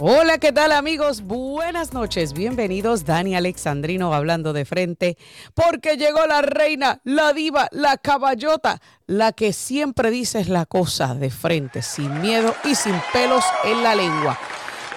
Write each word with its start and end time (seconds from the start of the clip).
Hola, 0.00 0.38
¿qué 0.38 0.52
tal 0.52 0.70
amigos? 0.70 1.22
Buenas 1.22 1.92
noches, 1.92 2.32
bienvenidos. 2.32 3.04
Dani 3.04 3.34
Alexandrino 3.34 4.14
hablando 4.14 4.52
de 4.52 4.64
frente, 4.64 5.18
porque 5.54 5.96
llegó 5.96 6.24
la 6.24 6.40
reina, 6.40 7.00
la 7.02 7.32
diva, 7.32 7.68
la 7.72 7.96
caballota, 7.96 8.80
la 9.08 9.32
que 9.32 9.52
siempre 9.52 10.12
dices 10.12 10.48
la 10.48 10.66
cosa 10.66 11.16
de 11.16 11.30
frente, 11.30 11.82
sin 11.82 12.20
miedo 12.20 12.54
y 12.62 12.76
sin 12.76 12.94
pelos 13.12 13.42
en 13.64 13.82
la 13.82 13.96
lengua. 13.96 14.38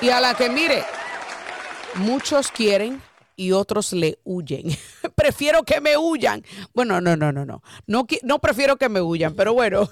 Y 0.01 0.09
a 0.09 0.21
la 0.21 0.35
que 0.35 0.51
mire, 0.51 0.83
muchos 1.95 2.51
quieren 2.51 3.01
y 3.35 3.53
otros 3.53 3.93
le 3.93 4.19
huyen. 4.23 4.67
prefiero 5.15 5.63
que 5.63 5.81
me 5.81 5.97
huyan. 5.97 6.43
Bueno, 6.75 7.01
no, 7.01 7.15
no, 7.15 7.31
no, 7.31 7.43
no. 7.43 7.63
No, 7.87 8.05
no 8.21 8.37
prefiero 8.37 8.77
que 8.77 8.87
me 8.87 9.01
huyan, 9.01 9.33
pero 9.33 9.55
bueno. 9.55 9.89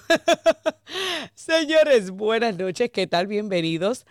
Señores, 1.34 2.12
buenas 2.12 2.56
noches, 2.56 2.92
¿qué 2.92 3.08
tal? 3.08 3.26
Bienvenidos 3.26 4.06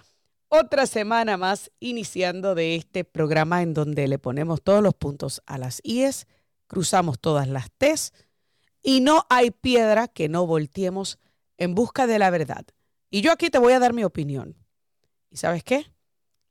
otra 0.49 0.87
semana 0.87 1.37
más 1.37 1.71
iniciando 1.79 2.55
de 2.55 2.75
este 2.75 3.03
programa 3.05 3.61
en 3.61 3.73
donde 3.73 4.07
le 4.07 4.19
ponemos 4.19 4.61
todos 4.61 4.83
los 4.83 4.95
puntos 4.95 5.41
a 5.45 5.57
las 5.57 5.79
IES, 5.83 6.27
cruzamos 6.67 7.19
todas 7.19 7.47
las 7.47 7.71
T's 7.71 8.13
y 8.81 9.01
no 9.01 9.25
hay 9.29 9.51
piedra 9.51 10.07
que 10.07 10.27
no 10.27 10.45
volteemos 10.45 11.19
en 11.57 11.75
busca 11.75 12.07
de 12.07 12.19
la 12.19 12.29
verdad. 12.29 12.65
Y 13.09 13.21
yo 13.21 13.31
aquí 13.31 13.49
te 13.49 13.59
voy 13.59 13.73
a 13.73 13.79
dar 13.79 13.93
mi 13.93 14.03
opinión. 14.03 14.55
¿Y 15.29 15.37
sabes 15.37 15.63
qué? 15.63 15.91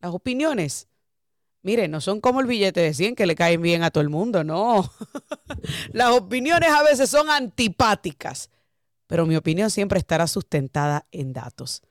Las 0.01 0.15
opiniones, 0.15 0.89
miren, 1.63 1.91
no 1.91 2.01
son 2.01 2.21
como 2.21 2.41
el 2.41 2.47
billete 2.47 2.81
de 2.81 2.95
100 2.95 3.17
que 3.17 3.27
le 3.27 3.35
caen 3.35 3.63
bien 3.63 3.83
a 3.83 3.91
todo 3.91 4.03
el 4.03 4.11
mundo, 4.11 4.45
no. 4.45 4.89
Las 5.93 6.13
opiniones 6.13 6.71
a 6.71 6.83
veces 6.85 7.11
son 7.11 7.31
antipáticas, 7.31 8.51
pero 9.09 9.27
mi 9.27 9.35
opinión 9.35 9.71
siempre 9.71 9.99
estará 9.99 10.27
sustentada 10.29 11.07
en 11.11 11.33
datos. 11.33 11.83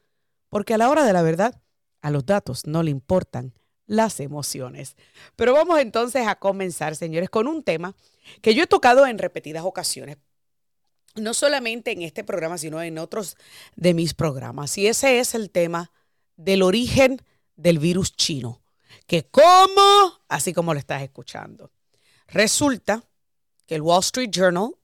Porque 0.50 0.74
a 0.74 0.78
la 0.78 0.90
hora 0.90 1.04
de 1.04 1.12
la 1.12 1.22
verdad, 1.22 1.62
a 2.02 2.12
los 2.12 2.26
datos 2.26 2.66
no 2.66 2.84
le 2.84 2.92
importan 2.92 3.54
las 3.88 4.20
emociones. 4.20 4.96
Pero 5.36 5.54
vamos 5.54 5.80
entonces 5.80 6.28
a 6.28 6.36
comenzar, 6.36 6.96
señores, 6.96 7.30
con 7.30 7.48
un 7.48 7.64
tema 7.64 7.96
que 8.42 8.54
yo 8.54 8.64
he 8.64 8.68
tocado 8.68 9.08
en 9.08 9.18
repetidas 9.18 9.64
ocasiones, 9.64 10.18
no 11.16 11.34
solamente 11.34 11.92
en 11.92 12.04
este 12.04 12.24
programa, 12.24 12.58
sino 12.58 12.82
en 12.82 13.00
otros 13.00 13.38
de 13.76 13.94
mis 13.94 14.14
programas. 14.14 14.78
Y 14.78 14.88
ese 14.88 15.20
es 15.20 15.34
el 15.34 15.50
tema 15.50 15.92
del 16.36 16.62
origen 16.62 17.22
del 17.56 17.80
virus 17.80 18.16
chino. 18.16 18.62
Que 19.08 19.26
como, 19.30 20.20
así 20.28 20.54
como 20.54 20.74
lo 20.74 20.80
estás 20.80 21.02
escuchando, 21.02 21.72
resulta 22.28 23.04
que 23.66 23.76
el 23.76 23.82
Wall 23.82 24.02
Street 24.02 24.30
Journal 24.32 24.76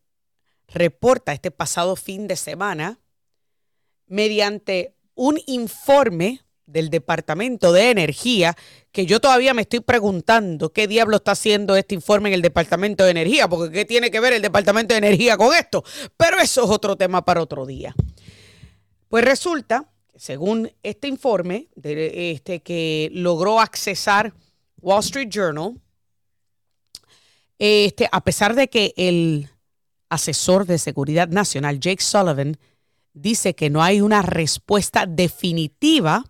reporta 0.68 1.34
este 1.34 1.52
pasado 1.52 1.96
fin 1.96 2.28
de 2.28 2.36
semana 2.36 3.00
mediante 4.08 4.96
un 5.16 5.40
informe 5.46 6.42
del 6.74 6.90
Departamento 6.90 7.72
de 7.72 7.92
Energía, 7.92 8.58
que 8.92 9.06
yo 9.06 9.22
todavía 9.22 9.54
me 9.54 9.62
estoy 9.62 9.80
preguntando 9.80 10.74
qué 10.74 10.88
diablo 10.88 11.18
está 11.18 11.32
haciendo 11.32 11.76
este 11.76 11.96
informe 11.96 12.30
en 12.30 12.36
el 12.36 12.42
Departamento 12.42 13.06
de 13.06 13.12
Energía, 13.12 13.48
porque 13.48 13.72
qué 13.72 13.86
tiene 13.86 14.12
que 14.12 14.20
ver 14.20 14.34
el 14.34 14.42
Departamento 14.42 14.94
de 14.94 14.98
Energía 14.98 15.38
con 15.38 15.56
esto. 15.56 15.84
Pero 16.18 16.40
eso 16.40 16.64
es 16.66 16.70
otro 16.70 16.98
tema 16.98 17.24
para 17.24 17.42
otro 17.42 17.66
día. 17.66 17.96
Pues 19.08 19.24
resulta, 19.24 19.90
según 20.16 20.72
este 20.82 21.08
informe 21.08 21.70
este, 21.82 22.62
que 22.62 23.10
logró 23.14 23.60
accesar 23.60 24.34
Wall 24.82 25.02
Street 25.02 25.30
Journal, 25.30 25.80
este, 27.60 28.10
a 28.12 28.22
pesar 28.24 28.56
de 28.56 28.68
que 28.68 28.94
el 28.98 29.48
asesor 30.10 30.66
de 30.66 30.80
seguridad 30.80 31.28
nacional, 31.28 31.80
Jake 31.80 32.04
Sullivan, 32.04 32.58
dice 33.14 33.54
que 33.54 33.70
no 33.70 33.84
hay 33.84 34.02
una 34.02 34.24
respuesta 34.24 35.06
definitiva 35.06 36.26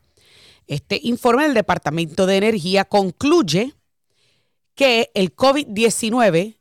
este 0.74 1.00
informe 1.04 1.44
del 1.44 1.54
Departamento 1.54 2.26
de 2.26 2.38
Energía 2.38 2.86
concluye 2.86 3.74
que 4.76 5.12
el 5.14 5.36
COVID-19 5.36 6.58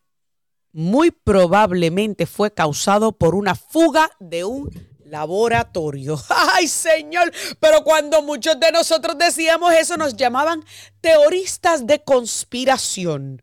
muy 0.72 1.10
probablemente 1.10 2.26
fue 2.26 2.52
causado 2.52 3.12
por 3.12 3.34
una 3.34 3.54
fuga 3.54 4.10
de 4.20 4.44
un 4.44 4.70
laboratorio. 5.04 6.18
Ay, 6.54 6.66
Señor, 6.68 7.32
pero 7.60 7.84
cuando 7.84 8.22
muchos 8.22 8.58
de 8.58 8.72
nosotros 8.72 9.16
decíamos 9.18 9.72
eso 9.74 9.96
nos 9.96 10.16
llamaban 10.16 10.64
teoristas 11.00 11.86
de 11.86 12.02
conspiración. 12.02 13.42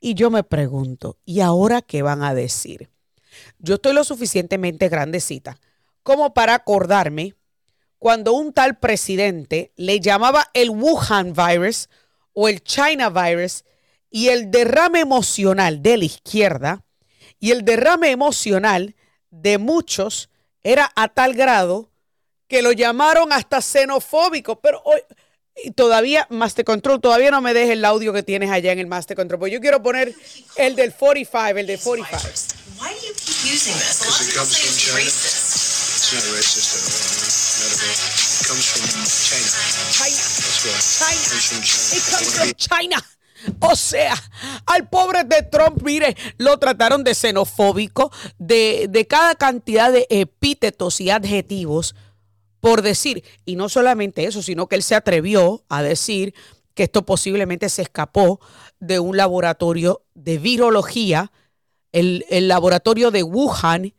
Y 0.00 0.14
yo 0.14 0.30
me 0.30 0.42
pregunto, 0.42 1.18
¿y 1.24 1.40
ahora 1.40 1.82
qué 1.82 2.02
van 2.02 2.22
a 2.22 2.34
decir? 2.34 2.90
Yo 3.58 3.74
estoy 3.74 3.92
lo 3.92 4.02
suficientemente 4.02 4.88
grandecita 4.88 5.58
como 6.02 6.34
para 6.34 6.54
acordarme 6.54 7.34
cuando 8.00 8.32
un 8.32 8.52
tal 8.52 8.78
presidente 8.78 9.70
le 9.76 10.00
llamaba 10.00 10.50
el 10.54 10.70
Wuhan 10.70 11.34
virus 11.34 11.88
o 12.32 12.48
el 12.48 12.64
China 12.64 13.10
virus 13.10 13.64
y 14.10 14.28
el 14.28 14.50
derrame 14.50 15.00
emocional 15.00 15.82
de 15.82 15.98
la 15.98 16.06
izquierda 16.06 16.82
y 17.38 17.50
el 17.52 17.64
derrame 17.64 18.10
emocional 18.10 18.96
de 19.30 19.58
muchos 19.58 20.30
era 20.62 20.90
a 20.96 21.08
tal 21.08 21.34
grado 21.34 21.90
que 22.48 22.62
lo 22.62 22.72
llamaron 22.72 23.32
hasta 23.32 23.60
xenofóbico, 23.60 24.60
pero 24.60 24.82
hoy 24.84 25.00
y 25.62 25.72
todavía 25.72 26.26
Master 26.30 26.64
Control, 26.64 27.02
todavía 27.02 27.30
no 27.30 27.42
me 27.42 27.52
dejes 27.52 27.72
el 27.72 27.84
audio 27.84 28.14
que 28.14 28.22
tienes 28.22 28.50
allá 28.50 28.72
en 28.72 28.78
el 28.78 28.86
Master 28.86 29.14
Control, 29.14 29.40
porque 29.40 29.52
yo 29.52 29.60
quiero 29.60 29.82
poner 29.82 30.14
el 30.56 30.74
del 30.74 30.94
45, 30.94 31.58
el 31.58 31.66
del 31.66 31.78
45. 31.78 32.18
Why 32.80 32.88
do 32.88 32.94
you 33.06 33.12
keep 33.14 33.44
using 33.44 33.74
this? 33.74 34.00
A 34.00 34.06
lot 34.06 34.20
people 38.54 39.04
say 39.06 39.38
it's 40.10 40.64
racist. 40.64 41.94
It's 41.94 42.10
not 42.10 42.20
racist 42.20 42.38
at 42.38 42.46
all. 42.46 42.54
China. 42.54 42.96
O 43.60 43.74
sea, 43.74 44.14
al 44.66 44.88
pobre 44.90 45.24
de 45.24 45.42
Trump, 45.42 45.82
mire, 45.82 46.14
lo 46.36 46.58
trataron 46.58 47.04
de 47.04 47.14
xenofóbico, 47.14 48.12
de, 48.38 48.86
de 48.90 49.06
cada 49.06 49.34
cantidad 49.34 49.90
de 49.90 50.06
epítetos 50.10 51.00
y 51.00 51.08
adjetivos 51.08 51.94
por 52.60 52.82
decir, 52.82 53.24
y 53.44 53.56
no 53.56 53.68
solamente 53.68 54.24
eso, 54.24 54.42
sino 54.42 54.68
que 54.68 54.76
él 54.76 54.82
se 54.82 54.94
atrevió 54.94 55.64
a 55.68 55.82
decir 55.82 56.34
que 56.74 56.84
esto 56.84 57.04
posiblemente 57.04 57.68
se 57.68 57.82
escapó 57.82 58.40
de 58.78 59.00
un 59.00 59.16
laboratorio 59.16 60.02
de 60.14 60.38
virología, 60.38 61.32
el, 61.92 62.24
el 62.28 62.48
laboratorio 62.48 63.10
de 63.10 63.22
Wuhan, 63.22 63.94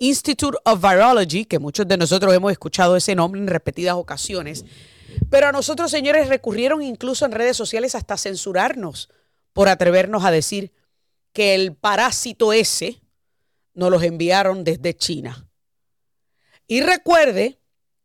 Institute 0.00 0.56
of 0.64 0.80
Virology, 0.80 1.44
que 1.44 1.58
muchos 1.58 1.86
de 1.86 1.98
nosotros 1.98 2.34
hemos 2.34 2.50
escuchado 2.50 2.96
ese 2.96 3.14
nombre 3.14 3.38
en 3.38 3.46
repetidas 3.46 3.94
ocasiones. 3.94 4.64
Pero 5.28 5.48
a 5.48 5.52
nosotros, 5.52 5.90
señores, 5.90 6.28
recurrieron 6.28 6.80
incluso 6.80 7.26
en 7.26 7.32
redes 7.32 7.56
sociales 7.56 7.94
hasta 7.94 8.16
censurarnos 8.16 9.10
por 9.52 9.68
atrevernos 9.68 10.24
a 10.24 10.30
decir 10.30 10.72
que 11.34 11.54
el 11.54 11.74
parásito 11.74 12.54
ese 12.54 13.02
nos 13.74 13.90
los 13.90 14.02
enviaron 14.02 14.64
desde 14.64 14.96
China. 14.96 15.46
Y 16.66 16.80
recuerde 16.80 17.60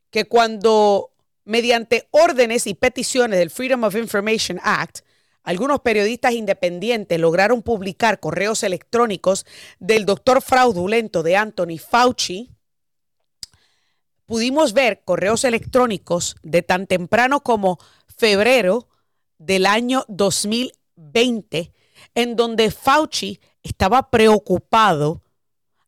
que 0.10 0.26
cuando 0.26 1.14
mediante 1.46 2.10
órdenes 2.12 2.68
y 2.68 2.74
peticiones 2.74 3.40
del 3.40 3.52
Freedom 3.52 3.86
of 3.86 3.96
Information 3.96 4.60
Act, 4.62 5.00
algunos 5.46 5.82
periodistas 5.82 6.34
independientes 6.34 7.20
lograron 7.20 7.62
publicar 7.62 8.20
correos 8.20 8.64
electrónicos 8.64 9.46
del 9.80 10.06
doctor 10.06 10.42
fraudulento 10.42 11.22
de 11.22 11.38
Anthony 11.38 11.78
Fauci. 11.78 12.50
Pudimos 14.26 14.74
ver 14.74 15.04
correos 15.06 15.44
electrónicos 15.44 16.36
de 16.42 16.64
tan 16.64 16.88
temprano 16.88 17.42
como 17.42 17.78
febrero 18.18 18.88
del 19.38 19.68
año 19.68 20.04
2020, 20.08 21.72
en 22.16 22.36
donde 22.36 22.72
Fauci 22.72 23.40
estaba 23.62 24.10
preocupado 24.10 25.22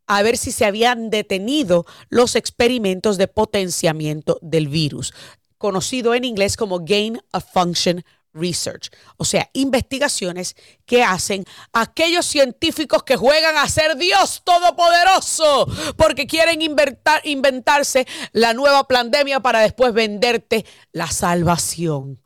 a 0.06 0.21
ver 0.21 0.38
si 0.38 0.51
se 0.51 0.65
habían 0.65 1.09
detenido 1.09 1.88
los 2.09 2.36
experimentos 2.36 3.18
de 3.18 3.27
potenciamiento 3.27 4.38
del 4.44 4.68
virus, 4.68 5.15
conocido 5.57 6.13
en 6.13 6.25
inglés 6.25 6.57
como 6.57 6.86
gain 6.86 7.19
of 7.31 7.44
function 7.51 8.06
research, 8.38 8.89
o 9.18 9.25
sea, 9.25 9.50
investigaciones 9.54 10.56
que 10.86 11.04
hacen 11.04 11.44
aquellos 11.74 12.25
científicos 12.25 13.04
que 13.04 13.16
juegan 13.16 13.57
a 13.57 13.68
ser 13.68 13.98
Dios 13.98 14.42
todopoderoso 14.44 15.68
porque 15.98 16.28
quieren 16.28 16.62
inventarse 16.62 18.07
la 18.31 18.54
nueva 18.54 18.84
pandemia 18.86 19.39
para 19.39 19.60
después 19.60 19.94
venderte 19.94 20.66
la 20.92 21.07
salvación. 21.07 22.22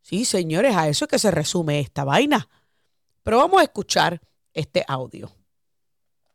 Sí, 0.00 0.24
señores, 0.24 0.76
a 0.76 0.88
eso 0.88 1.04
es 1.04 1.08
que 1.10 1.18
se 1.18 1.30
resume 1.30 1.80
esta 1.80 2.04
vaina. 2.04 2.48
Pero 3.22 3.38
vamos 3.38 3.60
a 3.60 3.64
escuchar 3.64 4.20
este 4.52 4.84
audio. 4.86 5.30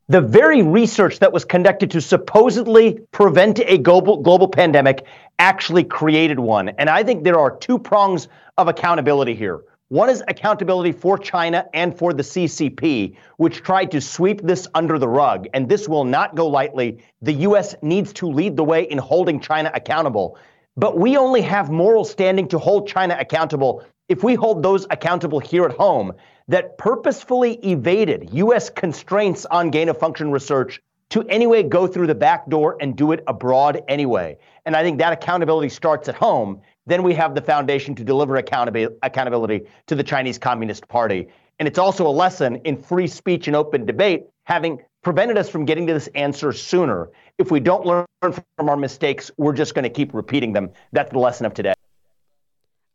The 0.10 0.22
very 0.22 0.62
research 0.62 1.20
that 1.20 1.34
was 1.34 1.44
conducted 1.44 1.92
to 1.92 2.00
supposedly 2.00 2.98
prevent 3.12 3.60
a 3.60 3.78
global, 3.78 4.22
global 4.22 4.48
pandemic 4.48 5.06
actually 5.38 5.84
created 5.84 6.40
one. 6.40 6.70
And 6.70 6.90
I 6.90 7.04
think 7.04 7.26
there 7.26 7.38
are 7.38 7.54
two 7.58 7.78
prongs 7.78 8.30
of 8.58 8.70
accountability 8.70 9.36
here. 9.36 9.64
One 9.90 10.10
is 10.10 10.24
accountability 10.26 10.94
for 10.94 11.18
China 11.18 11.66
and 11.74 11.98
for 11.98 12.14
the 12.14 12.24
CCP, 12.24 13.18
which 13.36 13.64
tried 13.64 13.92
to 13.92 14.00
sweep 14.00 14.42
this 14.42 14.66
under 14.74 14.98
the 14.98 15.10
rug. 15.10 15.48
And 15.54 15.68
this 15.68 15.90
will 15.90 16.06
not 16.06 16.36
go 16.36 16.48
lightly. 16.48 17.04
The 17.22 17.34
U.S. 17.34 17.76
needs 17.82 18.14
to 18.14 18.28
lead 18.28 18.56
the 18.56 18.64
way 18.64 18.84
in 18.84 18.98
holding 18.98 19.42
China 19.42 19.72
accountable. 19.74 20.38
But 20.78 20.98
we 20.98 21.18
only 21.18 21.42
have 21.42 21.70
moral 21.70 22.06
standing 22.06 22.48
to 22.50 22.60
hold 22.60 22.88
China 22.88 23.18
accountable 23.20 23.84
if 24.10 24.24
we 24.24 24.36
hold 24.36 24.64
those 24.64 24.86
accountable 24.90 25.40
here 25.40 25.66
at 25.66 25.72
home 25.72 26.14
that 26.48 26.78
purposefully 26.78 27.56
evaded 27.56 28.30
U.S. 28.34 28.70
constraints 28.70 29.46
on 29.46 29.70
gain 29.70 29.90
of 29.90 29.98
function 29.98 30.32
research 30.32 30.82
to 31.10 31.24
anyway 31.24 31.64
go 31.64 31.88
through 31.88 32.08
the 32.08 32.16
back 32.16 32.50
door 32.50 32.78
and 32.80 32.96
do 32.96 33.12
it 33.12 33.24
abroad 33.28 33.82
anyway. 33.88 34.38
And 34.66 34.76
I 34.76 34.84
think 34.84 34.98
that 35.00 35.14
accountability 35.14 35.70
starts 35.70 36.10
at 36.10 36.16
home. 36.16 36.62
Then 36.86 37.04
we 37.04 37.14
have 37.16 37.36
the 37.36 37.42
foundation 37.42 37.96
to 37.96 38.04
deliver 38.04 38.38
accountability 38.38 39.62
to 39.88 39.96
the 39.96 40.04
Chinese 40.04 40.38
Communist 40.38 40.88
Party. 40.88 41.28
And 41.60 41.68
it's 41.68 41.80
also 41.80 42.08
a 42.08 42.10
lesson 42.10 42.58
in 42.58 42.78
free 42.78 43.08
speech 43.08 43.48
and 43.48 43.56
open 43.56 43.86
debate, 43.86 44.26
having 44.46 44.82
prevented 45.02 45.38
us 45.38 45.50
from 45.50 45.66
getting 45.66 45.88
to 45.88 45.94
this 45.94 46.08
answer 46.08 46.52
sooner. 46.54 47.10
If 47.38 47.52
we 47.52 47.60
don't 47.60 47.86
learn 47.86 48.06
from 48.22 48.70
our 48.70 48.78
mistakes, 48.78 49.32
we're 49.38 49.54
just 49.54 49.74
going 49.74 49.84
to 49.84 49.90
keep 49.90 50.14
repeating 50.14 50.54
them. 50.54 50.70
That's 50.92 51.12
the 51.12 51.20
lesson 51.20 51.46
of 51.46 51.54
today. 51.54 51.74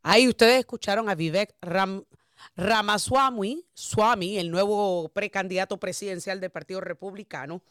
Ahí 0.03 0.29
ustedes 0.29 0.59
escucharon 0.59 1.09
a 1.09 1.15
Vivek 1.15 1.55
Ram 1.61 2.05
Ramaswamy, 2.57 3.65
el 4.37 4.51
nuevo 4.51 5.09
precandidato 5.11 5.79
presidencial 5.79 6.41
del 6.41 6.51
Partido 6.51 6.81
Republicano, 6.81 7.63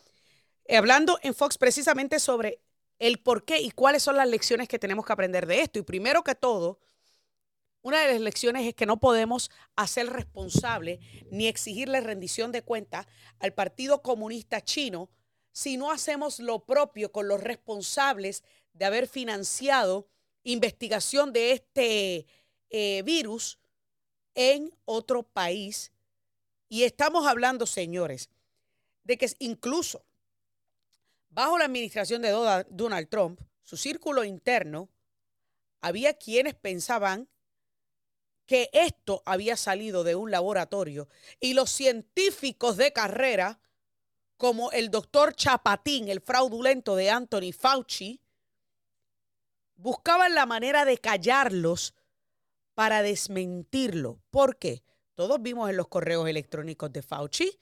Eh, 0.66 0.78
hablando 0.78 1.20
en 1.24 1.34
Fox 1.34 1.58
precisamente 1.58 2.20
sobre 2.20 2.62
el 3.00 3.18
por 3.18 3.44
qué 3.44 3.60
y 3.60 3.72
cuáles 3.72 4.04
son 4.04 4.16
las 4.16 4.30
lecciones 4.30 4.70
que 4.70 4.80
tenemos 4.80 5.06
que 5.06 5.12
aprender 5.12 5.46
de 5.48 5.62
esto. 5.62 5.80
Y 5.80 5.82
primero 5.82 6.24
que 6.24 6.36
todo, 6.36 6.80
una 7.82 8.00
de 8.02 8.14
las 8.14 8.22
lecciones 8.22 8.66
es 8.68 8.76
que 8.76 8.86
no 8.86 9.00
podemos 9.00 9.50
hacer 9.76 10.08
responsable 10.08 11.00
ni 11.32 11.48
exigirle 11.48 12.00
rendición 12.00 12.52
de 12.52 12.62
cuentas 12.62 13.08
al 13.40 13.54
Partido 13.54 14.02
Comunista 14.04 14.62
Chino 14.62 15.10
si 15.52 15.78
no 15.78 15.92
hacemos 15.92 16.40
lo 16.40 16.64
propio 16.64 17.12
con 17.12 17.28
los 17.28 17.42
responsables 17.42 18.44
de 18.74 18.86
haber 18.86 19.08
financiado 19.08 20.08
investigación 20.44 21.34
de 21.34 21.52
este 21.52 22.26
eh, 22.70 23.02
virus 23.04 23.60
en 24.36 24.72
otro 24.86 25.24
país. 25.24 25.92
Y 26.70 26.84
estamos 26.84 27.28
hablando, 27.28 27.66
señores, 27.66 28.30
de 29.04 29.18
que 29.18 29.30
incluso 29.40 30.06
Bajo 31.32 31.58
la 31.58 31.66
administración 31.66 32.22
de 32.22 32.32
Donald 32.70 33.08
Trump, 33.08 33.40
su 33.64 33.78
círculo 33.78 34.26
interno, 34.26 34.90
había 35.80 36.14
quienes 36.14 36.56
pensaban 36.56 37.30
que 38.46 38.70
esto 38.74 39.24
había 39.26 39.56
salido 39.56 40.04
de 40.04 40.16
un 40.16 40.30
laboratorio 40.30 41.08
y 41.40 41.54
los 41.54 41.72
científicos 41.72 42.76
de 42.76 42.92
carrera, 42.92 43.62
como 44.36 44.72
el 44.72 44.92
doctor 44.92 45.34
Chapatín, 45.34 46.10
el 46.10 46.20
fraudulento 46.20 46.98
de 46.98 47.10
Anthony 47.10 47.54
Fauci, 47.58 48.20
buscaban 49.82 50.36
la 50.36 50.46
manera 50.46 50.86
de 50.86 50.98
callarlos 50.98 51.96
para 52.76 53.02
desmentirlo. 53.02 54.20
¿Por 54.30 54.58
qué? 54.58 54.84
Todos 55.16 55.42
vimos 55.42 55.70
en 55.70 55.78
los 55.78 55.88
correos 55.88 56.28
electrónicos 56.28 56.92
de 56.94 57.02
Fauci, 57.02 57.60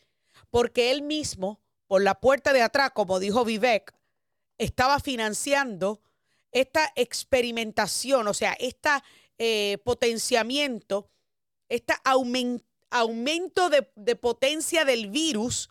porque 0.50 0.92
él 0.92 1.02
mismo 1.02 1.60
por 1.88 2.04
la 2.04 2.20
puerta 2.20 2.54
de 2.54 2.62
atrás, 2.62 2.92
como 2.94 3.20
dijo 3.20 3.44
Vivek, 3.46 3.94
estaba 4.58 5.00
financiando 5.00 6.02
esta 6.52 6.92
experimentación, 6.96 8.28
o 8.28 8.34
sea, 8.34 8.54
este 8.60 9.78
potenciamiento, 9.84 11.10
este 11.70 11.94
aumento 12.90 13.70
de, 13.70 13.92
de 13.96 14.16
potencia 14.16 14.86
del 14.86 15.08
virus 15.08 15.70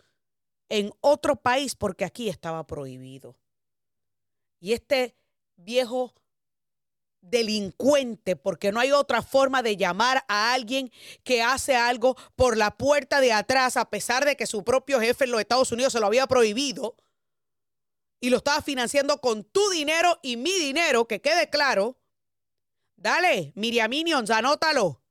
en 0.68 0.92
otro 1.00 1.36
país, 1.36 1.74
porque 1.74 2.04
aquí 2.04 2.28
estaba 2.28 2.66
prohibido. 2.66 3.36
Y 4.60 4.72
este 4.72 5.14
viejo 5.56 6.14
delincuente, 7.20 8.36
porque 8.36 8.72
no 8.72 8.80
hay 8.80 8.92
otra 8.92 9.22
forma 9.22 9.62
de 9.62 9.76
llamar 9.76 10.24
a 10.28 10.52
alguien 10.52 10.90
que 11.24 11.42
hace 11.42 11.76
algo 11.76 12.16
por 12.36 12.56
la 12.56 12.76
puerta 12.76 13.20
de 13.20 13.32
atrás, 13.32 13.76
a 13.76 13.90
pesar 13.90 14.24
de 14.24 14.36
que 14.36 14.46
su 14.46 14.64
propio 14.64 15.00
jefe 15.00 15.24
en 15.24 15.32
los 15.32 15.40
Estados 15.40 15.72
Unidos 15.72 15.92
se 15.92 16.00
lo 16.00 16.06
había 16.06 16.26
prohibido 16.26 16.96
y 18.20 18.30
lo 18.30 18.38
estaba 18.38 18.62
financiando 18.62 19.20
con 19.20 19.44
tu 19.44 19.68
dinero 19.70 20.18
y 20.22 20.36
mi 20.36 20.52
dinero, 20.52 21.06
que 21.06 21.20
quede 21.20 21.50
claro. 21.50 21.98
Dale, 22.96 23.52
Miriam 23.54 23.90
Minions, 23.90 24.30
anótalo. 24.30 25.02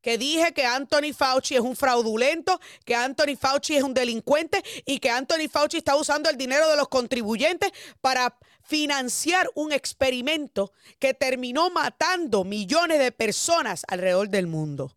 Que 0.00 0.16
dije 0.16 0.54
que 0.54 0.64
Anthony 0.64 1.12
Fauci 1.14 1.56
es 1.56 1.60
un 1.60 1.76
fraudulento, 1.76 2.58
que 2.86 2.94
Anthony 2.94 3.36
Fauci 3.38 3.76
es 3.76 3.82
un 3.82 3.92
delincuente 3.92 4.62
y 4.86 4.98
que 4.98 5.10
Anthony 5.10 5.48
Fauci 5.50 5.76
está 5.76 5.94
usando 5.96 6.30
el 6.30 6.38
dinero 6.38 6.70
de 6.70 6.76
los 6.76 6.88
contribuyentes 6.88 7.70
para 8.00 8.38
financiar 8.70 9.50
un 9.56 9.72
experimento 9.72 10.72
que 11.00 11.12
terminó 11.12 11.70
matando 11.70 12.44
millones 12.44 13.00
de 13.00 13.10
personas 13.10 13.82
alrededor 13.88 14.28
del 14.28 14.46
mundo. 14.46 14.96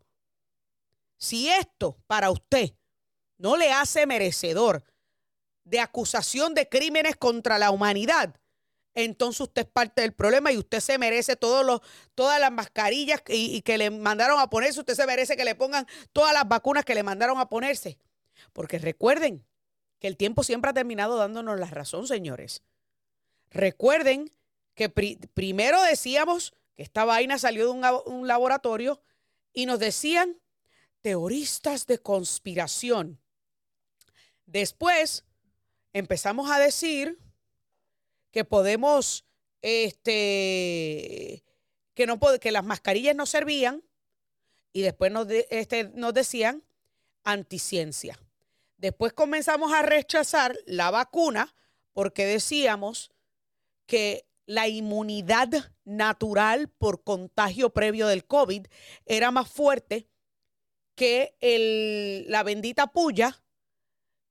Si 1.17 1.49
esto 1.49 1.97
para 2.05 2.29
usted 2.29 2.73
no 3.39 3.57
le 3.57 3.73
hace 3.73 4.05
merecedor 4.05 4.83
de 5.63 5.79
acusación 5.79 6.53
de 6.53 6.69
crímenes 6.69 7.15
contra 7.15 7.57
la 7.57 7.71
humanidad, 7.71 8.35
entonces 8.93 9.41
usted 9.41 9.63
es 9.63 9.67
parte 9.67 10.03
del 10.03 10.13
problema 10.13 10.51
y 10.51 10.57
usted 10.59 10.79
se 10.79 10.99
merece 10.99 11.35
todos 11.35 11.65
los, 11.65 11.81
todas 12.13 12.39
las 12.39 12.51
mascarillas 12.51 13.23
y, 13.27 13.55
y, 13.55 13.63
que 13.63 13.79
le 13.79 13.89
mandaron 13.89 14.39
a 14.39 14.51
ponerse. 14.51 14.81
Usted 14.81 14.93
se 14.93 15.07
merece 15.07 15.35
que 15.35 15.45
le 15.45 15.55
pongan 15.55 15.87
todas 16.11 16.31
las 16.31 16.47
vacunas 16.47 16.85
que 16.85 16.93
le 16.93 17.01
mandaron 17.01 17.39
a 17.39 17.49
ponerse. 17.49 17.97
Porque 18.51 18.77
recuerden 18.77 19.43
que 19.97 20.07
el 20.07 20.15
tiempo 20.15 20.43
siempre 20.43 20.69
ha 20.69 20.73
terminado 20.75 21.17
dándonos 21.17 21.59
la 21.59 21.65
razón, 21.65 22.05
señores. 22.05 22.61
Recuerden 23.53 24.31
que 24.73 24.89
primero 24.89 25.81
decíamos 25.83 26.53
que 26.75 26.81
esta 26.81 27.05
vaina 27.05 27.37
salió 27.37 27.71
de 27.71 27.71
un, 28.05 28.27
laboratorio 28.27 28.99
y 29.53 29.67
nos 29.67 29.77
decían 29.77 30.39
teoristas 31.01 31.85
de 31.85 31.99
conspiración. 31.99 33.21
Después 34.47 35.23
empezamos 35.93 36.49
a 36.49 36.57
decir 36.57 37.19
que 38.31 38.43
podemos, 38.43 39.23
este, 39.61 41.43
que, 41.93 42.07
no, 42.07 42.19
que 42.19 42.51
las 42.51 42.63
mascarillas 42.63 43.15
no 43.15 43.27
servían 43.27 43.83
y 44.71 44.81
después 44.81 45.11
nos, 45.11 45.27
este, 45.29 45.89
nos 45.93 46.15
decían 46.15 46.63
anticiencia. 47.23 48.19
Después 48.77 49.13
comenzamos 49.13 49.71
a 49.71 49.83
rechazar 49.83 50.57
la 50.65 50.89
vacuna 50.89 51.53
porque 51.93 52.25
decíamos 52.25 53.11
que 53.85 54.27
la 54.45 54.67
inmunidad 54.67 55.49
natural 55.85 56.67
por 56.69 57.03
contagio 57.03 57.71
previo 57.71 58.07
del 58.07 58.25
COVID 58.25 58.67
era 59.05 59.31
más 59.31 59.49
fuerte 59.49 60.09
que 60.95 61.35
el, 61.39 62.25
la 62.29 62.43
bendita 62.43 62.87
puya 62.87 63.43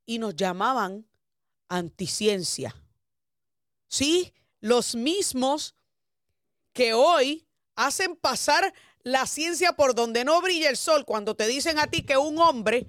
y 0.06 0.18
nos 0.18 0.36
llamaban 0.36 1.06
anticiencia. 1.68 2.76
Sí, 3.88 4.32
los 4.60 4.94
mismos 4.94 5.74
que 6.72 6.94
hoy 6.94 7.46
hacen 7.74 8.16
pasar 8.16 8.72
la 9.02 9.26
ciencia 9.26 9.72
por 9.72 9.94
donde 9.94 10.24
no 10.24 10.40
brilla 10.40 10.70
el 10.70 10.76
sol 10.76 11.04
cuando 11.04 11.34
te 11.34 11.46
dicen 11.46 11.78
a 11.78 11.88
ti 11.88 12.02
que 12.02 12.16
un 12.16 12.38
hombre 12.38 12.86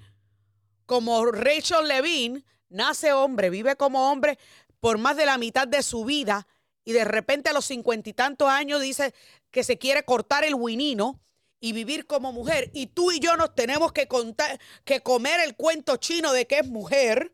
como 0.86 1.25
Rachel 1.25 1.88
Levine 1.88 2.46
nace 2.70 3.13
hombre, 3.13 3.50
vive 3.50 3.75
como 3.75 4.12
hombre 4.12 4.38
por 4.84 4.98
más 4.98 5.16
de 5.16 5.25
la 5.25 5.38
mitad 5.38 5.66
de 5.66 5.82
su 5.82 6.04
vida 6.04 6.46
y 6.84 6.92
de 6.92 7.06
repente 7.06 7.50
a 7.50 7.54
los 7.54 7.63
cincuenta 7.63 8.10
y 8.10 8.13
tantos 8.13 8.50
años 8.50 8.82
dice 8.82 9.13
que 9.50 9.63
se 9.63 9.78
quiere 9.78 10.04
cortar 10.04 10.44
el 10.44 10.56
winino 10.56 11.22
y 11.62 11.72
vivir 11.72 12.06
como 12.06 12.34
mujer. 12.34 12.70
Y 12.74 12.88
tú 12.88 13.13
y 13.13 13.22
yo 13.22 13.38
nos 13.38 13.56
tenemos 13.56 13.94
que, 13.94 14.10
contar, 14.10 14.60
que 14.84 15.00
comer 15.00 15.40
el 15.40 15.56
cuento 15.56 15.96
chino 15.96 16.34
de 16.34 16.48
que 16.48 16.60
es 16.60 16.68
mujer. 16.68 17.34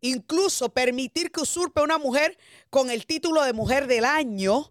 Incluso 0.00 0.68
permitir 0.68 1.32
que 1.32 1.40
usurpe 1.40 1.82
una 1.82 1.98
mujer 1.98 2.38
con 2.70 2.88
el 2.88 3.04
título 3.04 3.42
de 3.42 3.52
mujer 3.52 3.88
del 3.88 4.04
año. 4.04 4.70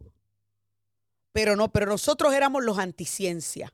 Pero 1.33 1.57
no, 1.57 1.73
pero 1.73 1.85
nosotros 1.85 2.33
éramos 2.33 2.63
los 2.63 2.79
anticiencia. 2.79 3.73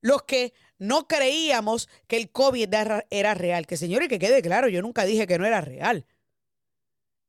los 0.00 0.22
que 0.22 0.54
no 0.78 1.06
creíamos 1.08 1.90
que 2.06 2.16
el 2.16 2.30
COVID 2.30 2.72
era 3.10 3.34
real. 3.34 3.66
Que 3.66 3.76
señores, 3.76 4.08
que 4.08 4.18
quede 4.18 4.40
claro, 4.40 4.68
yo 4.68 4.80
nunca 4.80 5.04
dije 5.04 5.26
que 5.26 5.38
no 5.38 5.44
era 5.44 5.60
real. 5.60 6.06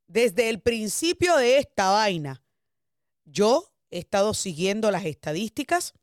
Desde 0.09 0.49
el 0.49 0.59
principio 0.59 1.37
de 1.37 1.59
esta 1.59 1.91
vaina, 1.91 2.43
yo 3.25 3.71
he 3.91 3.99
estado 3.99 4.33
siguiendo 4.33 4.89
las 4.89 5.05
estadísticas 5.05 5.93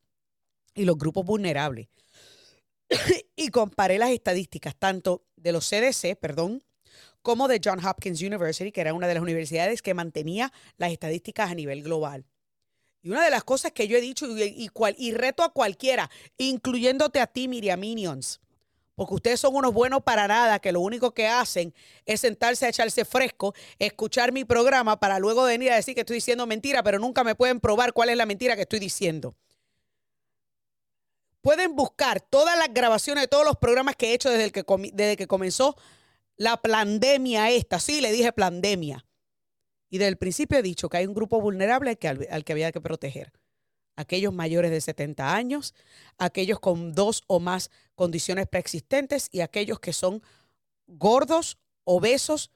y 0.75 0.85
los 0.85 0.97
grupos 0.97 1.27
vulnerables. 1.27 1.89
y 3.37 3.49
comparé 3.49 3.99
las 3.99 4.11
estadísticas 4.11 4.77
tanto 4.77 5.27
de 5.35 5.51
los 5.51 5.69
CDC, 5.69 6.17
perdón, 6.21 6.63
como 7.21 7.49
de 7.49 7.61
John 7.63 7.85
Hopkins 7.85 8.23
University, 8.23 8.71
que 8.71 8.83
era 8.83 8.95
una 8.95 9.09
de 9.09 9.15
las 9.15 9.25
universidades 9.25 9.83
que 9.83 9.93
mantenía 9.93 10.53
las 10.77 10.93
estadísticas 10.93 11.51
a 11.51 11.57
nivel 11.57 11.83
global. 11.83 12.27
Y 13.03 13.11
una 13.11 13.25
de 13.25 13.31
las 13.31 13.43
cosas 13.43 13.73
que 13.73 13.89
yo 13.89 13.99
he 13.99 14.01
dicho 14.01 14.29
y, 14.39 14.71
y 14.99 15.13
reto 15.15 15.43
a 15.43 15.53
cualquiera, 15.53 16.09
incluyéndote 16.39 17.19
a 17.19 17.27
ti, 17.27 17.49
Miriam 17.49 17.81
Minions, 17.81 18.41
porque 18.97 19.15
ustedes 19.15 19.39
son 19.39 19.55
unos 19.55 19.73
buenos 19.73 20.03
para 20.03 20.27
nada, 20.27 20.59
que 20.59 20.73
lo 20.73 20.81
único 20.81 21.13
que 21.13 21.29
hacen 21.29 21.73
es 22.07 22.23
sentarse 22.23 22.65
a 22.65 22.71
echarse 22.71 23.05
fresco, 23.05 23.55
escuchar 23.79 24.33
mi 24.33 24.45
programa 24.45 24.99
para 24.99 25.19
luego 25.19 25.45
venir 25.45 25.71
a 25.71 25.77
decir 25.77 25.95
que 25.95 26.01
estoy 26.01 26.17
diciendo 26.17 26.47
mentira, 26.47 26.83
pero 26.83 26.99
nunca 26.99 27.23
me 27.23 27.35
pueden 27.35 27.61
probar 27.61 27.93
cuál 27.93 28.09
es 28.09 28.17
la 28.17 28.27
mentira 28.27 28.57
que 28.57 28.63
estoy 28.63 28.81
diciendo. 28.81 29.37
Pueden 31.43 31.77
buscar 31.77 32.23
todas 32.23 32.59
las 32.59 32.73
grabaciones 32.73 33.25
de 33.25 33.29
todos 33.29 33.45
los 33.45 33.57
programas 33.57 33.97
que 33.97 34.11
he 34.11 34.15
hecho 34.15 34.31
desde, 34.31 34.51
que, 34.51 34.65
desde 34.95 35.17
que 35.17 35.27
comenzó 35.27 35.77
la 36.37 36.57
pandemia 36.57 37.51
esta. 37.51 37.79
Sí, 37.79 38.01
le 38.01 38.11
dije 38.11 38.33
pandemia. 38.33 39.07
Y 39.91 39.99
desde 39.99 40.09
el 40.09 40.17
principio 40.17 40.59
he 40.59 40.63
dicho 40.63 40.89
que 40.89 40.97
hay 40.97 41.07
un 41.07 41.15
grupo 41.15 41.41
vulnerable 41.41 41.99
al 42.03 42.27
al 42.31 42.45
que 42.45 42.53
había 42.53 42.73
que 42.73 42.81
proteger. 42.81 43.33
Aquellos 43.97 44.33
mayores 44.33 44.71
de 44.71 44.81
70 44.81 45.35
años, 45.35 45.75
aquellos 46.19 46.61
con 46.61 46.93
dos 46.93 47.25
o 47.27 47.41
más 47.41 47.71
condiciones 47.95 48.47
preexistentes 48.47 49.29
y 49.33 49.41
aquellos 49.41 49.81
que 49.81 49.93
son 49.93 50.23
gordos, 50.87 51.59
obesos 51.85 52.51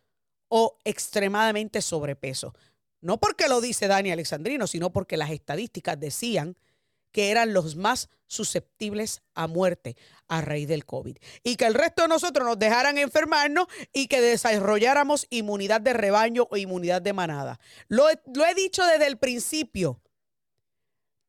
o 0.48 0.78
extremadamente 0.84 1.82
sobrepeso. 1.82 2.54
No 3.00 3.18
porque 3.18 3.48
lo 3.48 3.60
dice 3.60 3.88
Dani 3.88 4.10
Alexandrino, 4.10 4.66
sino 4.66 4.92
porque 4.92 5.16
las 5.16 5.30
estadísticas 5.30 5.98
decían 5.98 6.56
que 7.12 7.30
eran 7.30 7.52
los 7.52 7.76
más 7.76 8.08
susceptibles 8.26 9.22
a 9.34 9.46
muerte 9.46 9.96
a 10.28 10.40
raíz 10.40 10.68
del 10.68 10.84
COVID. 10.84 11.16
Y 11.42 11.56
que 11.56 11.66
el 11.66 11.74
resto 11.74 12.02
de 12.02 12.08
nosotros 12.08 12.46
nos 12.46 12.58
dejaran 12.58 12.98
enfermarnos 12.98 13.66
y 13.92 14.06
que 14.06 14.20
desarrolláramos 14.20 15.26
inmunidad 15.30 15.80
de 15.80 15.92
rebaño 15.92 16.46
o 16.50 16.56
inmunidad 16.56 17.02
de 17.02 17.12
manada. 17.12 17.58
Lo, 17.88 18.06
lo 18.34 18.46
he 18.46 18.54
dicho 18.54 18.84
desde 18.86 19.06
el 19.06 19.18
principio. 19.18 20.00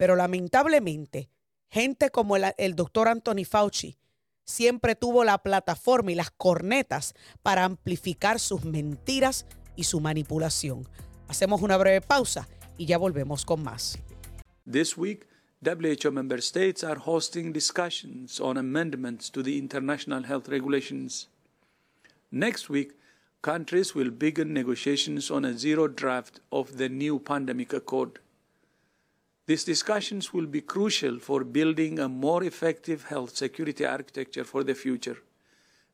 Pero 0.02 0.16
lamentablemente, 0.16 1.30
gente 1.70 2.10
como 2.10 2.36
el, 2.36 2.76
doctor 2.76 3.08
Anthony 3.08 3.46
Fauci 3.48 4.00
siempre 4.44 4.96
tuvo 4.96 5.24
la 5.24 5.38
plataforma 5.44 6.12
y 6.12 6.16
las 6.16 6.32
cornetas 6.32 7.14
para 7.44 7.66
amplificar 7.66 8.40
sus 8.40 8.66
mentiras 8.66 9.46
y 9.76 9.84
su 9.84 10.00
manipulación. 10.00 10.88
Hacemos 11.28 11.62
una 11.62 11.78
breve 11.78 12.02
pausa 12.02 12.50
y 12.80 12.88
ya 12.88 12.98
volvemos 12.98 13.46
con 13.46 13.62
más. 13.62 14.00
This 14.66 14.98
week 14.98 15.28
WHO 15.64 16.10
member 16.10 16.42
states 16.42 16.84
are 16.84 17.00
hosting 17.00 17.54
discussions 17.54 18.40
on 18.42 18.58
amendments 18.58 19.30
to 19.30 19.44
the 19.44 19.56
international 19.56 20.24
health 20.24 20.50
regulations. 20.50 21.30
Next 22.32 22.72
week, 22.72 22.98
countries 23.44 23.94
will 23.94 24.10
begin 24.10 24.52
negotiations 24.52 25.30
on 25.30 25.46
a 25.46 25.54
zero 25.56 25.88
draft 25.88 26.40
of 26.50 26.78
the 26.78 26.90
new 26.90 27.20
pandemic 27.20 27.72
accord. 27.72 28.20
These 29.52 29.66
discussions 29.66 30.32
will 30.34 30.48
be 30.48 30.62
crucial 30.62 31.20
for 31.20 31.44
building 31.44 32.00
a 32.00 32.08
more 32.08 32.42
effective 32.46 33.04
health 33.10 33.36
security 33.36 33.86
architecture 33.86 34.46
for 34.46 34.64
the 34.64 34.74
future, 34.74 35.18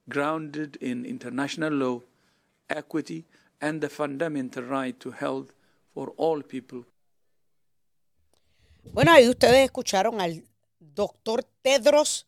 grounded 0.07 0.77
in 0.79 1.07
international 1.07 1.73
law, 1.73 2.01
equity, 2.69 3.25
and 3.59 3.81
the 3.81 3.89
fundamental 3.89 4.61
right 4.61 4.99
to 4.99 5.09
health 5.09 5.53
for 5.91 6.13
all 6.17 6.43
people 6.43 6.85
Bueno, 8.93 9.11
ahí 9.11 9.27
ustedes 9.27 9.65
escucharon 9.65 10.21
al 10.21 10.43
doctor 10.79 11.43
Tedros 11.63 12.27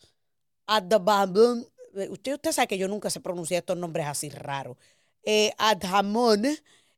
Adhanom. 0.66 1.64
Usted, 2.10 2.34
usted 2.34 2.52
sabe 2.52 2.68
que 2.70 2.80
yo 2.80 2.88
nunca 2.88 3.12
se 3.12 3.20
pronuncia 3.20 3.60
estos 3.60 3.78
nombres 3.78 4.08
así 4.08 4.30
raros. 4.30 4.78
Eh, 5.22 5.52
Adhamon, 5.60 6.44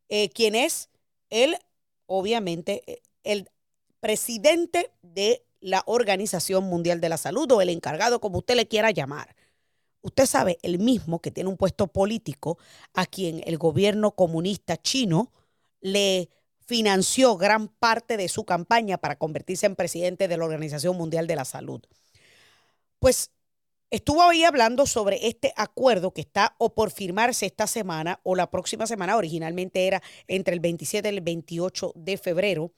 eh, 0.08 0.30
quien 0.30 0.56
es 0.56 0.90
el, 1.30 1.58
obviamente, 2.06 2.82
eh, 2.88 3.02
el 3.26 3.50
presidente 4.02 4.92
de 5.02 5.46
la 5.62 5.84
Organización 5.86 6.66
Mundial 6.66 7.00
de 7.00 7.08
la 7.08 7.18
Salud 7.18 7.50
o 7.52 7.62
el 7.62 7.70
encargado, 7.70 8.20
como 8.20 8.40
usted 8.40 8.56
le 8.56 8.68
quiera 8.68 8.92
llamar. 8.92 9.36
Usted 10.02 10.26
sabe, 10.26 10.58
el 10.64 10.80
mismo 10.80 11.22
que 11.22 11.32
tiene 11.32 11.50
un 11.50 11.58
puesto 11.58 11.88
político 11.88 12.58
a 12.94 13.06
quien 13.06 13.42
el 13.46 13.58
gobierno 13.58 14.12
comunista 14.12 14.76
chino 14.76 15.32
le 15.80 16.30
financió 16.66 17.38
gran 17.38 17.68
parte 17.68 18.18
de 18.18 18.28
su 18.28 18.44
campaña 18.44 18.98
para 18.98 19.18
convertirse 19.18 19.68
en 19.68 19.76
presidente 19.76 20.28
de 20.28 20.38
la 20.38 20.46
Organización 20.46 20.98
Mundial 20.98 21.28
de 21.28 21.36
la 21.36 21.46
Salud. 21.46 21.82
Pues 22.98 23.32
estuvo 23.92 24.24
ahí 24.24 24.44
hablando 24.44 24.88
sobre 24.88 25.28
este 25.28 25.54
acuerdo 25.56 26.14
que 26.14 26.22
está 26.22 26.56
o 26.58 26.74
por 26.74 26.92
firmarse 26.92 27.46
esta 27.46 27.68
semana 27.68 28.20
o 28.24 28.36
la 28.36 28.50
próxima 28.50 28.88
semana, 28.88 29.18
originalmente 29.18 29.86
era 29.86 30.02
entre 30.28 30.56
el 30.56 30.60
27 30.60 31.08
y 31.08 31.18
el 31.18 31.22
28 31.22 31.94
de 31.96 32.18
febrero, 32.18 32.72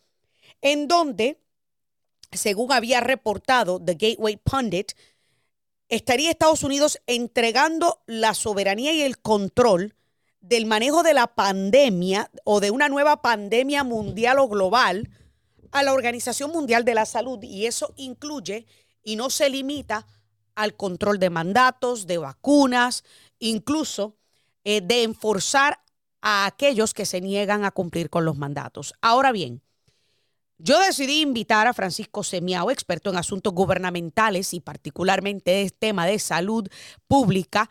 en 0.61 0.87
donde, 0.87 1.39
según 2.31 2.71
había 2.71 2.99
reportado 2.99 3.79
The 3.83 3.93
Gateway 3.95 4.37
Pundit, 4.37 4.93
estaría 5.89 6.31
Estados 6.31 6.63
Unidos 6.63 6.99
entregando 7.07 8.01
la 8.07 8.33
soberanía 8.33 8.93
y 8.93 9.01
el 9.01 9.19
control 9.19 9.95
del 10.43 10.65
manejo 10.65 11.03
de 11.03 11.13
la 11.13 11.27
pandemia 11.27 12.29
o 12.43 12.59
de 12.59 12.71
una 12.71 12.89
nueva 12.89 13.21
pandemia 13.21 13.83
mundial 13.83 14.39
o 14.39 14.47
global 14.47 15.09
a 15.71 15.83
la 15.83 15.93
Organización 15.93 16.51
Mundial 16.51 16.85
de 16.85 16.95
la 16.95 17.05
Salud. 17.05 17.41
Y 17.41 17.65
eso 17.65 17.93
incluye 17.95 18.67
y 19.03 19.15
no 19.15 19.29
se 19.29 19.49
limita 19.49 20.05
al 20.55 20.75
control 20.75 21.17
de 21.19 21.29
mandatos, 21.29 22.07
de 22.07 22.17
vacunas, 22.17 23.03
incluso 23.39 24.17
eh, 24.63 24.81
de 24.81 25.03
enforzar 25.03 25.79
a 26.21 26.45
aquellos 26.45 26.93
que 26.93 27.05
se 27.05 27.21
niegan 27.21 27.65
a 27.65 27.71
cumplir 27.71 28.09
con 28.09 28.23
los 28.23 28.37
mandatos. 28.37 28.93
Ahora 29.01 29.31
bien, 29.31 29.61
yo 30.57 30.79
decidí 30.79 31.21
invitar 31.21 31.67
a 31.67 31.73
Francisco 31.73 32.23
Semiao, 32.23 32.71
experto 32.71 33.09
en 33.09 33.17
asuntos 33.17 33.53
gubernamentales 33.53 34.53
y 34.53 34.59
particularmente 34.59 35.61
el 35.61 35.73
tema 35.73 36.05
de 36.05 36.19
salud 36.19 36.67
pública, 37.07 37.69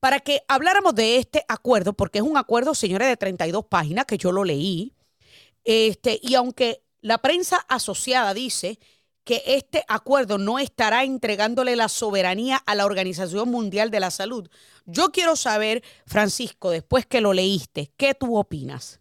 para 0.00 0.20
que 0.20 0.42
habláramos 0.48 0.94
de 0.94 1.16
este 1.16 1.44
acuerdo, 1.48 1.94
porque 1.94 2.18
es 2.18 2.24
un 2.24 2.36
acuerdo, 2.36 2.74
señores, 2.74 3.08
de 3.08 3.16
32 3.16 3.64
páginas 3.66 4.04
que 4.04 4.18
yo 4.18 4.32
lo 4.32 4.44
leí. 4.44 4.92
Este, 5.64 6.20
y 6.22 6.34
aunque 6.34 6.82
la 7.00 7.18
prensa 7.18 7.56
asociada 7.68 8.34
dice 8.34 8.78
que 9.24 9.42
este 9.46 9.84
acuerdo 9.88 10.38
no 10.38 10.58
estará 10.60 11.02
entregándole 11.02 11.74
la 11.74 11.88
soberanía 11.88 12.58
a 12.66 12.74
la 12.76 12.86
Organización 12.86 13.48
Mundial 13.50 13.90
de 13.90 14.00
la 14.00 14.10
Salud, 14.12 14.48
yo 14.84 15.10
quiero 15.10 15.34
saber, 15.34 15.82
Francisco, 16.06 16.70
después 16.70 17.06
que 17.06 17.20
lo 17.20 17.32
leíste, 17.32 17.90
¿qué 17.96 18.14
tú 18.14 18.36
opinas? 18.36 19.00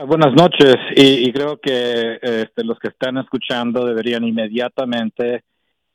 Ah, 0.00 0.04
buenas 0.04 0.32
noches 0.32 0.76
y, 0.94 1.32
creo 1.32 1.56
que 1.56 2.20
este, 2.22 2.62
los 2.62 2.78
que 2.78 2.86
están 2.86 3.18
escuchando 3.18 3.84
deberían 3.84 4.22
inmediatamente 4.22 5.42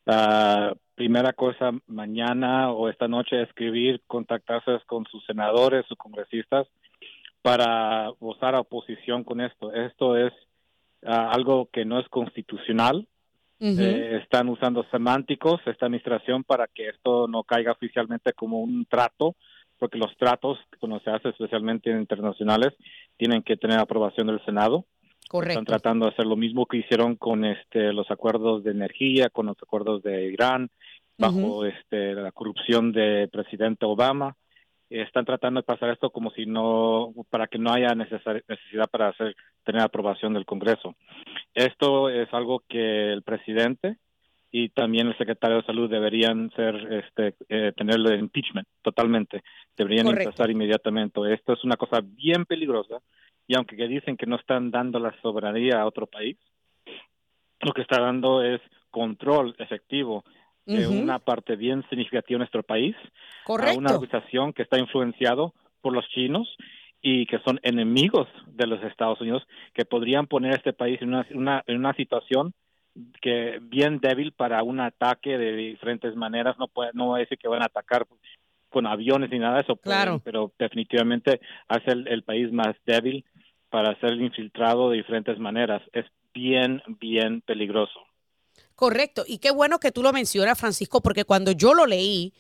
uh, 0.08 0.76
primera 0.94 1.32
cosa 1.32 1.72
mañana 1.88 2.74
o 2.74 2.90
esta 2.90 3.08
noche 3.08 3.42
escribir, 3.44 4.02
contactarse 4.06 4.72
con 4.88 5.06
sus 5.06 5.26
senadores, 5.26 5.86
sus 5.88 5.98
congresistas 5.98 6.68
para 7.42 8.10
votar 8.20 8.56
a 8.56 8.60
oposición 8.60 9.24
con 9.24 9.40
esto. 9.40 9.72
Esto 9.72 10.18
es 10.18 10.34
ah, 11.06 11.32
algo 11.32 11.70
que 11.72 11.86
no 11.86 11.98
es 11.98 12.10
constitucional. 12.10 13.08
Eh, 13.62 14.20
están 14.22 14.50
usando 14.50 14.84
semánticos 14.92 15.62
esta 15.66 15.86
administración 15.86 16.44
para 16.44 16.68
que 16.68 16.90
esto 16.90 17.30
no 17.30 17.46
caiga 17.46 17.72
oficialmente 17.72 18.34
como 18.34 18.60
un 18.60 18.86
trato, 18.86 19.38
porque 19.84 19.98
los 19.98 20.16
tratos, 20.16 20.58
cuando 20.80 21.02
se 21.02 21.10
hace 21.10 21.28
especialmente 21.28 21.90
internacionales, 21.90 22.74
tienen 23.18 23.44
que 23.44 23.58
tener 23.58 23.80
aprobación 23.80 24.28
del 24.28 24.40
Senado. 24.46 24.86
Están 25.50 25.66
tratando 25.66 26.06
de 26.06 26.14
hacer 26.14 26.26
lo 26.26 26.38
mismo 26.38 26.68
que 26.68 26.78
hicieron 26.78 27.18
con 27.18 27.44
este 27.44 27.92
los 27.92 28.10
acuerdos 28.10 28.64
de 28.64 28.72
energía, 28.72 29.28
con 29.30 29.48
los 29.48 29.58
acuerdos 29.62 30.02
de 30.02 30.32
Irán, 30.32 30.70
bajo 31.18 31.66
este 31.66 32.14
la 32.14 32.32
corrupción 32.32 32.94
de 32.94 33.28
presidente 33.30 33.86
Obama. 33.86 34.38
Están 34.90 35.26
tratando 35.26 35.60
de 35.60 35.66
pasar 35.66 35.90
esto 35.90 36.12
como 36.12 36.32
si 36.32 36.46
no 36.46 37.12
para 37.30 37.48
que 37.48 37.60
no 37.60 37.74
haya 37.74 37.94
necesidad 37.94 38.90
para 38.90 39.10
hacer 39.10 39.36
tener 39.66 39.82
aprobación 39.82 40.34
del 40.34 40.46
Congreso. 40.46 40.96
Esto 41.54 42.08
es 42.08 42.34
algo 42.34 42.64
que 42.70 43.12
el 43.12 43.22
presidente 43.24 43.98
y 44.56 44.70
también 44.70 45.08
el 45.08 45.18
secretario 45.18 45.58
de 45.58 45.66
salud 45.66 45.90
deberían 45.90 46.52
ser 46.52 46.76
este 46.94 47.34
eh, 47.50 47.74
tenerlo 47.76 48.12
de 48.12 48.20
impeachment 48.20 48.68
totalmente. 48.84 49.42
Deberían 49.76 50.06
empezar 50.06 50.52
inmediatamente. 50.52 51.20
Esto 51.34 51.54
es 51.54 51.64
una 51.64 51.76
cosa 51.76 52.02
bien 52.04 52.46
peligrosa 52.46 53.00
y 53.48 53.56
aunque 53.56 53.76
dicen 53.88 54.16
que 54.16 54.28
no 54.28 54.36
están 54.36 54.70
dando 54.70 55.00
la 55.00 55.12
soberanía 55.24 55.82
a 55.82 55.88
otro 55.88 56.06
país, 56.06 56.38
lo 57.62 57.74
que 57.74 57.82
está 57.82 58.00
dando 58.00 58.44
es 58.44 58.62
control 58.92 59.56
efectivo 59.58 60.24
de 60.68 60.88
una 60.88 61.18
parte 61.18 61.56
bien 61.56 61.84
significativa 61.90 62.38
de 62.38 62.44
nuestro 62.44 62.62
país 62.62 62.96
Correcto. 63.46 63.74
a 63.74 63.78
una 63.78 63.96
organización 63.96 64.54
que 64.54 64.62
está 64.62 64.78
influenciado 64.78 65.56
por 65.82 65.94
los 65.94 66.08
chinos 66.10 66.48
y 67.02 67.26
que 67.26 67.40
son 67.40 67.60
enemigos 67.64 68.28
de 68.46 68.68
los 68.68 68.82
Estados 68.84 69.20
Unidos 69.20 69.48
que 69.74 69.84
podrían 69.84 70.28
poner 70.28 70.54
a 70.54 70.58
este 70.58 70.74
país 70.74 71.02
en 71.02 71.10
una, 71.10 71.26
una, 71.34 71.64
en 71.66 71.78
una 71.78 71.96
situación 71.96 72.54
que 73.22 73.60
bien 73.62 74.00
débil 74.00 74.32
para 74.34 74.62
un 74.64 74.80
ataque 74.80 75.38
de 75.38 75.54
diferentes 75.56 76.16
maneras 76.16 76.56
no 76.60 76.68
puede 76.68 76.92
no 76.94 77.08
voy 77.08 77.20
a 77.20 77.24
decir 77.24 77.38
que 77.38 77.48
van 77.48 77.62
a 77.64 77.66
atacar 77.66 78.06
con 78.70 78.86
aviones 78.88 79.30
ni 79.30 79.40
nada 79.40 79.56
de 79.56 79.62
eso 79.62 79.76
Claro. 79.78 80.22
pero 80.24 80.52
definitivamente 80.60 81.40
hace 81.68 81.92
el, 81.92 82.08
el 82.08 82.24
país 82.24 82.52
más 82.52 82.76
débil 82.86 83.26
para 83.70 84.00
ser 84.00 84.14
infiltrado 84.14 84.90
de 84.90 84.98
diferentes 84.98 85.40
maneras 85.40 85.82
es 85.94 86.06
bien 86.34 86.82
bien 87.00 87.42
peligroso 87.42 88.00
Correcto. 88.76 89.24
Y 89.28 89.38
qué 89.38 89.52
bueno 89.52 89.80
que 89.80 89.92
tú 89.92 90.02
lo 90.02 90.12
mencionas, 90.14 90.60
Francisco, 90.60 91.02
porque 91.02 91.26
cuando 91.26 91.52
yo 91.52 91.74
lo 91.74 91.86
leí, 91.86 92.34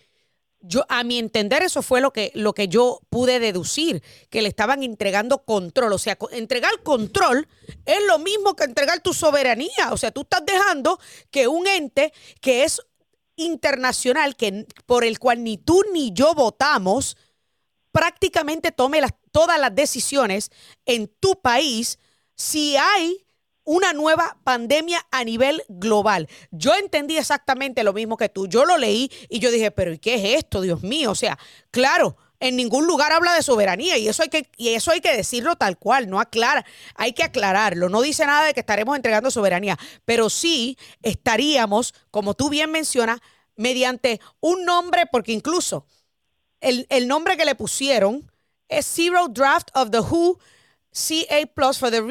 yo, 0.65 0.85
a 0.87 1.03
mi 1.03 1.19
entender, 1.19 1.61
eso 1.61 1.81
fue 1.81 1.99
lo 1.99 2.13
que, 2.13 2.31
lo 2.33 2.53
que 2.53 2.69
yo 2.69 3.01
pude 3.09 3.39
deducir, 3.39 4.01
que 4.29 4.41
le 4.41 4.47
estaban 4.47 4.81
entregando 4.81 5.43
control. 5.43 5.91
O 5.91 5.97
sea, 5.97 6.17
entregar 6.31 6.81
control 6.83 7.47
es 7.85 7.99
lo 8.07 8.17
mismo 8.17 8.55
que 8.55 8.63
entregar 8.63 9.01
tu 9.01 9.13
soberanía. 9.13 9.91
O 9.91 9.97
sea, 9.97 10.11
tú 10.11 10.21
estás 10.21 10.45
dejando 10.45 10.99
que 11.29 11.47
un 11.47 11.67
ente 11.67 12.13
que 12.39 12.63
es 12.63 12.81
internacional, 13.35 14.37
que, 14.37 14.65
por 14.85 15.03
el 15.03 15.19
cual 15.19 15.43
ni 15.43 15.57
tú 15.57 15.83
ni 15.91 16.13
yo 16.13 16.33
votamos, 16.33 17.17
prácticamente 17.91 18.71
tome 18.71 19.01
las, 19.01 19.11
todas 19.31 19.59
las 19.59 19.75
decisiones 19.75 20.49
en 20.85 21.07
tu 21.19 21.41
país 21.41 21.99
si 22.35 22.77
hay 22.77 23.25
una 23.63 23.93
nueva 23.93 24.37
pandemia 24.43 25.05
a 25.11 25.23
nivel 25.23 25.63
global. 25.69 26.27
Yo 26.51 26.75
entendí 26.75 27.17
exactamente 27.17 27.83
lo 27.83 27.93
mismo 27.93 28.17
que 28.17 28.29
tú. 28.29 28.47
Yo 28.47 28.65
lo 28.65 28.77
leí 28.77 29.11
y 29.29 29.39
yo 29.39 29.51
dije, 29.51 29.71
pero 29.71 29.93
¿y 29.93 29.99
qué 29.99 30.15
es 30.15 30.39
esto, 30.39 30.61
Dios 30.61 30.83
mío? 30.83 31.11
O 31.11 31.15
sea, 31.15 31.37
claro, 31.71 32.17
en 32.39 32.57
ningún 32.57 32.85
lugar 32.85 33.13
habla 33.13 33.33
de 33.33 33.41
soberanía 33.41 33.97
y 33.97 34.09
eso 34.09 34.21
hay 34.21 34.29
que 34.29 34.49
y 34.57 34.69
eso 34.69 34.91
hay 34.91 34.99
que 34.99 35.15
decirlo 35.15 35.55
tal 35.55 35.77
cual, 35.77 36.09
no 36.09 36.19
aclara, 36.19 36.65
hay 36.95 37.13
que 37.13 37.23
aclararlo. 37.23 37.87
No 37.87 38.01
dice 38.01 38.25
nada 38.25 38.45
de 38.45 38.53
que 38.53 38.59
estaremos 38.59 38.95
entregando 38.95 39.31
soberanía, 39.31 39.77
pero 40.03 40.29
sí 40.29 40.77
estaríamos, 41.01 41.93
como 42.11 42.33
tú 42.33 42.49
bien 42.49 42.69
mencionas, 42.69 43.21
mediante 43.55 44.19
un 44.41 44.65
nombre 44.65 45.05
porque 45.09 45.31
incluso 45.31 45.85
el, 46.59 46.85
el 46.89 47.07
nombre 47.07 47.37
que 47.37 47.45
le 47.45 47.55
pusieron 47.55 48.29
es 48.67 48.85
Zero 48.87 49.27
Draft 49.29 49.69
of 49.73 49.91
the 49.91 49.99
WHO 49.99 50.39
CA 50.91 51.45
Plus 51.53 51.79
for 51.79 51.89
the 51.89 52.01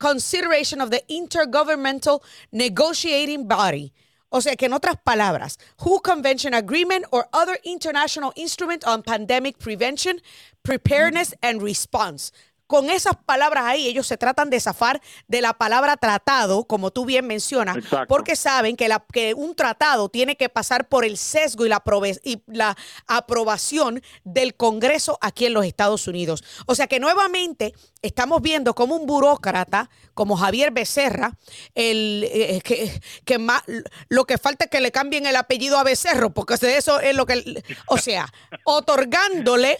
reconsideration 0.00 0.80
of 0.80 0.90
the 0.90 1.02
Intergovernmental 1.10 2.22
Negotiating 2.52 3.48
Body. 3.48 3.92
O 4.30 4.40
sea 4.40 4.56
que 4.56 4.66
en 4.66 4.72
otras 4.72 4.96
palabras, 5.04 5.56
WHO 5.78 6.00
Convention 6.00 6.52
Agreement 6.52 7.04
or 7.12 7.28
other 7.32 7.58
international 7.64 8.32
instrument 8.36 8.84
on 8.84 9.02
pandemic 9.02 9.58
prevention, 9.58 10.20
preparedness 10.62 11.32
and 11.42 11.62
response. 11.62 12.32
Con 12.66 12.90
esas 12.90 13.14
palabras 13.24 13.64
ahí, 13.66 13.86
ellos 13.86 14.06
se 14.06 14.16
tratan 14.16 14.50
de 14.50 14.58
zafar 14.60 15.00
de 15.28 15.40
la 15.40 15.52
palabra 15.52 15.96
tratado, 15.96 16.64
como 16.64 16.90
tú 16.90 17.04
bien 17.04 17.26
mencionas, 17.26 17.76
Exacto. 17.76 18.06
porque 18.08 18.34
saben 18.36 18.76
que, 18.76 18.88
la, 18.88 19.04
que 19.12 19.34
un 19.34 19.54
tratado 19.54 20.08
tiene 20.08 20.36
que 20.36 20.48
pasar 20.48 20.88
por 20.88 21.04
el 21.04 21.16
sesgo 21.16 21.64
y 21.64 21.68
la, 21.68 21.82
prove- 21.84 22.20
y 22.24 22.42
la 22.46 22.76
aprobación 23.06 24.02
del 24.24 24.54
Congreso 24.56 25.18
aquí 25.20 25.46
en 25.46 25.54
los 25.54 25.64
Estados 25.64 26.06
Unidos. 26.08 26.42
O 26.66 26.74
sea 26.74 26.86
que 26.86 26.98
nuevamente 27.00 27.72
estamos 28.02 28.42
viendo 28.42 28.74
como 28.74 28.96
un 28.96 29.06
burócrata, 29.06 29.88
como 30.14 30.36
Javier 30.36 30.70
Becerra, 30.72 31.32
el, 31.74 32.26
eh, 32.32 32.60
que, 32.64 33.00
que 33.24 33.38
más, 33.38 33.62
lo 34.08 34.24
que 34.24 34.38
falta 34.38 34.64
es 34.64 34.70
que 34.70 34.80
le 34.80 34.90
cambien 34.90 35.26
el 35.26 35.36
apellido 35.36 35.78
a 35.78 35.84
Becerro, 35.84 36.30
porque 36.30 36.54
eso 36.54 37.00
es 37.00 37.14
lo 37.14 37.26
que, 37.26 37.62
o 37.86 37.98
sea, 37.98 38.32
otorgándole 38.64 39.78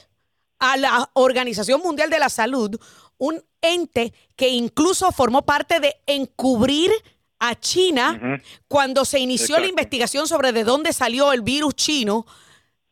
a 0.58 0.76
la 0.76 1.10
Organización 1.14 1.80
Mundial 1.82 2.10
de 2.10 2.18
la 2.18 2.28
Salud, 2.28 2.78
un 3.18 3.42
ente 3.60 4.12
que 4.36 4.48
incluso 4.48 5.10
formó 5.12 5.42
parte 5.42 5.80
de 5.80 5.96
encubrir 6.06 6.90
a 7.38 7.54
China 7.54 8.40
cuando 8.68 9.04
se 9.04 9.18
inició 9.18 9.58
la 9.58 9.66
investigación 9.66 10.26
sobre 10.26 10.52
de 10.52 10.64
dónde 10.64 10.92
salió 10.92 11.32
el 11.32 11.42
virus 11.42 11.74
chino 11.74 12.26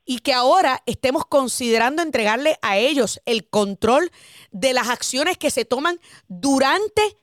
y 0.04 0.18
que 0.18 0.34
ahora 0.34 0.82
estemos 0.84 1.24
considerando 1.24 2.02
entregarle 2.02 2.58
a 2.60 2.76
ellos 2.76 3.20
el 3.24 3.48
control 3.48 4.10
de 4.50 4.74
las 4.74 4.88
acciones 4.88 5.38
que 5.38 5.50
se 5.50 5.64
toman 5.64 5.98
durante 6.28 7.16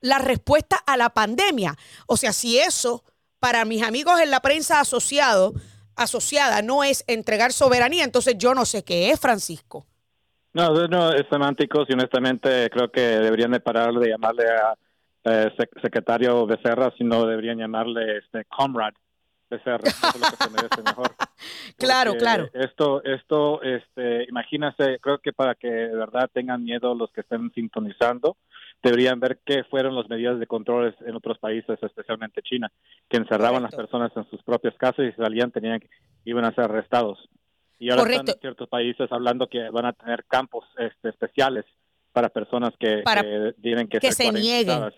la 0.00 0.18
respuesta 0.18 0.76
a 0.76 0.96
la 0.98 1.10
pandemia. 1.10 1.76
O 2.06 2.16
sea, 2.18 2.34
si 2.34 2.58
eso 2.58 3.04
para 3.38 3.64
mis 3.64 3.82
amigos 3.82 4.20
en 4.20 4.30
la 4.30 4.40
prensa 4.40 4.80
asociado, 4.80 5.54
asociada 5.96 6.62
no 6.62 6.84
es 6.84 7.04
entregar 7.06 7.52
soberanía, 7.52 8.04
entonces 8.04 8.36
yo 8.38 8.54
no 8.54 8.64
sé 8.64 8.84
qué 8.84 9.10
es, 9.10 9.18
Francisco. 9.20 9.86
No, 10.54 10.72
no, 10.88 11.12
es 11.12 11.26
semánticos 11.30 11.86
y 11.88 11.92
honestamente 11.92 12.70
creo 12.70 12.90
que 12.90 13.00
deberían 13.00 13.50
de 13.50 13.60
parar 13.60 13.92
de 13.92 14.08
llamarle 14.08 14.44
a 14.44 14.74
eh, 15.24 15.50
sec- 15.58 15.82
secretario 15.82 16.46
Becerra, 16.46 16.92
sino 16.96 17.26
deberían 17.26 17.58
llamarle 17.58 18.18
este 18.18 18.44
comrade 18.46 18.96
Becerra, 19.48 19.88
eso 19.88 20.08
es 20.08 20.20
lo 20.20 20.26
que 20.30 20.36
se 20.44 20.50
merece 20.50 20.82
mejor. 20.82 21.14
Claro, 21.78 22.12
Porque 22.12 22.22
claro. 22.22 22.48
Esto, 22.54 23.04
esto, 23.04 23.60
este, 23.62 24.24
imagínense, 24.28 24.98
creo 25.00 25.18
que 25.18 25.32
para 25.34 25.54
que 25.54 25.68
de 25.68 25.94
verdad 25.94 26.30
tengan 26.32 26.64
miedo 26.64 26.94
los 26.94 27.10
que 27.12 27.20
estén 27.20 27.52
sintonizando, 27.52 28.38
deberían 28.82 29.20
ver 29.20 29.40
qué 29.44 29.64
fueron 29.64 29.94
las 29.94 30.08
medidas 30.08 30.38
de 30.40 30.46
control 30.46 30.96
en 31.04 31.14
otros 31.14 31.38
países, 31.38 31.78
especialmente 31.82 32.40
China, 32.42 32.72
que 33.10 33.18
encerraban 33.18 33.58
a 33.58 33.60
las 33.66 33.74
Correcto. 33.74 33.98
personas 33.98 34.16
en 34.16 34.30
sus 34.30 34.42
propias 34.42 34.74
casas 34.76 35.00
y 35.06 35.10
si 35.10 35.16
salían 35.18 35.50
tenían 35.50 35.80
que- 35.80 35.90
iban 36.24 36.46
a 36.46 36.54
ser 36.54 36.64
arrestados. 36.64 37.18
Y 37.78 37.90
ahora 37.90 38.02
Correcto. 38.04 38.22
están 38.30 38.40
ciertos 38.40 38.68
países 38.70 39.12
hablando 39.12 39.46
que 39.48 39.68
van 39.68 39.84
a 39.84 39.92
tener 39.92 40.24
campos 40.24 40.64
este, 40.78 41.10
especiales 41.10 41.66
para 42.12 42.30
personas 42.30 42.72
que, 42.80 43.02
Para 43.04 43.20
que 43.22 43.54
tienen 43.60 43.86
que, 43.88 43.98
que 43.98 44.12
ser 44.12 44.32
se 44.32 44.40
nieguen. 44.40 44.90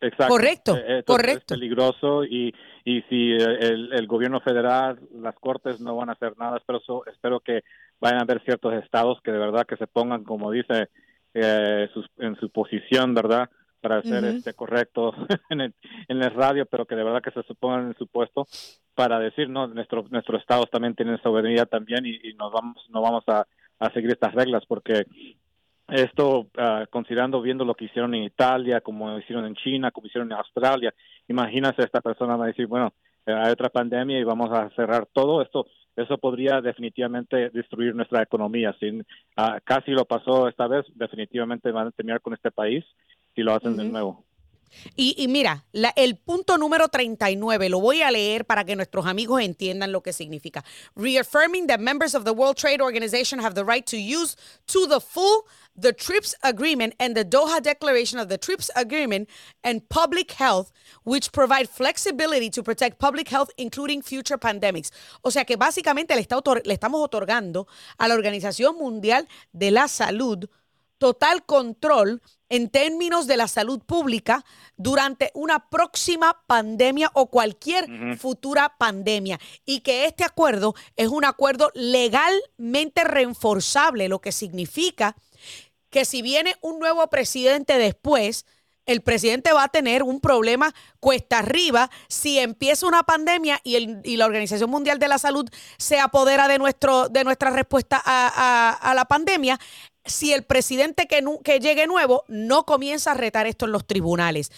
Exacto. 0.00 0.28
Correcto, 0.28 0.76
Eh, 0.76 1.02
correcto. 1.04 1.54
Es 1.54 1.58
peligroso 1.60 2.24
y, 2.24 2.54
y 2.84 3.02
si 3.02 3.32
eh, 3.32 3.58
el, 3.60 3.92
el 3.92 4.06
gobierno 4.06 4.40
federal, 4.40 4.98
las 5.14 5.34
cortes 5.36 5.80
no 5.80 5.96
van 5.96 6.10
a 6.10 6.12
hacer 6.12 6.36
nada, 6.38 6.58
espero, 6.58 6.80
so- 6.80 7.06
espero 7.06 7.40
que 7.40 7.62
vayan 8.00 8.18
a 8.18 8.22
haber 8.22 8.42
ciertos 8.44 8.74
estados 8.74 9.20
que 9.22 9.32
de 9.32 9.38
verdad 9.38 9.66
que 9.66 9.76
se 9.76 9.86
pongan, 9.86 10.22
como 10.24 10.50
dice, 10.50 10.88
eh, 11.34 11.88
sus- 11.94 12.10
en 12.18 12.36
su 12.36 12.50
posición, 12.50 13.14
¿verdad? 13.14 13.48
Para 13.80 14.02
ser 14.02 14.24
este 14.36 14.52
correcto 14.54 15.14
en 15.50 15.60
el, 15.62 15.74
en 16.08 16.22
el 16.22 16.30
radio, 16.34 16.66
pero 16.66 16.84
que 16.86 16.94
de 16.96 17.04
verdad 17.04 17.22
que 17.22 17.30
se 17.30 17.54
pongan 17.54 17.86
en 17.88 17.96
su 17.96 18.06
puesto 18.06 18.46
para 18.94 19.18
decir, 19.18 19.48
no, 19.48 19.66
nuestro, 19.66 20.04
nuestros 20.10 20.40
estados 20.40 20.68
también 20.70 20.94
tienen 20.94 21.20
soberanía 21.22 21.66
también 21.66 22.04
y, 22.06 22.16
y 22.22 22.34
nos 22.34 22.52
vamos, 22.52 22.84
no 22.90 23.00
vamos 23.00 23.24
a, 23.28 23.46
a 23.78 23.90
seguir 23.92 24.10
estas 24.10 24.34
reglas 24.34 24.64
porque 24.66 25.04
esto, 25.88 26.48
ah, 26.56 26.86
considerando, 26.90 27.40
viendo 27.40 27.64
lo 27.64 27.74
que 27.74 27.86
hicieron 27.86 28.14
en 28.14 28.24
Italia, 28.24 28.80
como 28.80 29.18
hicieron 29.18 29.46
en 29.46 29.54
China, 29.54 29.90
como 29.90 30.06
hicieron 30.06 30.30
en 30.30 30.38
Australia, 30.38 30.92
imagínate 31.28 31.82
esta 31.82 32.00
persona 32.00 32.36
va 32.36 32.44
a 32.44 32.48
decir, 32.48 32.66
bueno, 32.66 32.92
eh, 33.26 33.32
hay 33.32 33.52
otra 33.52 33.68
pandemia 33.68 34.18
y 34.18 34.24
vamos 34.24 34.50
a 34.50 34.70
cerrar 34.70 35.06
todo 35.12 35.42
esto. 35.42 35.66
Eso 35.96 36.18
podría 36.18 36.60
definitivamente 36.60 37.50
destruir 37.50 37.94
nuestra 37.94 38.22
economía. 38.22 38.74
Sin, 38.78 39.04
ah, 39.36 39.60
casi 39.64 39.92
lo 39.92 40.04
pasó 40.04 40.48
esta 40.48 40.66
vez, 40.66 40.84
definitivamente 40.94 41.70
van 41.70 41.88
a 41.88 41.90
terminar 41.90 42.20
con 42.20 42.34
este 42.34 42.50
país 42.50 42.84
si 43.34 43.42
lo 43.42 43.54
hacen 43.54 43.76
de 43.76 43.84
nuevo. 43.84 44.24
Y, 44.94 45.26
mira, 45.28 45.64
el 45.72 46.16
punto 46.16 46.58
número 46.58 46.88
39, 46.88 47.68
lo 47.68 47.80
voy 47.80 48.02
a 48.02 48.10
leer 48.10 48.44
para 48.44 48.64
que 48.64 48.76
nuestros 48.76 49.06
amigos 49.06 49.42
entiendan 49.42 49.92
lo 49.92 50.02
que 50.02 50.12
significa. 50.12 50.64
Reaffirming 50.94 51.66
that 51.66 51.80
members 51.80 52.14
of 52.14 52.24
the 52.24 52.32
World 52.32 52.56
Trade 52.56 52.80
Organization 52.80 53.40
have 53.40 53.54
the 53.54 53.64
right 53.64 53.86
to 53.86 53.96
use 53.96 54.36
to 54.66 54.86
the 54.86 55.00
full 55.00 55.44
the 55.76 55.92
TRIPS 55.92 56.34
agreement 56.42 56.94
and 56.98 57.14
the 57.14 57.24
Doha 57.24 57.60
Declaration 57.62 58.18
of 58.18 58.28
the 58.28 58.38
TRIPS 58.38 58.70
agreement 58.74 59.28
and 59.62 59.86
public 59.88 60.32
health, 60.32 60.72
which 61.04 61.32
provide 61.32 61.68
flexibility 61.68 62.50
to 62.50 62.62
protect 62.62 62.98
public 62.98 63.28
health, 63.28 63.50
including 63.58 64.02
future 64.02 64.38
pandemics. 64.38 64.90
O 65.22 65.30
sea 65.30 65.44
que 65.44 65.56
básicamente 65.56 66.14
le, 66.14 66.22
está 66.22 66.40
le 66.64 66.74
estamos 66.74 67.02
otorgando 67.02 67.66
a 67.98 68.08
la 68.08 68.14
Organización 68.14 68.76
Mundial 68.76 69.28
de 69.52 69.70
la 69.70 69.88
Salud 69.88 70.48
total 70.98 71.44
control 71.44 72.22
en 72.48 72.70
términos 72.70 73.26
de 73.26 73.36
la 73.36 73.48
salud 73.48 73.80
pública 73.80 74.44
durante 74.76 75.30
una 75.34 75.68
próxima 75.68 76.42
pandemia 76.46 77.10
o 77.14 77.26
cualquier 77.26 77.88
futura 78.18 78.74
pandemia. 78.78 79.38
Y 79.64 79.80
que 79.80 80.04
este 80.04 80.22
acuerdo 80.24 80.74
es 80.96 81.08
un 81.08 81.24
acuerdo 81.24 81.70
legalmente 81.74 83.04
reforzable, 83.04 84.08
lo 84.08 84.20
que 84.20 84.32
significa 84.32 85.16
que 85.90 86.04
si 86.04 86.22
viene 86.22 86.56
un 86.60 86.78
nuevo 86.78 87.06
presidente 87.08 87.78
después, 87.78 88.44
el 88.86 89.00
presidente 89.02 89.52
va 89.52 89.64
a 89.64 89.68
tener 89.68 90.04
un 90.04 90.20
problema 90.20 90.72
cuesta 91.00 91.38
arriba 91.40 91.90
si 92.08 92.38
empieza 92.38 92.86
una 92.86 93.02
pandemia 93.02 93.60
y, 93.64 93.74
el- 93.74 94.00
y 94.04 94.16
la 94.16 94.26
Organización 94.26 94.70
Mundial 94.70 95.00
de 95.00 95.08
la 95.08 95.18
Salud 95.18 95.48
se 95.76 95.98
apodera 95.98 96.46
de, 96.46 96.58
nuestro, 96.58 97.08
de 97.08 97.24
nuestra 97.24 97.50
respuesta 97.50 98.00
a, 98.04 98.28
a- 98.28 98.70
a 98.90 98.94
la 98.94 99.04
pandemia. 99.06 99.58
Si 100.06 100.32
el 100.32 100.44
presidente 100.44 101.06
que, 101.06 101.22
llegue 101.60 101.86
nuevo 101.86 102.24
no 102.28 102.64
comienza 102.64 103.12
a 103.12 103.14
retar 103.14 103.46
esto 103.46 103.66
en 103.66 103.72
los 103.72 103.86
tribunales. 103.86 104.50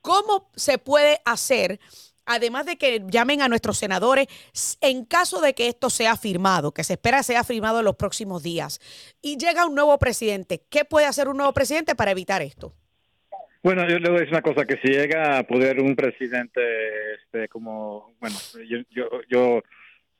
¿Cómo 0.00 0.50
se 0.56 0.78
puede 0.78 1.20
hacer 1.24 1.78
además 2.24 2.66
de 2.66 2.76
que 2.76 3.02
llamen 3.08 3.42
a 3.42 3.48
nuestros 3.48 3.78
senadores, 3.78 4.28
en 4.80 5.04
caso 5.04 5.40
de 5.40 5.54
que 5.54 5.66
esto 5.66 5.90
sea 5.90 6.16
firmado, 6.16 6.72
que 6.72 6.84
se 6.84 6.92
espera 6.92 7.22
sea 7.24 7.42
firmado 7.42 7.80
en 7.80 7.84
los 7.84 7.96
próximos 7.96 8.44
días, 8.44 8.80
y 9.20 9.36
llega 9.38 9.66
un 9.66 9.74
nuevo 9.74 9.98
presidente, 9.98 10.62
¿qué 10.70 10.84
puede 10.84 11.06
hacer 11.06 11.26
un 11.26 11.36
nuevo 11.36 11.52
presidente 11.52 11.96
para 11.96 12.12
evitar 12.12 12.40
esto? 12.40 12.74
Bueno, 13.62 13.88
yo 13.88 13.98
le 13.98 14.08
voy 14.08 14.18
a 14.18 14.20
decir 14.20 14.34
una 14.34 14.42
cosa, 14.42 14.64
que 14.64 14.78
si 14.78 14.88
llega 14.88 15.38
a 15.38 15.42
poder 15.42 15.80
un 15.80 15.96
presidente 15.96 16.60
este, 17.14 17.48
como, 17.48 18.14
bueno, 18.20 18.36
yo, 18.68 19.20
yo 19.28 19.62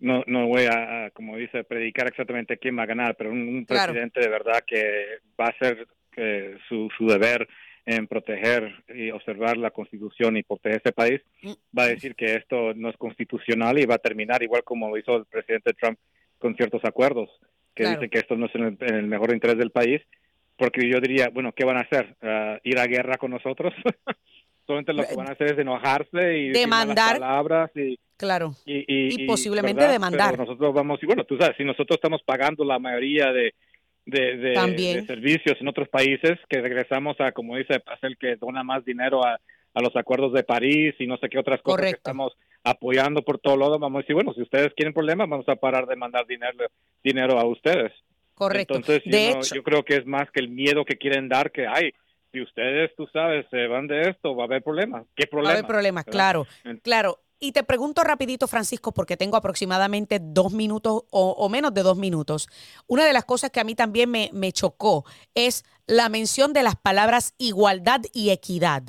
no, 0.03 0.25
no 0.27 0.49
voy 0.49 0.65
a, 0.65 1.11
como 1.15 1.37
dice, 1.37 1.65
predicar 1.65 2.09
exactamente 2.09 2.59
quién 2.59 2.77
va 2.77 2.83
a 2.83 2.87
ganar, 2.87 3.15
pero 3.17 3.31
un, 3.31 3.65
presidente 3.65 4.21
de 4.21 4.29
verdad 4.29 4.63
que 4.67 5.21
va 5.41 5.47
a 5.47 5.51
hacer 5.51 5.87
eh, 6.17 6.59
su, 6.69 6.89
su 6.99 7.07
deber 7.07 7.49
en 7.87 8.07
proteger 8.09 8.85
y 8.95 9.11
observar 9.11 9.57
la 9.57 9.71
constitución 9.71 10.37
y 10.37 10.43
proteger 10.43 10.81
ese 10.85 10.93
país, 10.93 11.21
mm. 11.43 11.53
va 11.77 11.85
a 11.85 11.89
decir 11.89 12.15
que 12.17 12.35
esto 12.35 12.75
no 12.75 12.91
es 12.91 12.97
constitucional 12.97 13.79
y 13.79 13.87
va 13.87 13.95
a 13.95 13.99
terminar 13.99 14.43
igual 14.43 14.65
como 14.65 14.97
hizo 14.97 15.17
el 15.17 15.25
presidente 15.27 15.73
Trump 15.75 15.99
con 16.39 16.57
ciertos 16.57 16.85
acuerdos, 16.85 17.31
que 17.75 17.89
dicen 17.89 18.11
que 18.11 18.19
esto 18.19 18.37
no 18.37 18.47
es 18.47 18.55
en 18.57 18.77
el, 18.81 19.07
mejor 19.07 19.33
interés 19.33 19.57
del 19.57 19.71
país, 19.71 20.03
porque 20.57 20.89
yo 20.89 21.01
diría, 21.01 21.31
bueno, 21.33 21.53
¿qué 21.53 21.65
van 21.65 21.77
a 21.77 21.83
hacer? 21.83 22.17
Ah, 22.21 22.59
¿Ir 22.65 22.79
a 22.79 22.87
guerra 22.87 23.17
con 23.19 23.31
nosotros? 23.31 23.73
Solamente 24.67 24.93
lo 24.93 25.05
que 25.05 25.17
van 25.17 25.29
a 25.29 25.33
hacer 25.33 25.53
es 25.53 25.59
enojarse 25.59 26.39
y 26.39 26.51
demandar 26.51 27.19
palabras 27.19 27.71
y 27.75 27.99
claro 28.17 28.55
y, 28.65 29.27
posiblemente 29.27 29.87
demandar. 29.89 30.39
nosotros 30.39 30.73
vamos 30.73 31.03
y 31.03 31.07
bueno, 31.07 31.25
tú 31.25 31.37
sabes, 31.37 31.57
si 31.57 31.65
nosotros 31.65 31.97
estamos 31.97 32.23
pagando 32.23 32.65
la 32.65 32.79
mayoría 32.79 33.33
de 33.33 33.55
de, 34.07 35.05
servicios 35.07 35.57
en 35.61 35.69
otros 35.69 35.89
países, 35.89 36.39
que 36.49 36.61
regresamos 36.61 37.21
a, 37.21 37.33
como 37.33 37.57
dice, 37.57 37.83
hacer 37.87 38.17
que 38.19 38.37
dona 38.37 38.63
más 38.63 38.85
dinero 38.85 39.25
a, 39.25 39.39
los 39.75 39.97
acuerdos 39.97 40.35
de 40.35 40.43
París 40.43 40.95
y 40.99 41.07
no 41.07 41.17
sé 41.17 41.31
qué 41.31 41.39
otras 41.39 41.63
cosas 41.63 41.87
que 41.87 41.97
estamos 41.97 42.35
apoyando 42.63 43.23
por 43.23 43.39
todo 43.39 43.57
lado, 43.57 43.79
vamos 43.79 44.01
a 44.01 44.03
decir, 44.03 44.15
bueno, 44.15 44.35
si 44.35 44.43
ustedes 44.43 44.75
quieren 44.75 44.93
problemas, 44.93 45.31
vamos 45.31 45.49
a 45.49 45.57
parar 45.57 45.87
de 45.87 45.97
mandar 45.97 46.27
dinero, 46.27 46.67
dinero 47.03 47.39
a 47.39 47.47
ustedes. 47.47 47.91
Correcto. 48.35 48.75
Entonces, 48.75 49.03
yo, 49.07 49.57
yo 49.57 49.63
creo 49.63 49.83
que 49.83 49.97
es 49.97 50.07
más 50.07 50.31
que 50.31 50.41
el 50.41 50.51
miedo 50.51 50.85
que 50.85 50.99
quieren 50.99 51.27
dar, 51.29 51.51
que 51.51 51.67
hay, 51.67 51.95
si 52.33 52.41
ustedes, 52.41 52.91
tú 52.97 53.07
sabes, 53.13 53.47
se 53.51 53.67
van 53.67 53.87
de 53.87 54.09
esto, 54.11 54.35
va 54.35 54.45
a 54.45 54.47
haber 54.47 54.63
problemas. 54.63 55.05
¿Qué 55.15 55.27
problemas? 55.27 55.51
Va 55.51 55.55
a 55.55 55.59
haber 55.59 55.69
problemas, 55.69 56.05
claro, 56.05 56.47
claro. 56.83 57.21
Y 57.39 57.51
te 57.51 57.65
pregunto 57.65 58.05
rapidito, 58.05 58.47
Francisco, 58.47 58.93
porque 58.93 59.17
tengo 59.17 59.37
aproximadamente 59.37 60.21
dos 60.23 60.53
minutos 60.53 61.03
o, 61.11 61.49
menos 61.49 61.75
de 61.75 61.83
dos 61.83 61.97
minutos. 61.97 62.49
Una 62.87 63.05
de 63.05 63.13
las 63.13 63.25
cosas 63.25 63.51
que 63.51 63.59
a 63.59 63.65
mí 63.65 63.75
también 63.75 64.11
me, 64.11 64.53
chocó 64.53 65.05
es 65.35 65.65
la 65.89 66.09
mención 66.09 66.53
de 66.53 66.63
las 66.63 66.77
palabras 66.77 67.35
igualdad 67.39 68.01
y 68.13 68.31
equidad. 68.31 68.85